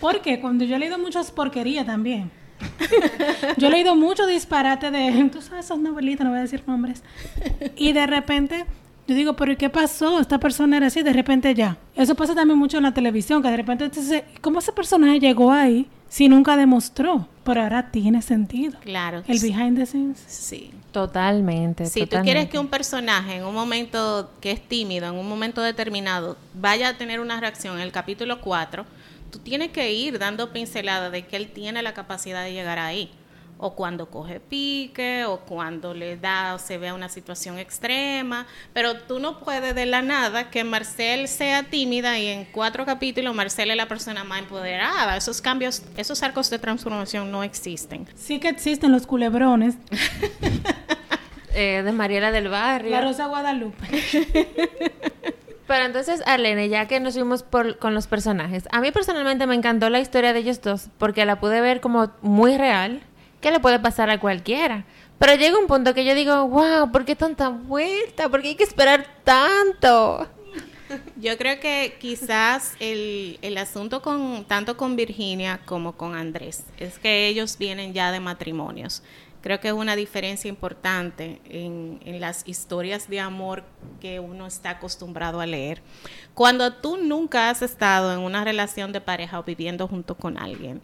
Porque 0.00 0.40
cuando 0.40 0.64
yo 0.64 0.76
he 0.76 0.78
leído 0.78 0.98
muchas 0.98 1.30
porquerías 1.30 1.86
también 1.86 2.30
yo 3.56 3.68
he 3.68 3.70
leído 3.70 3.94
mucho 3.94 4.26
disparate 4.26 4.90
de, 4.90 5.28
tú 5.32 5.40
sabes, 5.40 5.66
esas 5.66 5.78
novelitas, 5.78 6.24
no 6.24 6.30
voy 6.30 6.38
a 6.38 6.42
decir 6.42 6.62
nombres. 6.66 7.02
Y 7.76 7.92
de 7.92 8.06
repente, 8.06 8.64
yo 9.10 9.16
digo, 9.16 9.34
pero 9.34 9.56
¿qué 9.56 9.68
pasó? 9.68 10.20
Esta 10.20 10.38
persona 10.38 10.76
era 10.76 10.86
así, 10.86 11.02
de 11.02 11.12
repente 11.12 11.52
ya. 11.52 11.76
Eso 11.96 12.14
pasa 12.14 12.32
también 12.32 12.56
mucho 12.56 12.76
en 12.76 12.84
la 12.84 12.94
televisión, 12.94 13.42
que 13.42 13.50
de 13.50 13.56
repente, 13.56 13.84
entonces, 13.84 14.22
¿cómo 14.40 14.60
ese 14.60 14.70
personaje 14.70 15.18
llegó 15.18 15.50
ahí 15.50 15.88
si 16.08 16.28
nunca 16.28 16.56
demostró? 16.56 17.26
Pero 17.42 17.62
ahora 17.62 17.90
tiene 17.90 18.22
sentido. 18.22 18.78
Claro. 18.80 19.24
El 19.26 19.40
behind 19.40 19.76
the 19.76 19.86
scenes. 19.86 20.22
Sí. 20.28 20.70
Totalmente. 20.92 21.86
Si 21.86 22.06
tú 22.06 22.18
quieres 22.22 22.48
que 22.48 22.58
un 22.58 22.68
personaje 22.68 23.36
en 23.36 23.44
un 23.44 23.54
momento 23.54 24.30
que 24.40 24.52
es 24.52 24.60
tímido, 24.60 25.08
en 25.08 25.16
un 25.16 25.28
momento 25.28 25.60
determinado, 25.60 26.36
vaya 26.54 26.90
a 26.90 26.96
tener 26.96 27.18
una 27.18 27.40
reacción 27.40 27.76
en 27.76 27.82
el 27.82 27.90
capítulo 27.90 28.40
4, 28.40 28.84
tú 29.32 29.40
tienes 29.40 29.70
que 29.70 29.92
ir 29.92 30.20
dando 30.20 30.52
pinceladas 30.52 31.10
de 31.10 31.26
que 31.26 31.36
él 31.36 31.50
tiene 31.50 31.82
la 31.82 31.94
capacidad 31.94 32.44
de 32.44 32.52
llegar 32.52 32.78
ahí. 32.78 33.10
O 33.62 33.74
cuando 33.74 34.10
coge 34.10 34.40
pique, 34.40 35.24
o 35.26 35.40
cuando 35.40 35.92
le 35.92 36.16
da 36.16 36.54
o 36.54 36.58
se 36.58 36.78
vea 36.78 36.94
una 36.94 37.08
situación 37.08 37.58
extrema. 37.58 38.46
Pero 38.72 38.96
tú 38.96 39.18
no 39.18 39.38
puedes 39.40 39.74
de 39.74 39.86
la 39.86 40.00
nada 40.00 40.50
que 40.50 40.64
Marcel 40.64 41.28
sea 41.28 41.64
tímida 41.64 42.18
y 42.18 42.26
en 42.28 42.46
cuatro 42.46 42.86
capítulos 42.86 43.34
Marcel 43.34 43.70
es 43.70 43.76
la 43.76 43.86
persona 43.86 44.24
más 44.24 44.40
empoderada. 44.40 45.16
Esos 45.16 45.40
cambios, 45.42 45.82
esos 45.96 46.22
arcos 46.22 46.48
de 46.48 46.58
transformación 46.58 47.30
no 47.30 47.42
existen. 47.42 48.06
Sí 48.14 48.40
que 48.40 48.48
existen 48.48 48.92
los 48.92 49.06
culebrones. 49.06 49.76
Eh, 51.52 51.82
de 51.82 51.90
Mariela 51.90 52.30
del 52.30 52.48
Barrio. 52.48 52.92
La 52.92 53.00
Rosa 53.00 53.26
Guadalupe. 53.26 53.84
Pero 55.66 55.84
entonces, 55.84 56.20
Arlene, 56.26 56.68
ya 56.68 56.86
que 56.86 56.98
nos 56.98 57.14
fuimos 57.14 57.44
por, 57.44 57.78
con 57.78 57.94
los 57.94 58.08
personajes, 58.08 58.64
a 58.72 58.80
mí 58.80 58.90
personalmente 58.90 59.46
me 59.46 59.54
encantó 59.54 59.88
la 59.88 60.00
historia 60.00 60.32
de 60.32 60.40
ellos 60.40 60.60
dos 60.62 60.88
porque 60.98 61.24
la 61.24 61.38
pude 61.38 61.60
ver 61.60 61.80
como 61.80 62.10
muy 62.22 62.56
real, 62.56 63.02
que 63.40 63.50
le 63.50 63.60
puede 63.60 63.78
pasar 63.78 64.10
a 64.10 64.20
cualquiera. 64.20 64.84
Pero 65.18 65.34
llega 65.34 65.58
un 65.58 65.66
punto 65.66 65.92
que 65.94 66.04
yo 66.04 66.14
digo, 66.14 66.48
wow, 66.48 66.90
¿por 66.90 67.04
qué 67.04 67.14
tanta 67.14 67.48
vuelta? 67.48 68.28
¿Por 68.28 68.42
qué 68.42 68.48
hay 68.48 68.54
que 68.54 68.64
esperar 68.64 69.06
tanto? 69.22 70.28
Yo 71.16 71.36
creo 71.36 71.60
que 71.60 71.96
quizás 72.00 72.74
el, 72.80 73.38
el, 73.42 73.58
asunto 73.58 74.02
con 74.02 74.44
tanto 74.44 74.76
con 74.76 74.96
Virginia 74.96 75.60
como 75.64 75.92
con 75.92 76.16
Andrés 76.16 76.64
es 76.78 76.98
que 76.98 77.28
ellos 77.28 77.58
vienen 77.58 77.92
ya 77.92 78.10
de 78.10 78.18
matrimonios. 78.18 79.02
Creo 79.42 79.58
que 79.58 79.68
es 79.68 79.74
una 79.74 79.96
diferencia 79.96 80.48
importante 80.48 81.40
en, 81.48 81.98
las 82.20 82.46
historias 82.46 83.08
de 83.08 83.20
amor 83.20 83.64
que 84.00 84.20
uno 84.20 84.46
está 84.46 84.70
acostumbrado 84.70 85.40
a 85.40 85.46
leer. 85.46 85.80
Cuando 86.34 86.74
tú 86.74 86.98
nunca 86.98 87.48
has 87.48 87.62
estado 87.62 88.12
en 88.12 88.18
una 88.18 88.44
relación 88.44 88.92
de 88.92 89.00
pareja 89.00 89.38
o 89.38 89.42
viviendo 89.42 89.88
junto 89.88 90.14
con 90.14 90.36
alguien, 90.36 90.82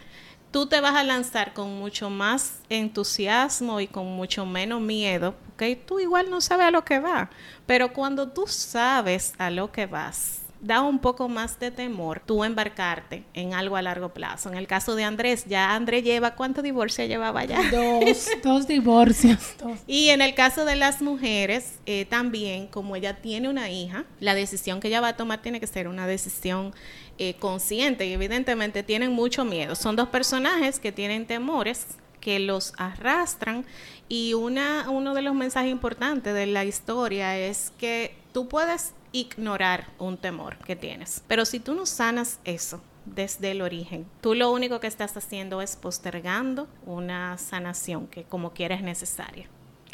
tú 0.56 0.64
te 0.64 0.80
vas 0.80 0.94
a 0.94 1.04
lanzar 1.04 1.52
con 1.52 1.78
mucho 1.78 2.08
más 2.08 2.60
entusiasmo 2.70 3.78
y 3.78 3.86
con 3.86 4.06
mucho 4.06 4.46
menos 4.46 4.80
miedo, 4.80 5.34
porque 5.44 5.76
tú 5.76 6.00
igual 6.00 6.30
no 6.30 6.40
sabes 6.40 6.68
a 6.68 6.70
lo 6.70 6.82
que 6.82 6.98
va. 6.98 7.28
Pero 7.66 7.92
cuando 7.92 8.28
tú 8.28 8.46
sabes 8.46 9.34
a 9.36 9.50
lo 9.50 9.70
que 9.70 9.84
vas, 9.84 10.45
da 10.66 10.82
un 10.82 10.98
poco 10.98 11.28
más 11.28 11.58
de 11.60 11.70
temor 11.70 12.20
tú 12.24 12.44
embarcarte 12.44 13.24
en 13.34 13.54
algo 13.54 13.76
a 13.76 13.82
largo 13.82 14.10
plazo. 14.10 14.50
En 14.50 14.56
el 14.56 14.66
caso 14.66 14.96
de 14.96 15.04
Andrés, 15.04 15.44
ya 15.46 15.74
Andrés 15.74 16.04
lleva, 16.04 16.34
¿cuántos 16.34 16.64
divorcios 16.64 17.08
llevaba 17.08 17.44
ya? 17.44 17.60
Dos, 17.70 18.28
dos 18.42 18.66
divorcios. 18.66 19.54
Y 19.86 20.08
en 20.08 20.22
el 20.22 20.34
caso 20.34 20.64
de 20.64 20.76
las 20.76 21.02
mujeres, 21.02 21.78
eh, 21.86 22.04
también, 22.04 22.66
como 22.66 22.96
ella 22.96 23.16
tiene 23.16 23.48
una 23.48 23.70
hija, 23.70 24.04
la 24.20 24.34
decisión 24.34 24.80
que 24.80 24.88
ella 24.88 25.00
va 25.00 25.08
a 25.08 25.16
tomar 25.16 25.42
tiene 25.42 25.60
que 25.60 25.66
ser 25.66 25.88
una 25.88 26.06
decisión 26.06 26.74
eh, 27.18 27.34
consciente 27.38 28.06
y 28.06 28.12
evidentemente 28.12 28.82
tienen 28.82 29.12
mucho 29.12 29.44
miedo. 29.44 29.74
Son 29.74 29.96
dos 29.96 30.08
personajes 30.08 30.80
que 30.80 30.92
tienen 30.92 31.26
temores 31.26 31.86
que 32.20 32.40
los 32.40 32.72
arrastran 32.76 33.64
y 34.08 34.34
una, 34.34 34.90
uno 34.90 35.14
de 35.14 35.22
los 35.22 35.34
mensajes 35.34 35.70
importantes 35.70 36.34
de 36.34 36.46
la 36.46 36.64
historia 36.64 37.38
es 37.38 37.72
que 37.78 38.16
tú 38.32 38.48
puedes 38.48 38.92
ignorar 39.12 39.86
un 39.98 40.16
temor 40.16 40.58
que 40.58 40.76
tienes. 40.76 41.22
Pero 41.26 41.44
si 41.44 41.60
tú 41.60 41.74
no 41.74 41.86
sanas 41.86 42.40
eso 42.44 42.80
desde 43.04 43.52
el 43.52 43.62
origen, 43.62 44.06
tú 44.20 44.34
lo 44.34 44.50
único 44.50 44.80
que 44.80 44.86
estás 44.86 45.16
haciendo 45.16 45.62
es 45.62 45.76
postergando 45.76 46.68
una 46.84 47.38
sanación 47.38 48.06
que 48.06 48.24
como 48.24 48.52
quieras 48.52 48.80
es 48.80 48.84
necesaria. 48.84 49.46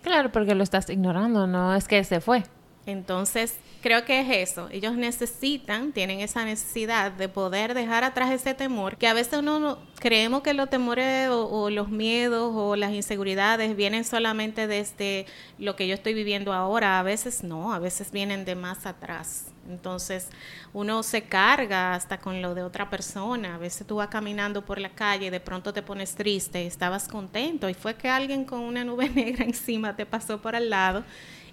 Claro, 0.03 0.33
porque 0.33 0.55
lo 0.55 0.65
estás 0.65 0.91
ignorando, 0.91 1.47
no 1.47 1.75
es 1.75 1.87
que 1.87 2.03
se 2.05 2.21
fue. 2.21 2.43
Entonces, 2.85 3.59
creo 3.81 4.05
que 4.05 4.21
es 4.21 4.51
eso. 4.51 4.69
Ellos 4.73 4.97
necesitan, 4.97 5.93
tienen 5.93 6.21
esa 6.21 6.45
necesidad 6.45 7.13
de 7.13 7.29
poder 7.29 7.75
dejar 7.75 8.03
atrás 8.03 8.31
ese 8.31 8.55
temor, 8.55 8.97
que 8.97 9.07
a 9.07 9.15
veces 9.15 9.39
uno 9.39 9.61
no, 9.61 9.79
creemos 10.01 10.43
que 10.43 10.53
los 10.53 10.69
temores 10.69 11.29
o, 11.31 11.71
los 11.71 11.91
miedos 11.91 12.53
o 12.55 12.75
las 12.75 12.93
inseguridades 12.93 13.77
vienen 13.77 14.05
solamente 14.05 14.67
desde 14.67 15.27
lo 15.59 15.77
que 15.77 15.87
yo 15.87 15.95
estoy 15.95 16.15
viviendo 16.15 16.53
ahora. 16.53 16.99
A 16.99 17.03
veces 17.05 17.45
no, 17.45 17.73
a 17.73 17.79
veces 17.79 18.11
vienen 18.11 18.45
de 18.45 18.57
más 18.57 18.85
atrás. 18.85 19.47
Entonces, 19.69 20.29
uno 20.73 21.05
se 21.05 21.23
carga 21.23 21.95
hasta 21.95 22.19
con 22.19 22.43
lo 22.43 22.57
de 22.57 22.65
otra 22.65 22.91
persona. 22.91 23.55
A 23.55 23.59
veces 23.59 23.87
tú 23.87 23.97
vas 23.97 24.09
caminando 24.09 24.65
por 24.65 24.81
la 24.81 24.91
calle 24.91 25.27
y 25.27 25.31
de 25.31 25.39
pronto 25.39 25.73
te 25.73 25.83
pones 25.83 26.17
triste 26.17 26.67
estabas 26.67 27.07
contento 27.07 27.69
y 27.69 27.75
fue 27.75 27.95
que 27.95 28.09
alguien 28.09 28.45
con 28.45 28.61
una 28.61 28.85
nube 28.85 29.09
negra 29.15 29.45
encima 29.45 29.95
te 29.95 30.05
pasó 30.05 30.43
por 30.43 30.57
al 30.57 30.69
lado 30.69 31.05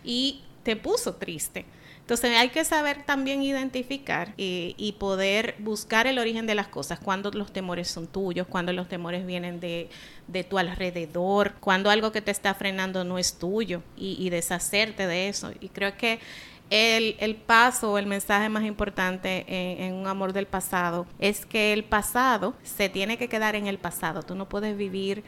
y 0.04 0.42
te 0.64 0.76
puso 0.76 1.16
triste. 1.16 1.66
Entonces 2.10 2.36
hay 2.36 2.50
que 2.50 2.66
saber 2.66 3.04
también 3.04 3.44
identificar 3.44 4.34
y, 4.36 4.96
poder 4.98 5.54
buscar 5.60 6.08
el 6.08 6.18
origen 6.18 6.48
de 6.48 6.56
las 6.56 6.68
cosas, 6.68 6.98
cuando 6.98 7.30
los 7.30 7.54
temores 7.54 7.88
son 7.88 8.08
tuyos, 8.08 8.48
cuando 8.48 8.74
los 8.74 8.90
temores 8.90 9.28
vienen 9.28 9.60
de, 9.60 9.90
tu 10.50 10.58
alrededor, 10.58 11.54
cuando 11.60 11.92
algo 11.92 12.12
que 12.12 12.24
te 12.24 12.32
está 12.32 12.56
frenando 12.56 13.04
no 13.04 13.20
es 13.20 13.38
tuyo 13.38 13.84
y, 13.96 14.28
deshacerte 14.32 15.06
de 15.06 15.30
eso. 15.30 15.52
Y 15.60 15.70
creo 15.70 15.96
que 15.98 16.20
el, 16.72 17.16
el 17.20 17.36
paso 17.36 17.92
o 17.92 17.98
el 18.00 18.08
mensaje 18.08 18.50
más 18.50 18.64
importante 18.64 19.46
en, 19.48 19.94
un 19.94 20.08
amor 20.08 20.34
del 20.34 20.48
pasado 20.48 21.06
es 21.20 21.46
que 21.46 21.74
el 21.74 21.84
pasado 21.84 22.56
se 22.64 22.90
tiene 22.90 23.20
que 23.20 23.30
quedar 23.30 23.56
en 23.56 23.68
el 23.68 23.78
pasado. 23.78 24.24
Tú 24.24 24.34
no 24.34 24.50
puedes 24.50 24.76
vivir, 24.76 25.24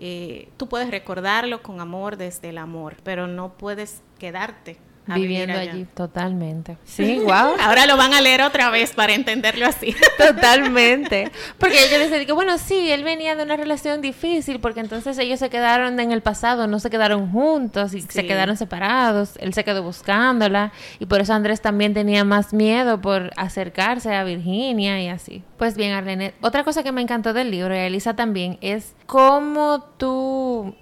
eh, 0.00 0.48
tú 0.56 0.68
puedes 0.68 0.90
recordarlo 0.90 1.62
con 1.62 1.80
amor 1.80 2.16
desde 2.16 2.48
el 2.48 2.58
amor, 2.58 2.96
pero 3.04 3.28
no 3.28 3.52
puedes 3.52 4.02
quedarte 4.24 4.78
viviendo 5.06 5.58
allí 5.58 5.86
totalmente. 5.94 6.78
Sí, 6.84 7.18
wow. 7.18 7.56
Ahora 7.60 7.86
lo 7.86 7.96
van 7.96 8.14
a 8.14 8.20
leer 8.20 8.42
otra 8.42 8.70
vez 8.70 8.92
para 8.92 9.12
entenderlo 9.12 9.66
así. 9.66 9.94
Totalmente. 10.18 11.30
Porque 11.58 11.76
yo 11.90 11.98
decía 11.98 12.24
que 12.24 12.32
bueno, 12.32 12.56
sí, 12.58 12.90
él 12.90 13.04
venía 13.04 13.36
de 13.36 13.42
una 13.42 13.56
relación 13.56 14.00
difícil 14.00 14.60
porque 14.60 14.80
entonces 14.80 15.18
ellos 15.18 15.38
se 15.38 15.50
quedaron 15.50 16.00
en 16.00 16.12
el 16.12 16.22
pasado, 16.22 16.66
no 16.66 16.80
se 16.80 16.90
quedaron 16.90 17.30
juntos 17.30 17.94
y 17.94 18.00
se 18.00 18.26
quedaron 18.26 18.56
separados. 18.56 19.36
Él 19.38 19.52
se 19.52 19.64
quedó 19.64 19.82
buscándola 19.82 20.72
y 20.98 21.06
por 21.06 21.20
eso 21.20 21.34
Andrés 21.34 21.60
también 21.60 21.92
tenía 21.92 22.24
más 22.24 22.54
miedo 22.54 23.00
por 23.00 23.30
acercarse 23.36 24.14
a 24.14 24.24
Virginia 24.24 25.02
y 25.02 25.08
así. 25.08 25.42
Pues 25.58 25.76
bien, 25.76 25.92
Arlene, 25.92 26.32
otra 26.40 26.64
cosa 26.64 26.82
que 26.82 26.92
me 26.92 27.02
encantó 27.02 27.34
del 27.34 27.50
libro 27.50 27.74
y 27.74 27.78
a 27.78 27.86
Elisa 27.86 28.16
también 28.16 28.58
es 28.62 28.94
cómo 29.06 29.82
tú 29.98 30.74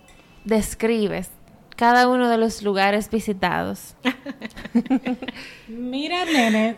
describes 0.44 1.30
cada 1.76 2.08
uno 2.08 2.28
de 2.28 2.38
los 2.38 2.62
lugares 2.62 3.10
visitados. 3.10 3.94
Mira, 5.68 6.24
nene, 6.24 6.76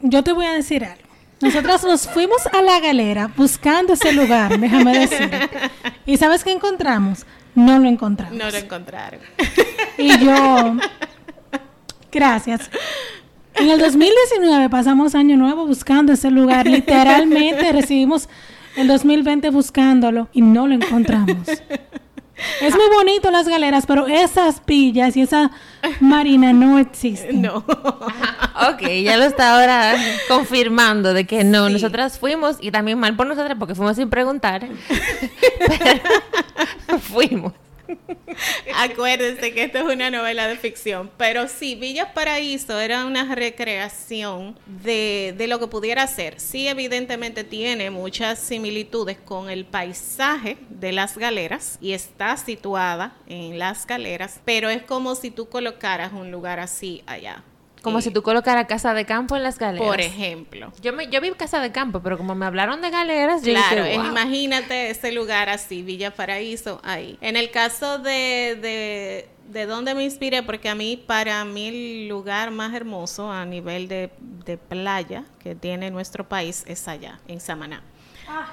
yo 0.00 0.22
te 0.22 0.32
voy 0.32 0.46
a 0.46 0.52
decir 0.52 0.84
algo. 0.84 1.06
Nosotros 1.40 1.84
nos 1.84 2.08
fuimos 2.08 2.46
a 2.46 2.62
la 2.62 2.80
galera 2.80 3.30
buscando 3.36 3.92
ese 3.92 4.12
lugar, 4.12 4.58
déjame 4.58 4.98
decir. 5.00 5.30
¿Y 6.06 6.16
sabes 6.16 6.42
qué 6.42 6.50
encontramos? 6.50 7.26
No 7.54 7.78
lo 7.78 7.88
encontramos. 7.88 8.36
No 8.36 8.50
lo 8.50 8.56
encontraron. 8.56 9.20
Y 9.98 10.18
yo, 10.18 10.76
gracias. 12.10 12.70
En 13.54 13.70
el 13.70 13.78
2019 13.78 14.68
pasamos 14.70 15.14
año 15.14 15.36
nuevo 15.36 15.66
buscando 15.66 16.12
ese 16.12 16.30
lugar. 16.30 16.66
Literalmente 16.66 17.72
recibimos 17.72 18.28
el 18.76 18.88
2020 18.88 19.50
buscándolo 19.50 20.28
y 20.32 20.42
no 20.42 20.66
lo 20.66 20.74
encontramos. 20.74 21.48
Es 22.60 22.74
muy 22.74 22.88
bonito 22.92 23.30
las 23.30 23.48
galeras, 23.48 23.86
pero 23.86 24.06
esas 24.06 24.60
pillas 24.60 25.16
y 25.16 25.22
esa 25.22 25.50
marina 26.00 26.52
no 26.52 26.78
existen. 26.78 27.42
No. 27.42 27.56
ok, 27.56 28.82
ya 29.02 29.16
lo 29.16 29.24
está 29.24 29.54
ahora 29.54 29.94
confirmando 30.28 31.14
de 31.14 31.26
que 31.26 31.44
no, 31.44 31.68
nosotras 31.70 32.18
fuimos 32.18 32.56
y 32.60 32.70
también 32.70 32.98
mal 32.98 33.16
por 33.16 33.26
nosotras 33.26 33.56
porque 33.58 33.74
fuimos 33.74 33.96
sin 33.96 34.10
preguntar. 34.10 34.66
pero 36.86 36.98
fuimos. 36.98 37.52
Acuérdense 38.74 39.52
que 39.52 39.64
esto 39.64 39.78
es 39.78 39.84
una 39.84 40.10
novela 40.10 40.46
de 40.48 40.56
ficción, 40.56 41.10
pero 41.16 41.48
sí, 41.48 41.74
Villas 41.74 42.08
Paraíso 42.14 42.78
era 42.80 43.06
una 43.06 43.34
recreación 43.34 44.58
de, 44.66 45.34
de, 45.36 45.46
lo 45.46 45.58
que 45.58 45.66
pudiera 45.66 46.06
ser. 46.06 46.40
Sí, 46.40 46.68
evidentemente 46.68 47.44
tiene 47.44 47.90
muchas 47.90 48.38
similitudes 48.38 49.18
con 49.18 49.50
el 49.50 49.64
paisaje 49.64 50.56
de 50.68 50.92
las 50.92 51.16
galeras 51.18 51.78
y 51.80 51.92
está 51.92 52.36
situada 52.36 53.16
en 53.26 53.58
las 53.58 53.86
galeras, 53.86 54.40
pero 54.44 54.68
es 54.70 54.82
como 54.82 55.14
si 55.14 55.30
tú 55.30 55.48
colocaras 55.48 56.12
un 56.12 56.30
lugar 56.30 56.60
así 56.60 57.02
allá. 57.06 57.42
Como 57.86 58.00
si 58.00 58.10
tú 58.10 58.22
colocaras 58.22 58.66
casa 58.66 58.94
de 58.94 59.04
campo 59.04 59.36
en 59.36 59.42
las 59.42 59.58
galeras. 59.58 59.86
Por 59.86 60.00
ejemplo. 60.00 60.72
Yo 60.82 60.92
me, 60.92 61.08
yo 61.08 61.20
vi 61.20 61.30
casa 61.32 61.60
de 61.60 61.70
campo, 61.70 62.00
pero 62.00 62.18
como 62.18 62.34
me 62.34 62.44
hablaron 62.44 62.82
de 62.82 62.90
galeras, 62.90 63.42
yo 63.42 63.52
claro, 63.52 63.84
dije, 63.84 63.96
wow. 63.96 64.06
imagínate 64.06 64.90
ese 64.90 65.12
lugar 65.12 65.48
así, 65.48 65.82
Villa 65.82 66.12
Paraíso, 66.12 66.80
ahí. 66.82 67.16
En 67.20 67.36
el 67.36 67.50
caso 67.50 67.98
de, 67.98 68.58
de, 68.60 69.28
de 69.50 69.66
dónde 69.66 69.94
me 69.94 70.02
inspiré, 70.02 70.42
porque 70.42 70.68
a 70.68 70.74
mí, 70.74 70.96
para 70.96 71.44
mí, 71.44 71.68
el 71.68 72.08
lugar 72.08 72.50
más 72.50 72.74
hermoso 72.74 73.30
a 73.30 73.44
nivel 73.44 73.86
de, 73.86 74.10
de 74.44 74.58
playa 74.58 75.24
que 75.38 75.54
tiene 75.54 75.90
nuestro 75.90 76.28
país 76.28 76.64
es 76.66 76.88
allá, 76.88 77.20
en 77.28 77.40
Samaná. 77.40 77.82
Ah. 78.28 78.48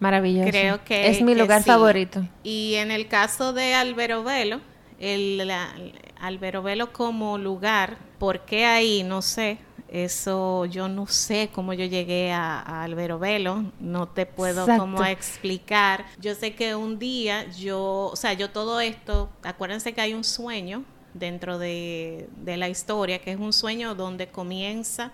Maravilloso. 0.00 0.50
Creo 0.50 0.84
que 0.84 1.08
es 1.08 1.22
mi 1.22 1.34
que 1.34 1.40
lugar 1.40 1.62
sí. 1.62 1.66
favorito. 1.68 2.22
Y 2.44 2.74
en 2.74 2.90
el 2.90 3.08
caso 3.08 3.52
de 3.52 3.74
Albero 3.74 4.22
Velo, 4.22 4.60
el, 5.00 5.38
la, 5.38 5.74
Albero 6.20 6.62
Velo 6.62 6.92
como 6.92 7.38
lugar, 7.38 7.98
¿por 8.18 8.40
qué 8.44 8.64
ahí? 8.64 9.02
No 9.02 9.22
sé. 9.22 9.58
Eso 9.88 10.66
yo 10.66 10.86
no 10.86 11.06
sé 11.06 11.48
cómo 11.50 11.72
yo 11.72 11.86
llegué 11.86 12.30
a, 12.30 12.60
a 12.60 12.84
Albero 12.84 13.18
Velo, 13.18 13.72
no 13.80 14.06
te 14.06 14.26
puedo 14.26 14.60
Exacto. 14.62 14.82
como 14.82 15.02
explicar. 15.04 16.04
Yo 16.20 16.34
sé 16.34 16.54
que 16.54 16.74
un 16.74 16.98
día 16.98 17.50
yo, 17.52 18.10
o 18.12 18.16
sea, 18.16 18.34
yo 18.34 18.50
todo 18.50 18.80
esto, 18.80 19.30
acuérdense 19.42 19.94
que 19.94 20.02
hay 20.02 20.12
un 20.12 20.24
sueño 20.24 20.84
dentro 21.14 21.58
de, 21.58 22.28
de 22.36 22.58
la 22.58 22.68
historia, 22.68 23.18
que 23.20 23.32
es 23.32 23.38
un 23.40 23.54
sueño 23.54 23.94
donde 23.94 24.28
comienza 24.28 25.10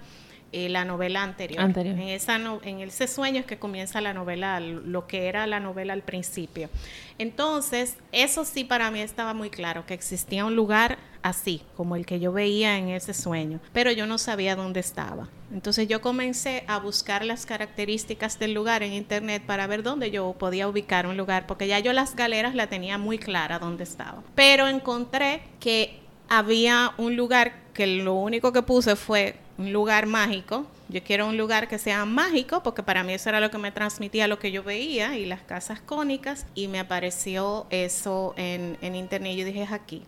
eh, 0.57 0.69
la 0.69 0.85
novela 0.85 1.25
anterior. 1.25 1.61
Anterior. 1.61 1.99
En, 1.99 2.09
esa 2.11 2.39
no, 2.39 2.61
en 2.63 2.79
ese 2.79 3.09
sueño 3.09 3.41
es 3.41 3.45
que 3.45 3.59
comienza 3.59 4.01
la 4.01 4.15
novela, 4.15 4.61
lo 4.61 5.09
que 5.09 5.27
era 5.27 5.49
la 5.49 5.59
novela 5.59 5.93
al 5.95 6.03
principio. 6.03 6.71
Entonces, 7.19 7.97
eso 8.13 8.45
sí 8.45 8.63
para 8.63 8.93
mí 8.93 9.01
estaba 9.01 9.35
muy 9.35 9.51
claro, 9.51 9.85
que 9.85 9.95
existía 9.95 10.45
un 10.45 10.55
lugar 10.55 10.97
así, 11.23 11.63
como 11.77 11.97
el 11.97 12.07
que 12.07 12.21
yo 12.21 12.33
veía 12.33 12.79
en 12.79 12.89
ese 12.89 13.15
sueño, 13.15 13.59
pero 13.73 13.91
yo 13.91 14.07
no 14.07 14.17
sabía 14.17 14.55
dónde 14.55 14.79
estaba. 14.79 15.29
Entonces 15.53 15.89
yo 15.89 16.01
comencé 16.01 16.63
a 16.69 16.79
buscar 16.79 17.25
las 17.25 17.47
características 17.47 18.39
del 18.39 18.55
lugar 18.55 18.85
en 18.85 18.93
internet 18.93 19.43
para 19.45 19.67
ver 19.67 19.83
dónde 19.83 20.13
yo 20.13 20.37
podía 20.39 20.69
ubicar 20.69 21.09
un 21.09 21.17
lugar, 21.17 21.49
porque 21.49 21.67
ya 21.67 21.81
yo 21.81 21.93
las 21.93 22.15
galeras 22.15 22.55
la 22.55 22.69
tenía 22.69 22.97
muy 22.97 23.19
clara 23.19 23.59
dónde 23.59 23.83
estaba. 23.83 24.23
Pero 24.37 24.69
encontré 24.69 25.43
que 25.59 25.99
había 26.29 26.93
un 26.97 27.17
lugar 27.17 27.65
que 27.73 27.89
lo 27.89 28.15
único 28.15 28.53
que 28.53 28.63
puse 28.63 28.95
fue 28.95 29.43
un 29.59 29.73
lugar 29.73 30.07
mágico. 30.07 30.74
Yo 30.89 31.03
quiero 31.03 31.27
un 31.27 31.39
lugar 31.39 31.67
que 31.67 31.79
sea 31.79 32.05
mágico 32.05 32.63
porque 32.63 32.83
para 32.83 33.03
mí 33.03 33.15
eso 33.15 33.31
era 33.31 33.41
lo 33.41 33.51
que 33.51 33.57
me 33.57 33.73
transmitía 33.73 34.29
lo 34.29 34.39
que 34.39 34.53
yo 34.53 34.63
veía 34.63 35.17
y 35.17 35.25
las 35.25 35.41
casas 35.41 35.81
cónicas 35.81 36.47
y 36.55 36.69
me 36.69 36.79
apareció 36.79 37.67
eso 37.71 38.35
en, 38.37 38.77
en 38.83 38.95
internet 38.95 39.33
y 39.33 39.37
yo 39.37 39.47
dije 39.47 39.63
es 39.63 39.73
aquí. 39.73 40.03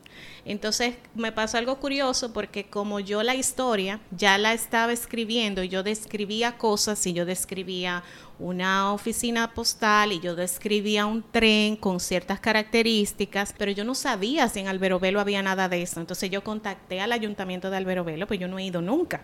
Entonces 0.44 0.94
me 1.14 1.32
pasó 1.32 1.56
algo 1.56 1.76
curioso 1.80 2.32
porque 2.32 2.66
como 2.66 3.00
yo 3.00 3.22
la 3.22 3.34
historia 3.34 4.00
ya 4.10 4.36
la 4.36 4.52
estaba 4.52 4.92
escribiendo 4.92 5.62
y 5.62 5.68
yo 5.68 5.82
describía 5.82 6.58
cosas 6.58 7.06
y 7.06 7.14
yo 7.14 7.24
describía 7.24 8.04
una 8.38 8.92
oficina 8.92 9.54
postal 9.54 10.12
y 10.12 10.20
yo 10.20 10.36
describía 10.36 11.06
un 11.06 11.22
tren 11.22 11.76
con 11.76 12.00
ciertas 12.00 12.38
características, 12.38 13.54
pero 13.56 13.72
yo 13.72 13.84
no 13.84 13.94
sabía 13.94 14.48
si 14.48 14.60
en 14.60 14.68
Alberobelo 14.68 15.20
había 15.20 15.42
nada 15.42 15.68
de 15.68 15.82
eso. 15.82 16.00
Entonces 16.00 16.30
yo 16.30 16.44
contacté 16.44 17.00
al 17.00 17.12
ayuntamiento 17.12 17.70
de 17.70 17.78
Alberobelo, 17.78 18.26
pues 18.26 18.38
yo 18.38 18.46
no 18.46 18.58
he 18.58 18.64
ido 18.64 18.82
nunca. 18.82 19.22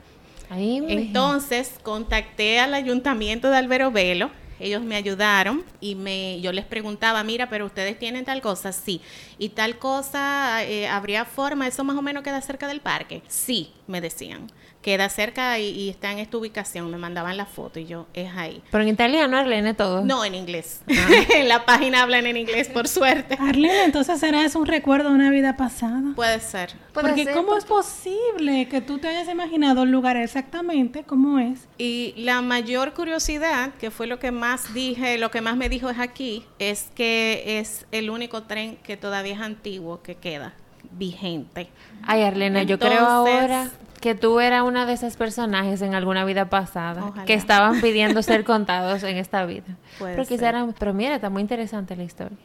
Entonces 0.55 1.75
contacté 1.83 2.61
al 2.61 2.75
ayuntamiento 2.75 3.51
de 3.51 3.57
Alberobelo, 3.57 4.31
ellos 4.61 4.83
me 4.83 4.95
ayudaron 4.95 5.65
y 5.81 5.97
me, 5.97 6.41
yo 6.41 6.53
les 6.53 6.65
preguntaba, 6.65 7.25
mira, 7.25 7.49
pero 7.49 7.67
ustedes 7.67 7.99
tienen 7.99 8.25
tal 8.25 8.41
cosa, 8.41 8.71
sí, 8.71 9.01
y 9.37 9.49
tal 9.49 9.79
cosa, 9.79 10.63
eh, 10.65 10.87
¿habría 10.87 11.25
forma? 11.25 11.67
¿Eso 11.67 11.83
más 11.83 11.97
o 11.97 12.03
menos 12.03 12.23
queda 12.23 12.41
cerca 12.41 12.69
del 12.69 12.81
parque? 12.81 13.23
Sí, 13.27 13.73
me 13.89 14.01
decían, 14.01 14.47
queda 14.83 15.09
cerca 15.09 15.59
y, 15.59 15.69
y 15.69 15.89
está 15.89 16.11
en 16.13 16.19
esta 16.19 16.37
ubicación, 16.37 16.91
me 16.91 16.99
mandaban 16.99 17.37
la 17.37 17.47
foto 17.47 17.79
y 17.79 17.87
yo, 17.87 18.07
es 18.15 18.35
ahí. 18.37 18.63
Pero 18.71 18.83
en 18.83 18.89
italiano, 18.91 19.37
Arlene, 19.37 19.75
todo. 19.75 20.05
No, 20.05 20.25
en 20.25 20.35
inglés. 20.35 20.81
en 21.35 21.49
la 21.49 21.65
página 21.65 22.03
hablan 22.03 22.27
en 22.27 22.37
inglés, 22.37 22.69
por 22.69 22.89
suerte. 22.89 23.37
Arlene, 23.41 23.85
entonces 23.85 24.19
será 24.19 24.45
eso 24.45 24.59
un 24.59 24.67
recuerdo 24.67 25.09
de 25.11 25.15
una 25.15 25.31
vida 25.31 25.57
pasada. 25.57 26.03
Puede 26.17 26.41
ser. 26.41 26.73
Puede 26.93 27.09
Porque 27.09 27.25
ser, 27.25 27.35
¿cómo 27.35 27.47
porque- 27.49 27.61
es 27.61 27.65
posible 27.65 28.69
que 28.69 28.81
tú 28.81 28.99
te 28.99 29.09
hayas 29.09 29.29
imaginado 29.29 29.85
el 29.85 29.91
lugar 29.91 30.17
exactamente 30.17 31.05
como 31.05 31.39
es? 31.39 31.69
Y 31.79 32.15
la 32.17 32.43
mayor 32.43 32.93
curiosidad, 32.93 33.73
que 33.75 33.91
fue 33.93 34.07
lo 34.09 34.19
que 34.19 34.33
más 34.33 34.75
dije, 34.75 35.17
lo 35.17 35.31
que 35.31 35.41
más 35.41 35.57
me 35.57 35.69
dijo 35.69 35.91
es 35.91 35.99
aquí, 36.01 36.45
es 36.59 36.89
que 36.95 37.61
es 37.61 37.87
el 37.93 38.11
único 38.11 38.43
tren 38.43 38.77
que 38.83 38.97
todavía 38.97 39.35
es 39.35 39.41
antiguo 39.41 40.03
que 40.03 40.17
queda 40.17 40.55
vigente. 40.91 41.69
Ay, 42.05 42.23
Arlena, 42.23 42.65
yo 42.65 42.79
creo 42.79 43.07
ahora 43.07 43.71
que 44.03 44.15
tú 44.15 44.41
eras 44.41 44.63
una 44.65 44.85
de 44.85 44.93
esas 44.93 45.17
personajes 45.17 45.81
en 45.81 45.95
alguna 45.95 46.27
vida 46.27 46.51
pasada 46.51 47.07
Ojalá. 47.07 47.25
que 47.25 47.33
estaban 47.33 47.81
pidiendo 47.81 48.23
ser 48.23 48.45
contados 48.45 49.03
en 49.05 49.17
esta 49.17 49.47
vida. 49.47 49.77
Puede 49.99 50.13
pero, 50.13 50.25
ser. 50.25 50.37
quizá 50.37 50.49
eran- 50.51 50.75
pero 50.79 50.93
mira, 50.93 51.15
está 51.15 51.31
muy 51.31 51.41
interesante 51.41 51.97
la 51.97 52.03
historia. 52.03 52.37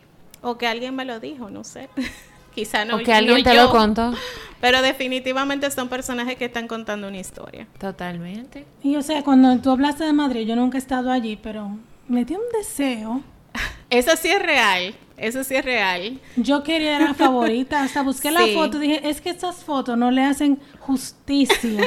O 0.41 0.57
que 0.57 0.67
alguien 0.67 0.95
me 0.95 1.03
lo 1.03 1.19
dijo, 1.19 1.49
no 1.49 1.65
sé. 1.65 1.89
Quizá 2.55 2.85
no. 2.85 2.95
o 2.95 2.99
que 2.99 3.13
alguien 3.13 3.37
no 3.37 3.43
te 3.43 3.55
yo, 3.55 3.65
lo 3.65 3.69
contó. 3.69 4.13
Pero 4.61 4.81
definitivamente 4.81 5.69
son 5.69 5.89
personajes 5.89 6.37
que 6.37 6.45
están 6.45 6.67
contando 6.67 7.07
una 7.07 7.17
historia. 7.17 7.67
Totalmente. 7.77 8.65
Y 8.81 8.95
o 8.95 9.03
sea, 9.03 9.23
cuando 9.23 9.55
tú 9.59 9.69
hablaste 9.69 10.03
de 10.05 10.13
Madrid, 10.13 10.47
yo 10.47 10.55
nunca 10.55 10.79
he 10.79 10.81
estado 10.81 11.11
allí, 11.11 11.35
pero 11.35 11.77
me 12.07 12.25
dio 12.25 12.39
un 12.39 12.45
deseo. 12.57 13.21
Eso 13.91 14.09
sí 14.17 14.29
es 14.29 14.41
real. 14.41 14.95
Eso 15.17 15.43
sí 15.43 15.55
es 15.55 15.65
real. 15.65 16.19
Yo 16.35 16.61
quería 16.63 16.99
la 16.99 17.13
favorita, 17.15 17.81
hasta 17.81 18.03
busqué 18.03 18.29
la 18.29 18.45
foto, 18.53 18.77
dije, 18.79 19.01
es 19.09 19.19
que 19.19 19.31
estas 19.31 19.63
fotos 19.63 19.97
no 19.97 20.11
le 20.11 20.21
hacen 20.23 20.59
justicia 20.79 21.83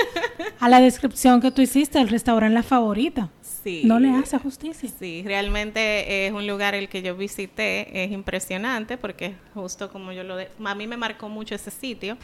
a 0.59 0.69
la 0.69 0.81
descripción 0.81 1.41
que 1.41 1.51
tú 1.51 1.63
hiciste 1.63 1.99
del 1.99 2.09
restaurante 2.09 2.55
La 2.55 2.63
Favorita. 2.65 3.29
Sí. 3.63 3.83
No 3.85 4.01
le 4.01 4.09
hace 4.11 4.39
justicia. 4.39 4.89
Sí, 4.99 5.23
realmente 5.25 6.27
es 6.27 6.33
un 6.33 6.47
lugar 6.47 6.75
el 6.75 6.89
que 6.89 7.03
yo 7.03 7.15
visité, 7.15 8.05
es 8.05 8.11
impresionante 8.11 8.97
porque 8.97 9.35
justo 9.55 9.91
como 9.91 10.13
yo 10.13 10.25
lo... 10.25 10.37
de- 10.37 10.49
a 10.65 10.75
mí 10.75 10.87
me 10.87 10.97
marcó 10.97 11.29
mucho 11.29 11.55
ese 11.55 11.71
sitio 11.71 12.17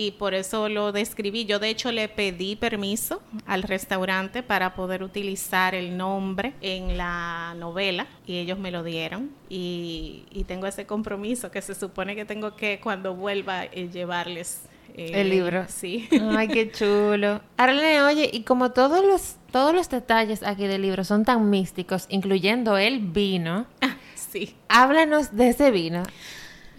y 0.00 0.12
por 0.12 0.32
eso 0.32 0.70
lo 0.70 0.92
describí. 0.92 1.44
Yo 1.44 1.58
de 1.58 1.68
hecho 1.68 1.92
le 1.92 2.08
pedí 2.08 2.56
permiso 2.56 3.20
al 3.44 3.62
restaurante 3.62 4.42
para 4.42 4.74
poder 4.74 5.02
utilizar 5.02 5.74
el 5.74 5.98
nombre 5.98 6.54
en 6.62 6.96
la 6.96 7.54
novela 7.58 8.06
y 8.26 8.38
ellos 8.38 8.58
me 8.58 8.70
lo 8.70 8.82
dieron 8.82 9.30
y, 9.50 10.24
y 10.30 10.44
tengo 10.44 10.66
ese 10.66 10.86
compromiso 10.86 11.50
que 11.50 11.60
se 11.60 11.74
supone 11.74 12.16
que 12.16 12.24
tengo 12.24 12.56
que 12.56 12.80
cuando 12.80 13.14
vuelva 13.14 13.66
eh, 13.66 13.90
llevarles 13.92 14.62
eh, 14.94 15.20
El 15.20 15.28
libro. 15.28 15.66
Sí. 15.68 16.08
Ay, 16.36 16.48
qué 16.48 16.70
chulo. 16.72 17.42
Arlene, 17.58 18.00
oye, 18.02 18.30
y 18.32 18.42
como 18.44 18.70
todos 18.70 19.04
los, 19.04 19.36
todos 19.52 19.74
los 19.74 19.90
detalles 19.90 20.42
aquí 20.42 20.66
del 20.66 20.80
libro 20.80 21.04
son 21.04 21.26
tan 21.26 21.50
místicos, 21.50 22.06
incluyendo 22.08 22.78
el 22.78 23.00
vino, 23.00 23.66
sí. 24.14 24.56
háblanos 24.68 25.36
de 25.36 25.50
ese 25.50 25.70
vino. 25.70 26.04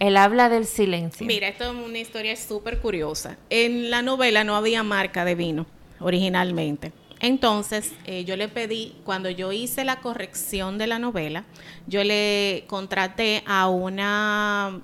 Él 0.02 0.16
habla 0.16 0.48
del 0.48 0.66
silencio. 0.66 1.24
Mira, 1.24 1.46
esto 1.46 1.62
es 1.62 1.70
una 1.70 1.96
historia 1.96 2.34
súper 2.34 2.80
curiosa. 2.80 3.38
En 3.50 3.88
la 3.88 4.02
novela 4.02 4.42
no 4.42 4.56
había 4.56 4.82
marca 4.82 5.24
de 5.24 5.36
vino 5.36 5.64
originalmente. 6.00 6.92
Entonces, 7.20 7.92
eh, 8.04 8.24
yo 8.24 8.36
le 8.36 8.48
pedí, 8.48 8.96
cuando 9.04 9.30
yo 9.30 9.52
hice 9.52 9.84
la 9.84 10.00
corrección 10.00 10.76
de 10.76 10.88
la 10.88 10.98
novela, 10.98 11.44
yo 11.86 12.02
le 12.02 12.64
contraté 12.66 13.44
a 13.46 13.68
una 13.68 14.80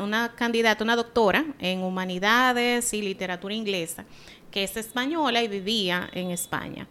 una 0.00 0.34
candidata, 0.34 0.84
una 0.84 0.96
doctora 0.96 1.46
en 1.60 1.82
humanidades 1.82 2.92
y 2.92 3.00
literatura 3.00 3.54
inglesa, 3.54 4.04
que 4.50 4.64
es 4.64 4.76
española 4.76 5.40
y 5.42 5.48
vivía 5.48 6.10
en 6.12 6.30
España. 6.30 6.88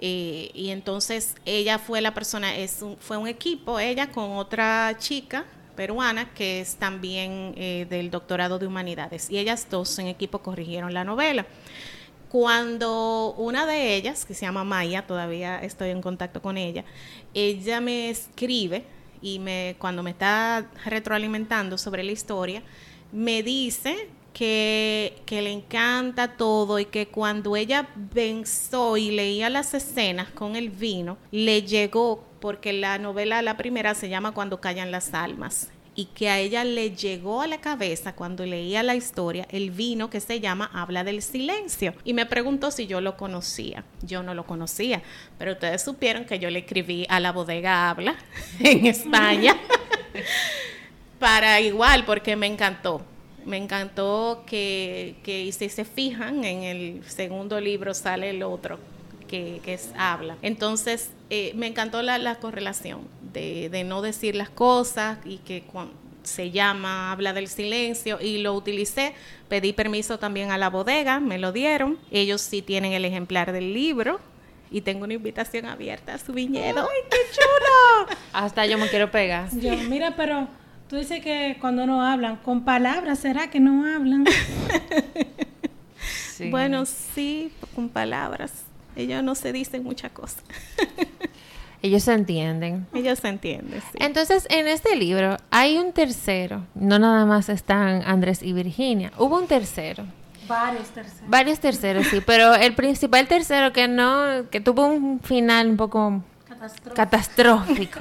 Eh, 0.00 0.50
y 0.54 0.70
entonces 0.70 1.36
ella 1.44 1.78
fue 1.78 2.00
la 2.00 2.12
persona, 2.12 2.56
es 2.56 2.82
fue 2.98 3.18
un 3.18 3.28
equipo, 3.28 3.78
ella 3.78 4.10
con 4.10 4.32
otra 4.32 4.96
chica 4.98 5.44
peruana 5.80 6.28
que 6.34 6.60
es 6.60 6.76
también 6.76 7.54
eh, 7.56 7.86
del 7.88 8.10
doctorado 8.10 8.58
de 8.58 8.66
humanidades. 8.66 9.30
Y 9.30 9.38
ellas 9.38 9.66
dos 9.70 9.98
en 9.98 10.08
equipo 10.08 10.40
corrigieron 10.40 10.92
la 10.92 11.04
novela. 11.04 11.46
Cuando 12.28 13.32
una 13.38 13.64
de 13.64 13.96
ellas, 13.96 14.26
que 14.26 14.34
se 14.34 14.42
llama 14.42 14.62
Maya, 14.62 15.06
todavía 15.06 15.58
estoy 15.62 15.88
en 15.88 16.02
contacto 16.02 16.42
con 16.42 16.58
ella, 16.58 16.84
ella 17.32 17.80
me 17.80 18.10
escribe 18.10 18.84
y 19.22 19.38
me, 19.38 19.74
cuando 19.78 20.02
me 20.02 20.10
está 20.10 20.66
retroalimentando 20.84 21.78
sobre 21.78 22.02
la 22.02 22.12
historia, 22.12 22.62
me 23.10 23.42
dice 23.42 24.10
que, 24.34 25.22
le 25.30 25.50
encanta 25.50 26.36
todo 26.36 26.78
y 26.78 26.84
que 26.84 27.08
cuando 27.08 27.56
ella 27.56 27.88
pensó 28.12 28.98
y 28.98 29.12
leía 29.12 29.48
las 29.48 29.72
escenas 29.72 30.28
con 30.28 30.56
el 30.56 30.68
vino, 30.68 31.16
le 31.30 31.62
llegó, 31.62 32.22
porque 32.40 32.72
la 32.72 32.98
novela, 32.98 33.42
la 33.42 33.56
primera, 33.56 33.94
se 33.94 34.08
llama 34.08 34.32
Cuando 34.32 34.60
callan 34.60 34.90
las 34.90 35.14
almas 35.14 35.70
y 35.94 36.06
que 36.06 36.28
a 36.30 36.38
ella 36.38 36.64
le 36.64 36.92
llegó 36.92 37.42
a 37.42 37.46
la 37.46 37.60
cabeza 37.60 38.14
cuando 38.14 38.46
leía 38.46 38.82
la 38.82 38.94
historia 38.94 39.46
el 39.50 39.70
vino 39.70 40.08
que 40.08 40.20
se 40.20 40.40
llama 40.40 40.70
Habla 40.72 41.04
del 41.04 41.20
Silencio. 41.20 41.94
Y 42.04 42.14
me 42.14 42.26
preguntó 42.26 42.70
si 42.70 42.86
yo 42.86 43.00
lo 43.00 43.16
conocía. 43.16 43.84
Yo 44.02 44.22
no 44.22 44.34
lo 44.34 44.46
conocía, 44.46 45.02
pero 45.38 45.52
ustedes 45.52 45.82
supieron 45.82 46.24
que 46.24 46.38
yo 46.38 46.48
le 46.50 46.60
escribí 46.60 47.06
a 47.08 47.20
la 47.20 47.32
bodega 47.32 47.90
Habla 47.90 48.16
en 48.60 48.86
España 48.86 49.56
para 51.18 51.60
igual, 51.60 52.04
porque 52.04 52.36
me 52.36 52.46
encantó. 52.46 53.02
Me 53.44 53.56
encantó 53.56 54.44
que, 54.46 55.16
que 55.22 55.50
si 55.52 55.68
se 55.68 55.84
fijan, 55.84 56.44
en 56.44 56.62
el 56.62 57.04
segundo 57.06 57.58
libro 57.60 57.94
sale 57.94 58.30
el 58.30 58.42
otro, 58.42 58.78
que, 59.30 59.60
es 59.66 59.90
habla. 59.96 60.36
Entonces, 60.42 61.10
eh, 61.30 61.52
me 61.54 61.66
encantó 61.66 62.02
la, 62.02 62.18
la 62.18 62.36
correlación 62.36 63.02
de, 63.32 63.68
de, 63.68 63.84
no 63.84 64.02
decir 64.02 64.34
las 64.34 64.50
cosas 64.50 65.18
y 65.24 65.38
que 65.38 65.62
cuando 65.62 65.94
se 66.22 66.50
llama 66.50 67.12
habla 67.12 67.32
del 67.32 67.48
silencio 67.48 68.18
y 68.20 68.38
lo 68.38 68.54
utilicé. 68.54 69.14
Pedí 69.48 69.72
permiso 69.72 70.18
también 70.18 70.50
a 70.50 70.58
la 70.58 70.68
bodega, 70.68 71.20
me 71.20 71.38
lo 71.38 71.52
dieron. 71.52 71.98
Ellos 72.10 72.40
sí 72.40 72.60
tienen 72.62 72.92
el 72.92 73.04
ejemplar 73.04 73.52
del 73.52 73.72
libro 73.72 74.20
y 74.70 74.82
tengo 74.82 75.04
una 75.04 75.14
invitación 75.14 75.66
abierta 75.66 76.14
a 76.14 76.18
su 76.18 76.32
viñedo. 76.32 76.82
¡Ay, 76.82 77.02
qué 77.10 77.16
chulo! 77.32 78.18
Hasta 78.32 78.66
yo 78.66 78.78
me 78.78 78.88
quiero 78.88 79.10
pegar. 79.10 79.48
Yo, 79.56 79.76
mira, 79.88 80.14
pero 80.16 80.48
Tú 80.90 80.96
dices 80.96 81.22
que 81.22 81.56
cuando 81.60 81.86
no 81.86 82.02
hablan, 82.02 82.34
con 82.38 82.64
palabras, 82.64 83.20
¿será 83.20 83.48
que 83.48 83.60
no 83.60 83.86
hablan? 83.86 84.24
Bueno, 86.50 86.86
sí, 86.86 87.52
con 87.74 87.90
palabras. 87.90 88.64
Ellos 89.00 89.22
no 89.22 89.34
se 89.34 89.52
dicen 89.52 89.82
muchas 89.82 90.12
cosas. 90.12 90.42
Ellos 91.82 92.02
se 92.02 92.12
entienden. 92.12 92.86
Ellos 92.92 93.18
se 93.20 93.28
entienden, 93.28 93.80
sí. 93.80 93.98
Entonces, 94.00 94.46
en 94.50 94.68
este 94.68 94.96
libro 94.96 95.38
hay 95.50 95.78
un 95.78 95.92
tercero. 95.92 96.66
No 96.74 96.98
nada 96.98 97.24
más 97.24 97.48
están 97.48 98.02
Andrés 98.04 98.42
y 98.42 98.52
Virginia. 98.52 99.12
Hubo 99.16 99.38
un 99.38 99.46
tercero. 99.46 100.04
Varios 100.46 100.88
terceros. 100.88 101.30
Varios 101.30 101.60
terceros, 101.60 102.06
sí. 102.08 102.20
Pero 102.26 102.54
el 102.54 102.74
principal 102.74 103.26
tercero 103.28 103.72
que 103.72 103.88
no, 103.88 104.50
que 104.50 104.60
tuvo 104.60 104.86
un 104.86 105.20
final 105.20 105.68
un 105.70 105.76
poco 105.78 106.22
catastrófico. 106.94 108.00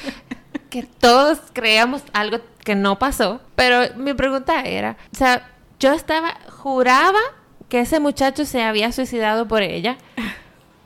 que 0.70 0.82
todos 0.82 1.38
creamos 1.54 2.02
algo 2.12 2.40
que 2.64 2.74
no 2.74 2.98
pasó. 2.98 3.40
Pero 3.54 3.94
mi 3.96 4.12
pregunta 4.12 4.62
era, 4.62 4.96
o 5.12 5.16
sea, 5.16 5.48
yo 5.78 5.92
estaba, 5.92 6.36
juraba 6.50 7.20
que 7.68 7.80
ese 7.80 8.00
muchacho 8.00 8.44
se 8.44 8.62
había 8.62 8.92
suicidado 8.92 9.48
por 9.48 9.62
ella, 9.62 9.96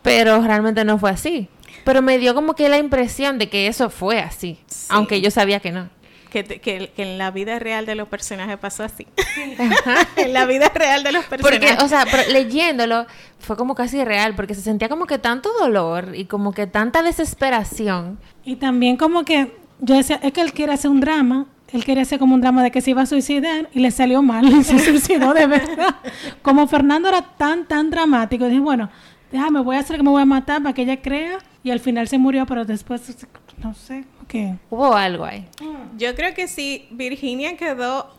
pero 0.02 0.40
realmente 0.42 0.84
no 0.84 0.98
fue 0.98 1.10
así. 1.10 1.48
Pero 1.84 2.02
me 2.02 2.18
dio 2.18 2.34
como 2.34 2.54
que 2.54 2.68
la 2.68 2.78
impresión 2.78 3.38
de 3.38 3.48
que 3.48 3.66
eso 3.66 3.90
fue 3.90 4.20
así, 4.20 4.58
aunque 4.88 5.20
yo 5.20 5.30
sabía 5.30 5.60
que 5.60 5.72
no. 5.72 5.88
Que, 6.30 6.44
que, 6.44 6.92
en 6.96 7.18
la 7.18 7.32
vida 7.32 7.58
real 7.58 7.86
de 7.86 7.96
los 7.96 8.06
personajes 8.06 8.56
pasó 8.56 8.84
así. 8.84 9.04
en 10.16 10.32
la 10.32 10.46
vida 10.46 10.68
real 10.72 11.02
de 11.02 11.10
los 11.10 11.24
personajes. 11.24 11.72
Porque, 11.72 11.84
o 11.84 11.88
sea, 11.88 12.06
leyéndolo 12.30 13.06
fue 13.40 13.56
como 13.56 13.74
casi 13.74 14.04
real, 14.04 14.36
porque 14.36 14.54
se 14.54 14.60
sentía 14.60 14.88
como 14.88 15.06
que 15.06 15.18
tanto 15.18 15.50
dolor 15.58 16.12
y 16.14 16.26
como 16.26 16.52
que 16.52 16.68
tanta 16.68 17.02
desesperación. 17.02 18.20
Y 18.44 18.56
también 18.56 18.96
como 18.96 19.24
que 19.24 19.52
yo 19.80 19.96
decía, 19.96 20.20
es 20.22 20.32
que 20.32 20.40
él 20.40 20.52
quiere 20.52 20.72
hacer 20.72 20.90
un 20.90 21.00
drama, 21.00 21.46
él 21.72 21.84
quería 21.84 22.02
hacer 22.02 22.18
como 22.18 22.34
un 22.34 22.40
drama 22.40 22.62
de 22.62 22.70
que 22.70 22.80
se 22.80 22.90
iba 22.90 23.02
a 23.02 23.06
suicidar 23.06 23.68
y 23.72 23.80
le 23.80 23.90
salió 23.90 24.22
mal 24.22 24.46
y 24.52 24.64
se 24.64 24.78
suicidó 24.78 25.34
de 25.34 25.46
verdad. 25.46 25.96
Como 26.42 26.66
Fernando 26.66 27.08
era 27.08 27.22
tan, 27.22 27.66
tan 27.66 27.90
dramático, 27.90 28.46
dije, 28.46 28.60
bueno, 28.60 28.90
déjame, 29.30 29.60
voy 29.60 29.76
a 29.76 29.80
hacer 29.80 29.96
que 29.96 30.02
me 30.02 30.10
voy 30.10 30.22
a 30.22 30.26
matar 30.26 30.62
para 30.62 30.74
que 30.74 30.82
ella 30.82 31.00
crea 31.00 31.38
y 31.62 31.70
al 31.70 31.80
final 31.80 32.08
se 32.08 32.18
murió, 32.18 32.46
pero 32.46 32.64
después, 32.64 33.26
no 33.58 33.74
sé, 33.74 34.04
¿qué? 34.26 34.56
Hubo 34.70 34.94
algo 34.94 35.24
ahí. 35.24 35.46
Yo 35.96 36.14
creo 36.14 36.34
que 36.34 36.48
sí, 36.48 36.86
Virginia 36.90 37.56
quedó 37.56 38.10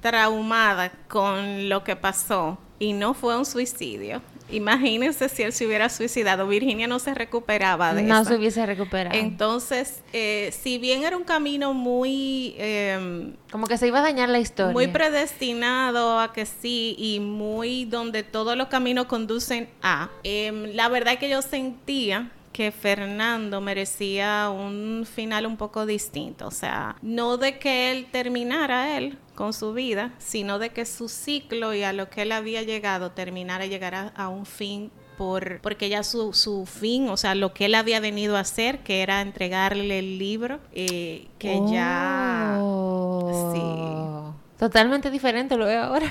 traumada 0.00 0.92
con 1.08 1.68
lo 1.68 1.84
que 1.84 1.96
pasó 1.96 2.58
y 2.78 2.92
no 2.92 3.14
fue 3.14 3.36
un 3.36 3.44
suicidio. 3.44 4.22
Imagínense 4.50 5.28
si 5.28 5.42
él 5.42 5.52
se 5.52 5.66
hubiera 5.66 5.88
suicidado. 5.88 6.46
Virginia 6.46 6.86
no 6.86 6.98
se 6.98 7.14
recuperaba 7.14 7.94
de 7.94 8.02
No 8.02 8.24
se 8.24 8.36
hubiese 8.36 8.64
recuperado. 8.64 9.16
Entonces, 9.18 10.02
eh, 10.12 10.54
si 10.58 10.78
bien 10.78 11.04
era 11.04 11.16
un 11.16 11.24
camino 11.24 11.74
muy... 11.74 12.54
Em, 12.58 13.34
Como 13.50 13.66
que 13.66 13.76
se 13.78 13.86
iba 13.88 13.98
a 13.98 14.02
dañar 14.02 14.28
la 14.28 14.38
historia. 14.38 14.72
Muy 14.72 14.88
predestinado 14.88 16.20
a 16.20 16.32
que 16.32 16.46
sí 16.46 16.94
y 16.98 17.20
muy 17.20 17.84
donde 17.84 18.22
todos 18.22 18.56
los 18.56 18.68
caminos 18.68 19.06
conducen 19.06 19.68
a. 19.82 20.10
Em, 20.22 20.74
la 20.74 20.88
verdad 20.88 21.18
que 21.18 21.28
yo 21.28 21.42
sentía 21.42 22.30
que 22.56 22.72
Fernando 22.72 23.60
merecía 23.60 24.48
un 24.48 25.04
final 25.04 25.44
un 25.44 25.58
poco 25.58 25.84
distinto. 25.84 26.46
O 26.46 26.50
sea, 26.50 26.96
no 27.02 27.36
de 27.36 27.58
que 27.58 27.90
él 27.90 28.06
terminara 28.10 28.96
él 28.96 29.18
con 29.34 29.52
su 29.52 29.74
vida, 29.74 30.14
sino 30.16 30.58
de 30.58 30.70
que 30.70 30.86
su 30.86 31.10
ciclo 31.10 31.74
y 31.74 31.82
a 31.82 31.92
lo 31.92 32.08
que 32.08 32.22
él 32.22 32.32
había 32.32 32.62
llegado 32.62 33.10
terminara, 33.10 33.66
llegara 33.66 34.10
a 34.16 34.30
un 34.30 34.46
fin 34.46 34.90
por, 35.18 35.60
porque 35.60 35.90
ya 35.90 36.02
su, 36.02 36.32
su 36.32 36.64
fin, 36.64 37.10
o 37.10 37.18
sea, 37.18 37.34
lo 37.34 37.52
que 37.52 37.66
él 37.66 37.74
había 37.74 38.00
venido 38.00 38.38
a 38.38 38.40
hacer, 38.40 38.78
que 38.78 39.02
era 39.02 39.20
entregarle 39.20 39.98
el 39.98 40.18
libro, 40.18 40.58
eh, 40.72 41.26
que 41.38 41.60
ya... 41.70 42.56
Oh. 42.58 43.52
Sí. 43.52 44.58
Totalmente 44.58 45.10
diferente, 45.10 45.58
lo 45.58 45.66
veo 45.66 45.82
ahora. 45.82 46.10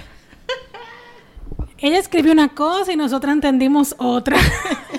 Ella 1.80 1.98
escribió 1.98 2.32
una 2.32 2.50
cosa 2.50 2.94
y 2.94 2.98
nosotros 2.98 3.34
entendimos 3.34 3.96
otra. 3.98 4.38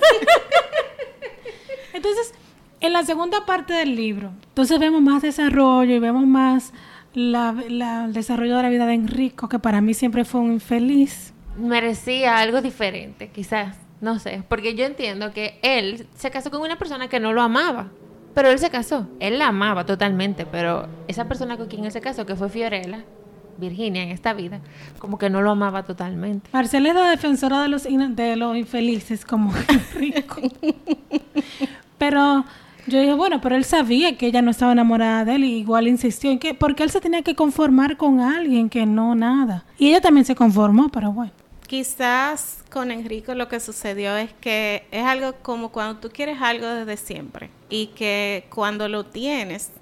Entonces, 2.07 2.35
en 2.81 2.93
la 2.93 3.03
segunda 3.03 3.45
parte 3.47 3.75
del 3.75 3.97
libro, 3.97 4.31
entonces 4.49 4.79
vemos 4.79 5.03
más 5.03 5.23
desarrollo 5.23 5.93
y 5.95 5.99
vemos 5.99 6.25
más 6.25 6.73
la, 7.15 7.55
el 7.69 8.13
desarrollo 8.13 8.57
de 8.57 8.63
la 8.63 8.69
vida 8.69 8.87
de 8.87 8.95
Enrico, 8.95 9.49
que 9.49 9.59
para 9.59 9.81
mí 9.81 9.93
siempre 9.93 10.25
fue 10.25 10.41
un 10.41 10.53
infeliz. 10.53 11.33
Merecía 11.59 12.39
algo 12.39 12.63
diferente, 12.63 13.29
quizás, 13.29 13.77
no 14.01 14.21
sé, 14.21 14.45
porque 14.49 14.77
yo 14.77 14.85
entiendo 14.85 15.33
que 15.33 15.59
él 15.63 16.07
se 16.15 16.31
casó 16.31 16.51
con 16.51 16.61
una 16.61 16.79
persona 16.79 17.09
que 17.09 17.19
no 17.19 17.33
lo 17.33 17.43
amaba, 17.43 17.89
pero 18.35 18.51
él 18.51 18.59
se 18.61 18.71
casó, 18.71 19.09
él 19.19 19.41
la 19.41 19.49
amaba 19.49 19.85
totalmente, 19.85 20.47
pero 20.47 20.87
esa 21.09 21.27
persona 21.27 21.57
con 21.57 21.67
quien 21.67 21.87
él 21.87 21.93
se 21.93 22.01
casó, 22.01 22.25
que 22.25 22.37
fue 22.37 22.51
Fiorella, 22.51 23.05
Virginia 23.59 24.03
en 24.03 24.11
esta 24.11 24.33
vida, 24.33 24.61
como 24.99 25.19
que 25.19 25.31
no 25.31 25.43
lo 25.43 25.51
amaba 25.51 25.83
totalmente. 25.85 26.51
Marcela 26.53 26.91
era 26.91 27.11
defensora 27.11 27.63
de 27.63 27.69
los, 27.69 27.85
de 27.85 28.37
los 28.37 28.57
infelices 28.57 29.25
como 29.25 29.53
Enrico. 29.69 30.37
Pero 31.99 32.45
yo 32.87 33.01
dije, 33.01 33.15
bueno, 33.15 33.41
pero 33.41 33.57
él 33.57 33.65
sabía 33.65 34.17
que 34.17 34.27
ella 34.27 34.43
no 34.43 34.51
estaba 34.51 34.73
enamorada 34.73 35.25
de 35.25 35.35
él 35.37 35.45
y 35.45 35.59
igual 35.59 35.89
insistió 35.89 36.31
en 36.31 36.39
que, 36.39 36.55
porque 36.55 36.83
él 36.83 36.91
se 36.91 37.01
tenía 37.01 37.23
que 37.23 37.35
conformar 37.35 37.97
con 37.97 38.21
alguien 38.21 38.69
que 38.69 38.87
no 38.87 39.15
nada. 39.15 39.65
Y 39.79 39.89
ella 39.89 40.01
también 40.01 40.25
se 40.25 40.35
conformó, 40.35 40.89
pero 40.89 41.13
bueno. 41.13 41.33
Quizás 41.67 42.63
con 42.71 42.93
Enrico 42.93 43.35
lo 43.35 43.49
que 43.49 43.59
sucedió 43.59 44.17
es 44.17 44.33
que 44.35 44.87
es 44.93 45.05
algo 45.05 45.35
como 45.43 45.73
cuando 45.73 45.99
tú 45.99 46.11
quieres 46.11 46.41
algo 46.41 46.67
desde 46.69 46.97
siempre 46.97 47.51
y 47.69 47.89
que 47.89 48.47
cuando 48.55 48.89
lo 48.89 49.05
tienes 49.05 49.73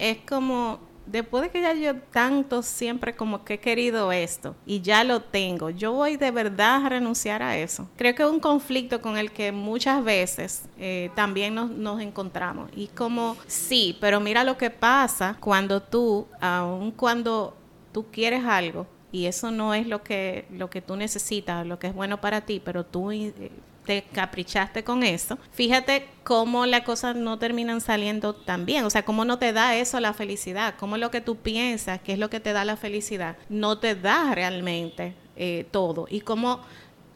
es 0.00 0.18
como 0.28 0.80
después 1.10 1.42
de 1.42 1.50
que 1.50 1.60
ya 1.60 1.72
yo 1.74 1.96
tanto 2.12 2.62
siempre 2.62 3.16
como 3.16 3.44
que 3.44 3.54
he 3.54 3.60
querido 3.60 4.12
esto 4.12 4.54
y 4.66 4.80
ya 4.80 5.04
lo 5.04 5.20
tengo, 5.20 5.70
yo 5.70 5.92
voy 5.92 6.16
de 6.16 6.30
verdad 6.30 6.86
a 6.86 6.88
renunciar 6.88 7.42
a 7.42 7.56
eso. 7.56 7.88
Creo 7.96 8.14
que 8.14 8.22
es 8.22 8.28
un 8.28 8.40
conflicto 8.40 9.00
con 9.00 9.16
el 9.16 9.32
que 9.32 9.52
muchas 9.52 10.04
veces 10.04 10.64
eh, 10.78 11.10
también 11.14 11.54
nos, 11.54 11.70
nos, 11.70 12.00
encontramos. 12.00 12.70
Y 12.76 12.88
como, 12.88 13.36
sí, 13.46 13.96
pero 14.00 14.20
mira 14.20 14.44
lo 14.44 14.56
que 14.56 14.70
pasa 14.70 15.36
cuando 15.40 15.82
tú, 15.82 16.26
aun 16.40 16.90
cuando 16.92 17.56
tú 17.92 18.06
quieres 18.10 18.44
algo 18.44 18.86
y 19.10 19.26
eso 19.26 19.50
no 19.50 19.74
es 19.74 19.86
lo 19.86 20.02
que, 20.02 20.46
lo 20.50 20.68
que 20.70 20.82
tú 20.82 20.96
necesitas, 20.96 21.66
lo 21.66 21.78
que 21.78 21.88
es 21.88 21.94
bueno 21.94 22.20
para 22.20 22.42
ti, 22.42 22.60
pero 22.64 22.84
tú... 22.84 23.10
Eh, 23.10 23.50
te 23.88 24.04
caprichaste 24.12 24.84
con 24.84 25.02
eso, 25.02 25.38
fíjate 25.50 26.06
cómo 26.22 26.66
las 26.66 26.82
cosas 26.82 27.16
no 27.16 27.38
terminan 27.38 27.80
saliendo 27.80 28.34
tan 28.34 28.66
bien, 28.66 28.84
o 28.84 28.90
sea, 28.90 29.02
cómo 29.02 29.24
no 29.24 29.38
te 29.38 29.54
da 29.54 29.76
eso 29.76 29.98
la 29.98 30.12
felicidad, 30.12 30.74
cómo 30.78 30.98
lo 30.98 31.10
que 31.10 31.22
tú 31.22 31.36
piensas 31.36 31.98
que 31.98 32.12
es 32.12 32.18
lo 32.18 32.28
que 32.28 32.38
te 32.38 32.52
da 32.52 32.66
la 32.66 32.76
felicidad, 32.76 33.38
no 33.48 33.78
te 33.78 33.94
da 33.94 34.34
realmente 34.34 35.14
eh, 35.36 35.64
todo, 35.70 36.06
y 36.10 36.20
cómo 36.20 36.60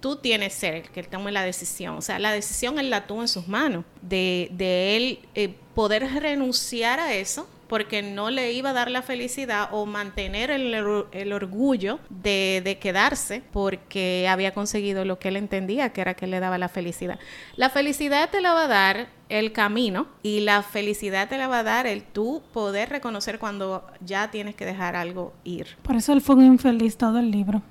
tú 0.01 0.17
tienes 0.17 0.55
ser 0.55 0.77
el 0.77 0.89
que 0.89 1.03
tome 1.03 1.31
la 1.31 1.43
decisión. 1.43 1.99
O 1.99 2.01
sea, 2.01 2.19
la 2.19 2.33
decisión 2.33 2.79
él 2.79 2.89
la 2.89 3.07
tuvo 3.07 3.21
en 3.21 3.29
sus 3.29 3.49
manos, 3.49 3.85
de, 4.01 4.49
de 4.53 4.97
él 4.97 5.19
eh, 5.35 5.55
poder 5.75 6.11
renunciar 6.23 7.01
a 7.01 7.13
eso 7.13 7.47
porque 7.73 8.03
no 8.03 8.29
le 8.29 8.53
iba 8.53 8.69
a 8.69 8.73
dar 8.75 8.91
la 8.91 9.01
felicidad 9.01 9.71
o 9.73 9.87
mantener 9.87 10.51
el, 10.51 10.75
el 11.11 11.33
orgullo 11.33 12.01
de, 12.11 12.61
de, 12.63 12.77
quedarse 12.77 13.43
porque 13.51 14.29
había 14.29 14.53
conseguido 14.53 15.07
lo 15.07 15.19
que 15.19 15.29
él 15.29 15.39
entendía 15.39 15.89
que 15.89 16.03
era 16.03 16.13
que 16.13 16.27
le 16.27 16.39
daba 16.39 16.59
la 16.59 16.69
felicidad. 16.69 17.19
La 17.57 17.71
felicidad 17.71 18.29
te 18.29 18.43
la 18.43 18.53
va 18.53 18.65
a 18.65 18.69
dar 18.69 19.07
el 19.31 19.53
camino 19.53 20.07
y 20.23 20.41
la 20.41 20.63
felicidad 20.63 21.31
te 21.31 21.39
la 21.39 21.49
va 21.49 21.61
a 21.61 21.63
dar 21.63 21.87
el 21.87 22.03
tú 22.03 22.43
poder 22.53 22.91
reconocer 22.91 23.39
cuando 23.39 23.87
ya 24.05 24.31
tienes 24.31 24.55
que 24.55 24.67
dejar 24.67 24.95
algo 24.95 25.33
ir. 25.43 25.69
Por 25.81 25.97
eso 25.97 26.13
él 26.13 26.21
fue 26.21 26.35
un 26.35 26.45
infeliz 26.45 26.99
todo 26.99 27.21
el 27.21 27.31
libro. 27.31 27.63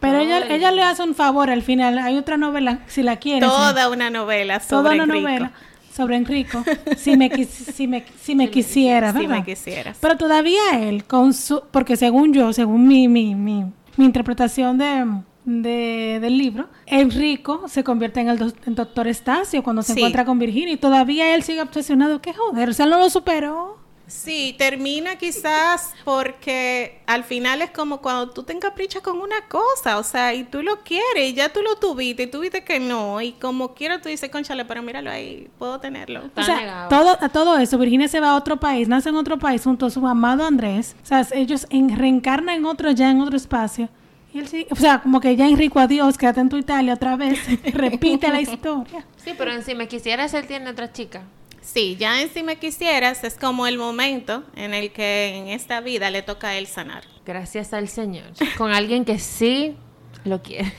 Pero 0.00 0.20
ella, 0.20 0.46
ella 0.46 0.70
le 0.70 0.82
hace 0.82 1.02
un 1.02 1.14
favor 1.14 1.50
al 1.50 1.60
final. 1.60 1.98
Hay 1.98 2.16
otra 2.16 2.38
novela, 2.38 2.78
si 2.86 3.02
la 3.02 3.16
quieres. 3.16 3.50
Toda 3.50 3.90
una 3.90 4.08
novela 4.08 4.60
sobre 4.60 4.82
Toda 4.82 4.94
una 4.94 5.04
novela 5.04 5.52
sobre 5.98 6.16
Enrico. 6.16 6.64
Si 6.96 7.16
me, 7.16 7.28
si 7.44 7.86
me, 7.86 8.04
si 8.20 8.34
me 8.34 8.50
quisiera, 8.50 9.12
¿verdad? 9.12 9.20
Si 9.20 9.26
me 9.28 9.44
quisieras. 9.44 9.98
Pero 10.00 10.16
todavía 10.16 10.60
él, 10.74 11.04
con 11.04 11.34
su, 11.34 11.62
porque 11.70 11.96
según 11.96 12.32
yo, 12.32 12.52
según 12.52 12.86
mi, 12.86 13.08
mi, 13.08 13.34
mi, 13.34 13.64
mi 13.96 14.04
interpretación 14.04 14.78
de, 14.78 15.06
de, 15.44 16.18
del 16.20 16.38
libro, 16.38 16.68
Enrico 16.86 17.68
se 17.68 17.82
convierte 17.84 18.20
en 18.20 18.28
el 18.28 18.38
doctor 18.66 19.08
Estacio 19.08 19.62
cuando 19.62 19.82
se 19.82 19.92
encuentra 19.92 20.24
con 20.24 20.38
Virginia 20.38 20.72
y 20.72 20.76
todavía 20.76 21.34
él 21.34 21.42
sigue 21.42 21.62
obsesionado. 21.62 22.20
¿Qué 22.20 22.32
joder? 22.32 22.68
O 22.68 22.72
sea, 22.72 22.86
no 22.86 22.98
lo 22.98 23.10
superó. 23.10 23.78
Sí, 24.08 24.54
termina 24.58 25.16
quizás 25.16 25.92
porque 26.02 27.02
al 27.06 27.24
final 27.24 27.60
es 27.60 27.70
como 27.70 28.00
cuando 28.00 28.30
tú 28.30 28.42
te 28.42 28.54
encaprichas 28.54 29.02
con 29.02 29.20
una 29.20 29.42
cosa, 29.48 29.98
o 29.98 30.02
sea, 30.02 30.32
y 30.32 30.44
tú 30.44 30.62
lo 30.62 30.82
quieres, 30.82 31.30
y 31.30 31.34
ya 31.34 31.50
tú 31.50 31.60
lo 31.60 31.76
tuviste, 31.76 32.22
y 32.22 32.26
tú 32.26 32.40
viste 32.40 32.64
que 32.64 32.80
no, 32.80 33.20
y 33.20 33.32
como 33.32 33.74
quiera 33.74 34.00
tú 34.00 34.08
dices, 34.08 34.30
conchale, 34.30 34.64
pero 34.64 34.82
míralo 34.82 35.10
ahí, 35.10 35.50
puedo 35.58 35.78
tenerlo. 35.78 36.22
o 36.34 36.42
sea, 36.42 36.86
todo, 36.88 37.18
a 37.20 37.28
todo 37.28 37.58
eso, 37.58 37.76
Virginia 37.76 38.08
se 38.08 38.18
va 38.18 38.30
a 38.30 38.36
otro 38.36 38.58
país, 38.58 38.88
nace 38.88 39.10
en 39.10 39.16
otro 39.16 39.38
país 39.38 39.62
junto 39.62 39.86
a 39.86 39.90
su 39.90 40.06
amado 40.06 40.44
Andrés, 40.44 40.96
o 41.02 41.06
sea, 41.06 41.26
ellos 41.32 41.66
en, 41.68 41.94
reencarnan 41.94 42.56
en 42.56 42.64
otro, 42.64 42.90
ya 42.92 43.10
en 43.10 43.20
otro 43.20 43.36
espacio. 43.36 43.90
Y 44.32 44.38
él 44.38 44.48
sí, 44.48 44.66
o 44.70 44.76
sea, 44.76 45.00
como 45.00 45.20
que 45.20 45.36
ya 45.36 45.46
Enrico, 45.46 45.80
adiós, 45.80 46.16
quédate 46.16 46.40
en 46.40 46.48
tu 46.48 46.56
Italia 46.56 46.94
otra 46.94 47.16
vez, 47.16 47.38
repite 47.74 48.28
la 48.28 48.40
historia. 48.42 49.04
Sí, 49.16 49.34
pero 49.36 49.52
encima 49.52 49.84
quisieras, 49.84 50.32
él 50.32 50.46
tiene 50.46 50.70
otra 50.70 50.90
chica. 50.92 51.22
Sí, 51.60 51.96
ya 51.98 52.22
en 52.22 52.30
si 52.30 52.42
me 52.42 52.56
quisieras 52.56 53.24
es 53.24 53.36
como 53.36 53.66
el 53.66 53.78
momento 53.78 54.44
en 54.56 54.74
el 54.74 54.92
que 54.92 55.36
en 55.36 55.48
esta 55.48 55.80
vida 55.80 56.10
le 56.10 56.22
toca 56.22 56.48
a 56.48 56.56
él 56.56 56.66
sanar. 56.66 57.04
Gracias 57.26 57.72
al 57.72 57.88
Señor. 57.88 58.24
Con 58.56 58.72
alguien 58.72 59.04
que 59.04 59.18
sí 59.18 59.76
lo 60.24 60.42
quiere. 60.42 60.72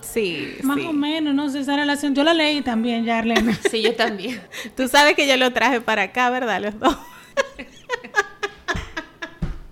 Sí, 0.00 0.56
Más 0.62 0.78
o 0.78 0.92
menos, 0.92 1.34
no 1.34 1.48
sé, 1.48 1.60
esa 1.60 1.76
relación. 1.76 2.14
Yo 2.14 2.24
la 2.24 2.34
leí 2.34 2.62
también, 2.62 3.04
Yarlene. 3.04 3.54
Sí, 3.70 3.82
yo 3.82 3.94
también. 3.94 4.40
Tú 4.76 4.88
sabes 4.88 5.14
que 5.14 5.28
yo 5.28 5.36
lo 5.36 5.52
traje 5.52 5.80
para 5.80 6.02
acá, 6.04 6.30
¿verdad? 6.30 6.60
Los 6.60 6.78
dos. 6.78 6.96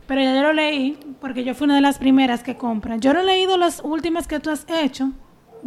Pero 0.06 0.22
ya 0.22 0.34
yo 0.34 0.42
lo 0.42 0.52
leí, 0.52 0.98
porque 1.20 1.44
yo 1.44 1.54
fui 1.54 1.66
una 1.66 1.76
de 1.76 1.82
las 1.82 1.98
primeras 1.98 2.42
que 2.42 2.56
compran. 2.56 3.00
Yo 3.00 3.14
no 3.14 3.20
he 3.20 3.24
leído 3.24 3.56
las 3.56 3.80
últimas 3.84 4.26
que 4.26 4.40
tú 4.40 4.50
has 4.50 4.66
hecho, 4.68 5.12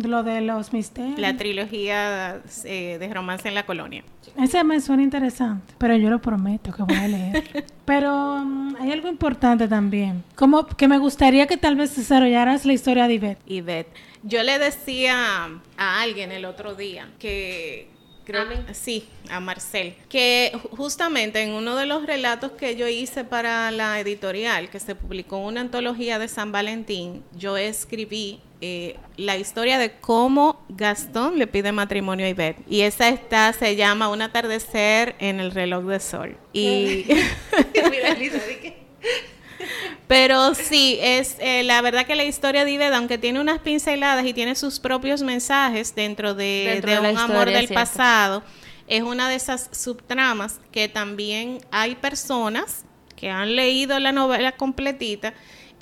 lo 0.02 0.24
de 0.24 0.42
los 0.42 0.74
misterios. 0.74 1.20
La 1.20 1.36
trilogía 1.36 2.42
eh, 2.64 2.98
de 3.00 3.14
romance 3.14 3.48
en 3.48 3.56
la 3.56 3.66
colonia. 3.66 4.04
Ese 4.38 4.64
me 4.64 4.80
suena 4.82 5.04
interesante, 5.04 5.74
pero 5.78 5.96
yo 5.96 6.10
lo 6.10 6.22
prometo 6.22 6.72
que 6.72 6.84
voy 6.84 6.96
a 6.96 7.08
leer. 7.08 7.66
pero 7.86 8.36
um, 8.36 8.76
hay 8.80 8.92
algo 8.92 9.08
importante 9.08 9.68
también, 9.68 10.24
como 10.36 10.66
que 10.66 10.88
me 10.88 10.98
gustaría 10.98 11.48
que 11.48 11.58
tal 11.58 11.76
vez 11.76 11.96
desarrollaras 11.96 12.66
la 12.66 12.74
historia 12.74 13.08
de 13.08 13.16
Ivette. 13.16 13.42
Ivette. 13.46 13.94
Yo 14.24 14.42
le 14.44 14.58
decía 14.58 15.50
a 15.78 16.02
alguien 16.02 16.32
el 16.32 16.46
otro 16.46 16.76
día 16.76 17.10
que 17.20 17.94
creo 18.24 18.46
sí, 18.74 19.06
a 19.30 19.40
Marcel, 19.40 19.96
que 20.10 20.58
justamente 20.72 21.42
en 21.42 21.52
uno 21.52 21.76
de 21.76 21.86
los 21.86 22.06
relatos 22.06 22.52
que 22.52 22.76
yo 22.76 22.88
hice 22.88 23.24
para 23.24 23.70
la 23.72 24.00
editorial, 24.00 24.70
que 24.70 24.80
se 24.80 24.96
publicó 24.96 25.38
una 25.38 25.62
antología 25.62 26.20
de 26.20 26.28
San 26.28 26.52
Valentín, 26.52 27.24
yo 27.38 27.58
escribí 27.58 28.40
eh, 28.66 28.96
la 29.18 29.36
historia 29.36 29.78
de 29.78 29.92
cómo 29.92 30.64
Gastón 30.70 31.38
le 31.38 31.48
pide 31.48 31.74
matrimonio 31.74 32.26
a 32.26 32.30
Ivette. 32.30 32.64
Y 32.70 32.80
esa 32.80 33.10
está, 33.10 33.52
se 33.52 33.76
llama 33.76 34.08
Un 34.08 34.22
atardecer 34.22 35.18
en 35.20 35.42
el 35.42 35.52
reloj 35.52 35.84
de 35.84 36.00
sol. 36.00 36.38
Y... 36.54 37.06
Pero 40.08 40.56
sí, 40.56 40.98
es 41.02 41.36
eh, 41.40 41.64
la 41.64 41.82
verdad 41.82 42.06
que 42.06 42.16
la 42.16 42.24
historia 42.24 42.64
de 42.64 42.72
Ivette, 42.72 42.94
aunque 42.94 43.18
tiene 43.18 43.42
unas 43.42 43.60
pinceladas 43.60 44.26
y 44.26 44.34
tiene 44.34 44.56
sus 44.56 44.80
propios 44.80 45.24
mensajes 45.24 45.94
dentro 45.94 46.34
de, 46.34 46.82
un 47.02 47.18
amor 47.18 47.50
del 47.50 47.68
pasado, 47.68 48.44
es 48.88 49.04
una 49.04 49.28
de 49.28 49.36
esas 49.36 49.72
subtramas 49.74 50.62
que 50.72 50.88
también 50.88 51.60
hay 51.70 51.96
personas 51.96 52.86
que 53.18 53.30
han 53.30 53.58
leído 53.58 54.00
la 54.00 54.14
novela 54.14 54.54
completita 54.54 55.34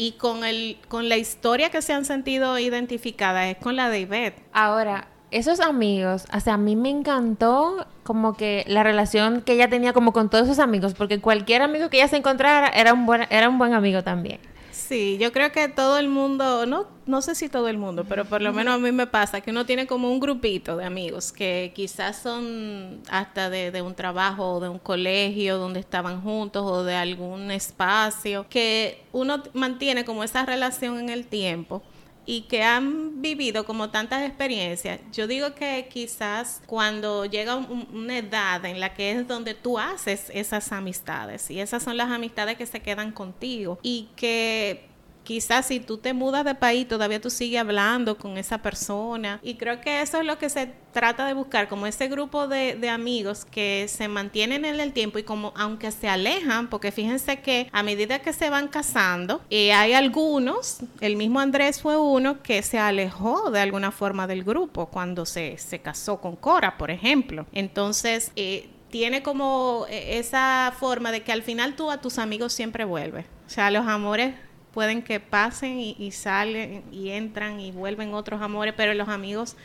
y 0.02 0.14
con 0.14 0.43
el 0.43 0.78
con 0.88 1.10
la 1.10 1.18
historia 1.18 1.70
que 1.70 1.84
se 1.84 1.93
han 1.93 2.06
sentido 2.06 2.58
identificadas 2.58 3.52
es 3.52 3.58
con 3.58 3.76
la 3.76 3.88
de 3.91 3.99
Ivette. 3.99 4.41
Ahora, 4.52 5.08
esos 5.30 5.60
amigos, 5.60 6.26
o 6.36 6.39
sea, 6.39 6.56
a 6.56 6.58
mí 6.58 6.76
me 6.76 6.89
encantó 6.89 7.86
como 8.02 8.34
que 8.34 8.64
la 8.68 8.82
relación 8.82 9.41
que 9.41 9.54
ella 9.54 9.70
tenía 9.70 9.93
como 9.93 10.12
con 10.12 10.32
todos 10.32 10.47
sus 10.47 10.58
amigos, 10.58 10.95
porque 10.95 11.22
cualquier 11.22 11.62
amigo 11.62 11.91
que 11.91 11.97
ella 11.97 12.08
se 12.08 12.18
encontrara 12.18 12.68
era 12.70 12.93
un 12.93 13.06
buen 13.06 13.28
era 13.30 13.47
un 13.47 13.60
buen 13.60 13.76
amigo 13.76 14.04
también. 14.04 14.39
Sí, 14.72 15.17
yo 15.19 15.34
creo 15.34 15.51
que 15.51 15.67
todo 15.67 15.97
el 15.97 16.07
mundo, 16.07 16.65
no, 16.65 16.88
no 17.05 17.22
sé 17.22 17.36
si 17.36 17.49
todo 17.49 17.67
el 17.67 17.78
mundo, 17.78 18.05
pero 18.07 18.24
por 18.24 18.41
lo 18.41 18.53
menos 18.53 18.76
a 18.76 18.78
mí 18.78 18.91
me 18.93 19.05
pasa 19.05 19.41
que 19.41 19.51
uno 19.51 19.65
tiene 19.65 19.86
como 19.86 20.09
un 20.09 20.22
grupito 20.22 20.78
de 20.78 20.86
amigos 20.86 21.34
que 21.34 21.74
quizás 21.76 22.22
son 22.22 23.01
hasta 23.09 23.49
de, 23.49 23.72
de 23.72 23.82
un 23.82 23.95
trabajo 23.95 24.53
o 24.53 24.59
de 24.61 24.69
un 24.69 24.80
colegio 24.80 25.57
donde 25.57 25.82
estaban 25.82 26.22
juntos 26.22 26.63
o 26.65 26.86
de 26.86 26.95
algún 26.95 27.51
espacio, 27.51 28.45
que 28.49 29.03
uno 29.11 29.43
mantiene 29.53 30.05
como 30.05 30.24
esa 30.24 30.45
relación 30.45 30.99
en 30.99 31.09
el 31.09 31.28
tiempo 31.28 31.84
y 32.26 32.41
que 32.43 32.63
han 32.63 33.22
vivido 33.22 33.65
como 33.65 33.89
tantas 33.89 34.24
experiencias, 34.24 34.99
yo 35.11 35.28
digo 35.28 35.55
que 35.55 35.88
quizás 35.91 36.61
cuando 36.65 37.26
llega 37.26 37.55
una 37.55 38.17
edad 38.17 38.63
en 38.65 38.80
la 38.80 38.93
que 38.93 39.11
es 39.11 39.28
donde 39.28 39.53
tú 39.53 39.80
haces 39.80 40.32
esas 40.34 40.72
amistades 40.72 41.49
y 41.49 41.59
esas 41.59 41.84
son 41.84 41.97
las 41.97 42.09
amistades 42.09 42.57
que 42.57 42.65
se 42.65 42.82
quedan 42.82 43.11
contigo 43.11 43.80
y 43.82 44.09
que 44.15 44.91
quizás 45.24 45.67
si 45.67 45.80
tú 45.80 45.97
te 45.97 46.13
mudas 46.13 46.45
de 46.45 46.55
país 46.55 46.88
todavía 46.88 47.22
tú 47.22 47.30
sigues 47.30 47.59
hablando 47.59 48.17
con 48.17 48.38
esa 48.38 48.59
persona 48.59 49.39
y 49.43 49.55
creo 49.55 49.82
que 49.82 50.01
eso 50.01 50.19
es 50.19 50.26
lo 50.26 50.38
que 50.38 50.49
se 50.49 50.74
trata 50.93 51.26
de 51.26 51.34
buscar 51.34 51.67
como 51.67 51.88
ese 51.88 52.07
grupo 52.07 52.47
de, 52.47 52.76
de 52.76 52.89
amigos 52.89 53.45
que 53.45 53.88
se 53.88 54.07
mantienen 54.07 54.65
en 54.65 54.80
el 54.80 54.93
tiempo 54.93 55.19
y 55.19 55.24
como 55.24 55.53
aunque 55.55 55.91
se 55.91 56.09
alejan 56.09 56.69
porque 56.69 56.91
fíjense 56.91 57.39
que 57.41 57.69
a 57.72 57.84
medida 57.84 58.19
que 58.19 58.34
se 58.34 58.49
van 58.49 58.67
casando 58.67 59.41
eh, 59.49 59.74
hay 59.74 59.93
algunos 59.93 60.80
el 60.99 61.15
mismo 61.15 61.39
Andrés 61.39 61.82
fue 61.82 61.97
uno 61.97 62.41
que 62.41 62.61
se 62.63 62.80
alejó 62.80 63.51
de 63.51 63.59
alguna 63.59 63.91
forma 63.91 64.28
del 64.28 64.43
grupo 64.43 64.88
cuando 64.88 65.26
se, 65.26 65.57
se 65.57 65.80
casó 65.80 66.19
con 66.19 66.36
Cora 66.36 66.78
por 66.78 66.91
ejemplo 66.91 67.45
entonces 67.53 68.32
eh, 68.36 68.69
tiene 68.91 69.24
como 69.24 69.86
eh, 69.89 70.19
esa 70.19 70.74
forma 70.78 71.11
de 71.11 71.24
que 71.24 71.32
al 71.32 71.41
final 71.41 71.76
tú 71.76 71.89
a 71.89 71.99
tus 71.99 72.19
amigos 72.19 72.53
siempre 72.53 72.86
vuelves. 72.86 73.26
O 73.47 73.49
sea, 73.49 73.72
los 73.72 73.88
amores 73.88 74.36
pueden 74.74 75.01
que 75.01 75.19
pasen 75.19 75.80
y, 75.80 76.11
salen 76.11 76.84
y 76.91 77.09
entran 77.09 77.59
y 77.59 77.72
vuelven 77.72 78.13
otros 78.13 78.41
amores, 78.41 78.74
pero 78.76 78.93
los 78.93 79.09
amigos 79.09 79.55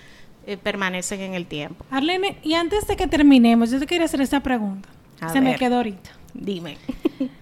eh, 0.46 0.56
permanecen 0.56 1.20
en 1.20 1.34
el 1.34 1.46
tiempo. 1.46 1.84
Arlene, 1.90 2.38
y 2.42 2.54
antes 2.54 2.86
de 2.86 2.96
que 2.96 3.06
terminemos, 3.06 3.70
yo 3.70 3.78
te 3.78 3.86
quería 3.86 4.06
hacer 4.06 4.20
esta 4.20 4.40
pregunta. 4.40 4.88
Se 5.32 5.40
me 5.40 5.56
quedó 5.56 5.76
ahorita. 5.76 6.10
Dime. 6.34 6.76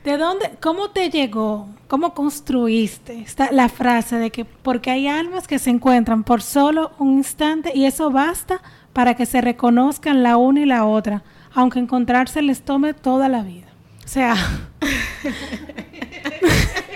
¿De 0.04 0.16
dónde, 0.16 0.52
cómo 0.60 0.90
te 0.90 1.10
llegó, 1.10 1.68
cómo 1.88 2.14
construiste 2.14 3.20
esta, 3.20 3.50
la 3.50 3.68
frase 3.68 4.16
de 4.16 4.30
que 4.30 4.44
porque 4.44 4.90
hay 4.90 5.08
almas 5.08 5.48
que 5.48 5.58
se 5.58 5.70
encuentran 5.70 6.22
por 6.22 6.42
solo 6.42 6.92
un 6.98 7.18
instante 7.18 7.72
y 7.74 7.86
eso 7.86 8.10
basta 8.10 8.60
para 8.92 9.14
que 9.14 9.26
se 9.26 9.40
reconozcan 9.40 10.22
la 10.22 10.36
una 10.36 10.60
y 10.60 10.66
la 10.66 10.84
otra, 10.84 11.24
aunque 11.52 11.80
encontrarse 11.80 12.42
les 12.42 12.62
tome 12.62 12.94
toda 12.94 13.28
la 13.28 13.42
vida? 13.42 13.66
O 14.04 14.08
sea... 14.08 14.36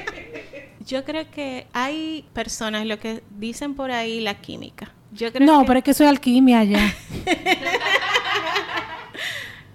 Yo 0.88 1.04
creo 1.04 1.30
que 1.30 1.66
hay 1.74 2.24
personas, 2.32 2.86
lo 2.86 2.98
que 2.98 3.22
dicen 3.38 3.74
por 3.74 3.90
ahí, 3.90 4.20
la 4.20 4.40
química. 4.40 4.90
Yo 5.12 5.30
creo 5.30 5.46
no, 5.46 5.66
pero 5.66 5.80
es 5.80 5.84
que 5.84 5.92
soy 5.92 6.06
alquimia 6.06 6.64
ya. 6.64 6.80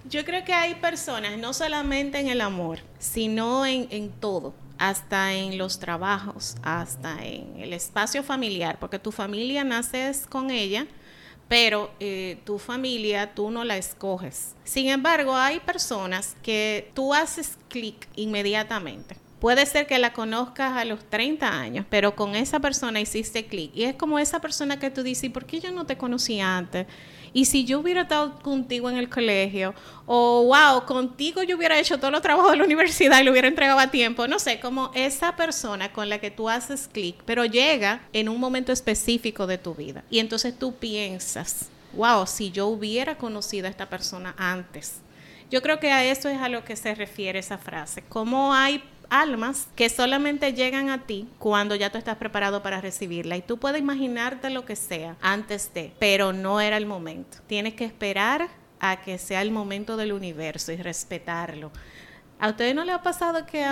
Yo 0.09 0.25
creo 0.25 0.43
que 0.43 0.53
hay 0.53 0.73
personas, 0.73 1.37
no 1.37 1.53
solamente 1.53 2.19
en 2.19 2.29
el 2.29 2.41
amor, 2.41 2.79
sino 2.97 3.63
en, 3.63 3.87
en 3.91 4.09
todo 4.09 4.55
hasta 4.79 5.33
en 5.33 5.59
los 5.59 5.77
trabajos, 5.77 6.55
hasta 6.63 7.23
en 7.23 7.59
el 7.59 7.73
espacio 7.73 8.23
familiar, 8.23 8.79
porque 8.79 8.97
tu 8.97 9.11
familia 9.11 9.63
naces 9.63 10.25
con 10.25 10.49
ella, 10.49 10.87
pero 11.47 11.91
eh, 11.99 12.39
tu 12.43 12.57
familia 12.57 13.35
tú 13.35 13.51
no 13.51 13.63
la 13.63 13.77
escoges. 13.77 14.55
Sin 14.63 14.89
embargo, 14.89 15.35
hay 15.35 15.59
personas 15.59 16.35
que 16.41 16.89
tú 16.95 17.13
haces 17.13 17.59
clic 17.69 18.07
inmediatamente. 18.15 19.22
Puede 19.43 19.65
ser 19.65 19.87
que 19.87 19.99
la 19.99 20.13
conozcas 20.13 20.77
a 20.77 20.85
los 20.85 21.03
30 21.09 21.59
años, 21.59 21.85
pero 21.89 22.15
con 22.15 22.33
esa 22.33 22.61
persona 22.61 23.01
hiciste 23.01 23.45
clic. 23.45 23.71
Y 23.75 23.83
es 23.83 23.93
como 23.93 24.17
esa 24.17 24.39
persona 24.39 24.79
que 24.79 24.89
tú 24.89 25.03
dices, 25.03 25.29
¿por 25.31 25.43
qué 25.45 25.59
yo 25.59 25.69
no 25.73 25.85
te 25.85 25.97
conocí 25.97 26.39
antes? 26.39 26.87
Y 27.33 27.43
si 27.43 27.65
yo 27.65 27.81
hubiera 27.81 28.03
estado 28.03 28.39
contigo 28.39 28.89
en 28.89 28.95
el 28.95 29.09
colegio, 29.09 29.75
o 30.05 30.45
wow, 30.45 30.85
contigo 30.85 31.43
yo 31.43 31.57
hubiera 31.57 31.77
hecho 31.77 31.97
todos 31.97 32.13
los 32.13 32.21
trabajos 32.21 32.51
de 32.51 32.57
la 32.59 32.63
universidad 32.63 33.19
y 33.19 33.25
lo 33.25 33.31
hubiera 33.31 33.49
entregado 33.49 33.79
a 33.79 33.91
tiempo, 33.91 34.29
no 34.29 34.39
sé, 34.39 34.61
como 34.61 34.91
esa 34.93 35.35
persona 35.35 35.91
con 35.91 36.07
la 36.07 36.19
que 36.19 36.31
tú 36.31 36.47
haces 36.47 36.87
clic, 36.87 37.17
pero 37.25 37.43
llega 37.43 37.99
en 38.13 38.29
un 38.29 38.39
momento 38.39 38.71
específico 38.71 39.45
de 39.45 39.57
tu 39.57 39.75
vida. 39.75 40.05
Y 40.09 40.19
entonces 40.19 40.57
tú 40.57 40.75
piensas, 40.75 41.67
wow, 41.91 42.25
si 42.27 42.51
yo 42.51 42.67
hubiera 42.67 43.17
conocido 43.17 43.67
a 43.67 43.71
esta 43.71 43.89
persona 43.89 44.35
antes. 44.37 45.01
Yo 45.51 45.61
creo 45.61 45.81
que 45.81 45.91
a 45.91 46.05
eso 46.05 46.29
es 46.29 46.39
a 46.39 46.47
lo 46.47 46.63
que 46.63 46.77
se 46.77 46.95
refiere 46.95 47.39
esa 47.39 47.57
frase. 47.57 48.03
Cómo 48.07 48.53
hay 48.53 48.81
almas 49.09 49.67
que 49.75 49.89
solamente 49.89 50.53
llegan 50.53 50.89
a 50.89 51.05
ti 51.05 51.27
cuando 51.39 51.75
ya 51.75 51.91
tú 51.91 51.97
estás 51.97 52.17
preparado 52.17 52.63
para 52.63 52.81
recibirla. 52.81 53.37
Y 53.37 53.41
tú 53.41 53.57
puedes 53.57 53.81
imaginarte 53.81 54.49
lo 54.49 54.65
que 54.65 54.75
sea 54.75 55.15
antes 55.21 55.73
de, 55.73 55.93
pero 55.99 56.33
no 56.33 56.61
era 56.61 56.77
el 56.77 56.85
momento. 56.85 57.37
Tienes 57.47 57.73
que 57.73 57.85
esperar 57.85 58.47
a 58.79 59.01
que 59.01 59.17
sea 59.17 59.41
el 59.41 59.51
momento 59.51 59.95
del 59.95 60.11
universo 60.11 60.71
y 60.71 60.77
respetarlo. 60.77 61.71
¿A 62.43 62.49
ustedes 62.49 62.75
no 62.75 62.83
les 62.83 62.93
ha 62.93 63.01
pasado 63.01 63.45
que, 63.45 63.65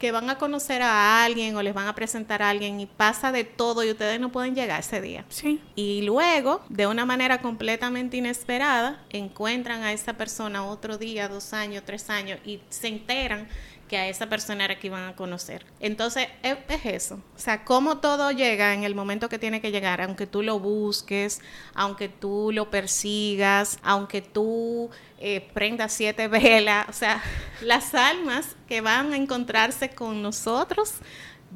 que 0.00 0.10
van 0.10 0.28
a 0.28 0.38
conocer 0.38 0.82
a 0.82 1.24
alguien 1.24 1.54
o 1.54 1.62
les 1.62 1.72
van 1.72 1.86
a 1.86 1.94
presentar 1.94 2.42
a 2.42 2.50
alguien 2.50 2.80
y 2.80 2.86
pasa 2.86 3.30
de 3.30 3.44
todo 3.44 3.84
y 3.84 3.90
ustedes 3.92 4.18
no 4.18 4.32
pueden 4.32 4.56
llegar 4.56 4.80
ese 4.80 5.00
día? 5.00 5.24
Sí. 5.28 5.62
Y 5.76 6.02
luego, 6.02 6.62
de 6.68 6.88
una 6.88 7.06
manera 7.06 7.40
completamente 7.40 8.16
inesperada, 8.16 9.04
encuentran 9.10 9.84
a 9.84 9.92
esa 9.92 10.14
persona 10.14 10.66
otro 10.66 10.98
día, 10.98 11.28
dos 11.28 11.52
años, 11.52 11.84
tres 11.86 12.10
años 12.10 12.40
y 12.44 12.60
se 12.70 12.88
enteran 12.88 13.46
que 13.88 13.96
a 13.96 14.08
esa 14.08 14.28
persona 14.28 14.64
era 14.64 14.78
que 14.78 14.88
iban 14.88 15.08
a 15.08 15.16
conocer. 15.16 15.64
Entonces, 15.80 16.28
es, 16.42 16.56
eso. 16.84 17.20
O 17.34 17.38
sea, 17.38 17.64
cómo 17.64 17.98
todo 17.98 18.30
llega 18.30 18.74
en 18.74 18.84
el 18.84 18.94
momento 18.94 19.28
que 19.28 19.38
tiene 19.38 19.60
que 19.60 19.70
llegar, 19.70 20.00
aunque 20.00 20.26
tú 20.26 20.42
lo 20.42 20.58
busques, 20.58 21.40
aunque 21.74 22.08
tú 22.08 22.50
lo 22.52 22.70
persigas, 22.70 23.78
aunque 23.82 24.22
tú 24.22 24.90
eh, 25.18 25.48
prendas 25.54 25.92
siete 25.92 26.28
velas. 26.28 26.88
O 26.88 26.92
sea, 26.92 27.22
las 27.60 27.94
almas 27.94 28.56
que 28.68 28.80
van 28.80 29.12
a 29.12 29.16
encontrarse 29.16 29.90
con 29.90 30.22
nosotros 30.22 30.94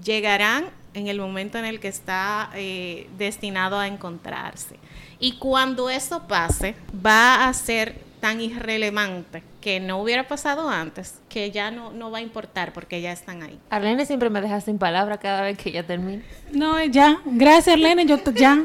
llegarán 0.02 0.70
en 0.94 1.08
el 1.08 1.18
momento 1.18 1.58
en 1.58 1.64
el 1.64 1.80
que 1.80 1.88
está 1.88 2.50
eh, 2.54 3.08
destinado 3.16 3.78
a 3.78 3.86
encontrarse. 3.86 4.76
Y 5.18 5.36
cuando 5.36 5.90
eso 5.90 6.26
pase, 6.26 6.74
va 7.04 7.46
a 7.46 7.52
ser 7.52 8.09
tan 8.20 8.40
irrelevante 8.40 9.42
que 9.60 9.80
no 9.80 9.98
hubiera 9.98 10.28
pasado 10.28 10.68
antes, 10.68 11.20
que 11.28 11.50
ya 11.50 11.70
no, 11.70 11.92
no 11.92 12.10
va 12.10 12.18
a 12.18 12.20
importar 12.20 12.72
porque 12.72 13.00
ya 13.00 13.12
están 13.12 13.42
ahí. 13.42 13.58
Arlene 13.70 14.06
siempre 14.06 14.30
me 14.30 14.40
deja 14.40 14.60
sin 14.60 14.78
palabra 14.78 15.18
cada 15.18 15.42
vez 15.42 15.58
que 15.58 15.72
ya 15.72 15.82
termina. 15.82 16.22
No, 16.52 16.82
ya. 16.84 17.20
Gracias, 17.24 17.74
Arlene. 17.74 18.06
Yo 18.06 18.18
ya. 18.34 18.58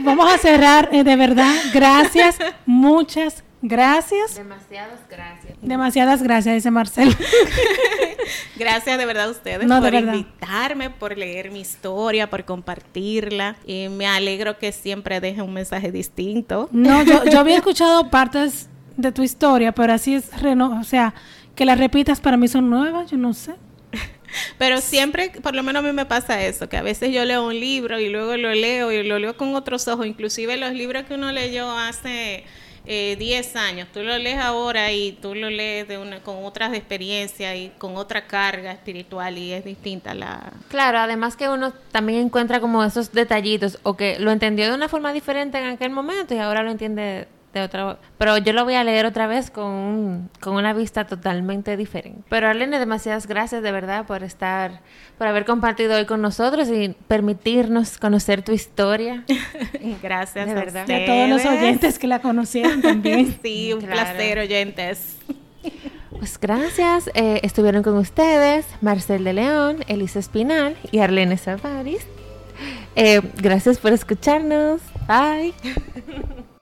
Vamos 0.00 0.32
a 0.32 0.38
cerrar, 0.38 0.88
eh, 0.92 1.04
de 1.04 1.16
verdad. 1.16 1.54
Gracias. 1.72 2.38
Muchas 2.64 3.42
gracias. 3.62 4.36
Demasiadas 4.36 5.00
gracias. 5.08 5.54
Demasiadas 5.60 6.22
gracias, 6.22 6.54
dice 6.54 6.70
Marcel. 6.70 7.16
gracias 8.56 8.98
de 8.98 9.06
verdad 9.06 9.26
a 9.26 9.30
ustedes 9.30 9.66
por 9.66 9.94
invitarme, 9.94 10.90
por 10.90 11.16
leer 11.16 11.50
mi 11.50 11.60
historia, 11.60 12.30
por 12.30 12.44
compartirla. 12.44 13.56
Y 13.66 13.88
me 13.88 14.06
alegro 14.06 14.58
que 14.58 14.72
siempre 14.72 15.20
deje 15.20 15.42
un 15.42 15.52
mensaje 15.52 15.90
distinto. 15.90 16.68
No, 16.72 17.02
yo, 17.02 17.24
yo 17.24 17.40
había 17.40 17.56
escuchado 17.58 18.10
partes 18.10 18.68
de 18.96 19.12
tu 19.12 19.22
historia, 19.22 19.72
pero 19.72 19.92
así 19.92 20.14
es, 20.14 20.30
o 20.32 20.84
sea, 20.84 21.14
que 21.54 21.64
las 21.64 21.78
repitas 21.78 22.20
para 22.20 22.36
mí 22.36 22.48
son 22.48 22.70
nuevas, 22.70 23.10
yo 23.10 23.16
no 23.16 23.34
sé. 23.34 23.54
Pero 24.58 24.80
siempre, 24.80 25.32
por 25.42 25.54
lo 25.54 25.62
menos 25.62 25.82
a 25.82 25.86
mí 25.86 25.92
me 25.92 26.06
pasa 26.06 26.44
eso, 26.44 26.68
que 26.68 26.76
a 26.76 26.82
veces 26.82 27.12
yo 27.12 27.24
leo 27.24 27.46
un 27.46 27.58
libro 27.58 27.98
y 27.98 28.08
luego 28.08 28.36
lo 28.36 28.52
leo 28.52 28.92
y 28.92 29.02
lo 29.02 29.18
leo 29.18 29.36
con 29.36 29.54
otros 29.54 29.88
ojos, 29.88 30.06
inclusive 30.06 30.56
los 30.56 30.72
libros 30.72 31.04
que 31.04 31.14
uno 31.14 31.32
leyó 31.32 31.70
hace 31.70 32.44
10 32.86 32.86
eh, 32.88 33.58
años, 33.58 33.88
tú 33.92 34.02
lo 34.02 34.16
lees 34.16 34.38
ahora 34.38 34.92
y 34.92 35.12
tú 35.12 35.34
lo 35.34 35.50
lees 35.50 35.88
de 35.88 35.98
una, 35.98 36.20
con 36.20 36.44
otras 36.44 36.72
experiencias 36.74 37.56
y 37.56 37.72
con 37.78 37.96
otra 37.96 38.26
carga 38.26 38.70
espiritual 38.70 39.38
y 39.38 39.52
es 39.52 39.64
distinta 39.64 40.14
la... 40.14 40.52
Claro, 40.68 40.98
además 40.98 41.36
que 41.36 41.48
uno 41.48 41.72
también 41.90 42.20
encuentra 42.20 42.60
como 42.60 42.84
esos 42.84 43.12
detallitos 43.12 43.78
o 43.82 43.96
que 43.96 44.18
lo 44.20 44.30
entendió 44.30 44.68
de 44.68 44.74
una 44.74 44.88
forma 44.88 45.12
diferente 45.12 45.58
en 45.58 45.66
aquel 45.66 45.90
momento 45.90 46.34
y 46.34 46.38
ahora 46.38 46.62
lo 46.62 46.70
entiende 46.70 47.26
otra 47.62 47.98
pero 48.18 48.38
yo 48.38 48.52
lo 48.52 48.64
voy 48.64 48.74
a 48.74 48.84
leer 48.84 49.06
otra 49.06 49.26
vez 49.26 49.50
con, 49.50 50.30
con 50.40 50.54
una 50.54 50.72
vista 50.72 51.06
totalmente 51.06 51.76
diferente. 51.76 52.22
Pero 52.28 52.48
Arlene, 52.48 52.78
demasiadas 52.78 53.26
gracias 53.26 53.62
de 53.62 53.72
verdad 53.72 54.06
por 54.06 54.22
estar, 54.22 54.80
por 55.18 55.26
haber 55.26 55.44
compartido 55.44 55.96
hoy 55.96 56.06
con 56.06 56.22
nosotros 56.22 56.68
y 56.68 56.94
permitirnos 57.08 57.98
conocer 57.98 58.42
tu 58.42 58.52
historia. 58.52 59.24
gracias, 60.02 60.46
de 60.46 60.54
verdad. 60.54 60.88
Y 60.88 60.92
a 60.92 61.06
todos 61.06 61.28
los 61.28 61.44
oyentes 61.44 61.98
que 61.98 62.06
la 62.06 62.20
conocieron 62.20 62.82
también. 62.82 63.38
sí, 63.42 63.72
un 63.72 63.82
placer, 63.82 64.38
oyentes. 64.38 65.16
Pues 66.18 66.38
gracias. 66.40 67.10
Eh, 67.14 67.40
estuvieron 67.42 67.82
con 67.82 67.96
ustedes 67.96 68.66
Marcel 68.80 69.24
de 69.24 69.32
León, 69.34 69.84
Elisa 69.86 70.18
Espinal 70.18 70.76
y 70.90 71.00
Arlene 71.00 71.36
Savaris. 71.36 72.06
Eh, 72.94 73.20
gracias 73.36 73.78
por 73.78 73.92
escucharnos. 73.92 74.80
Bye. 75.06 75.54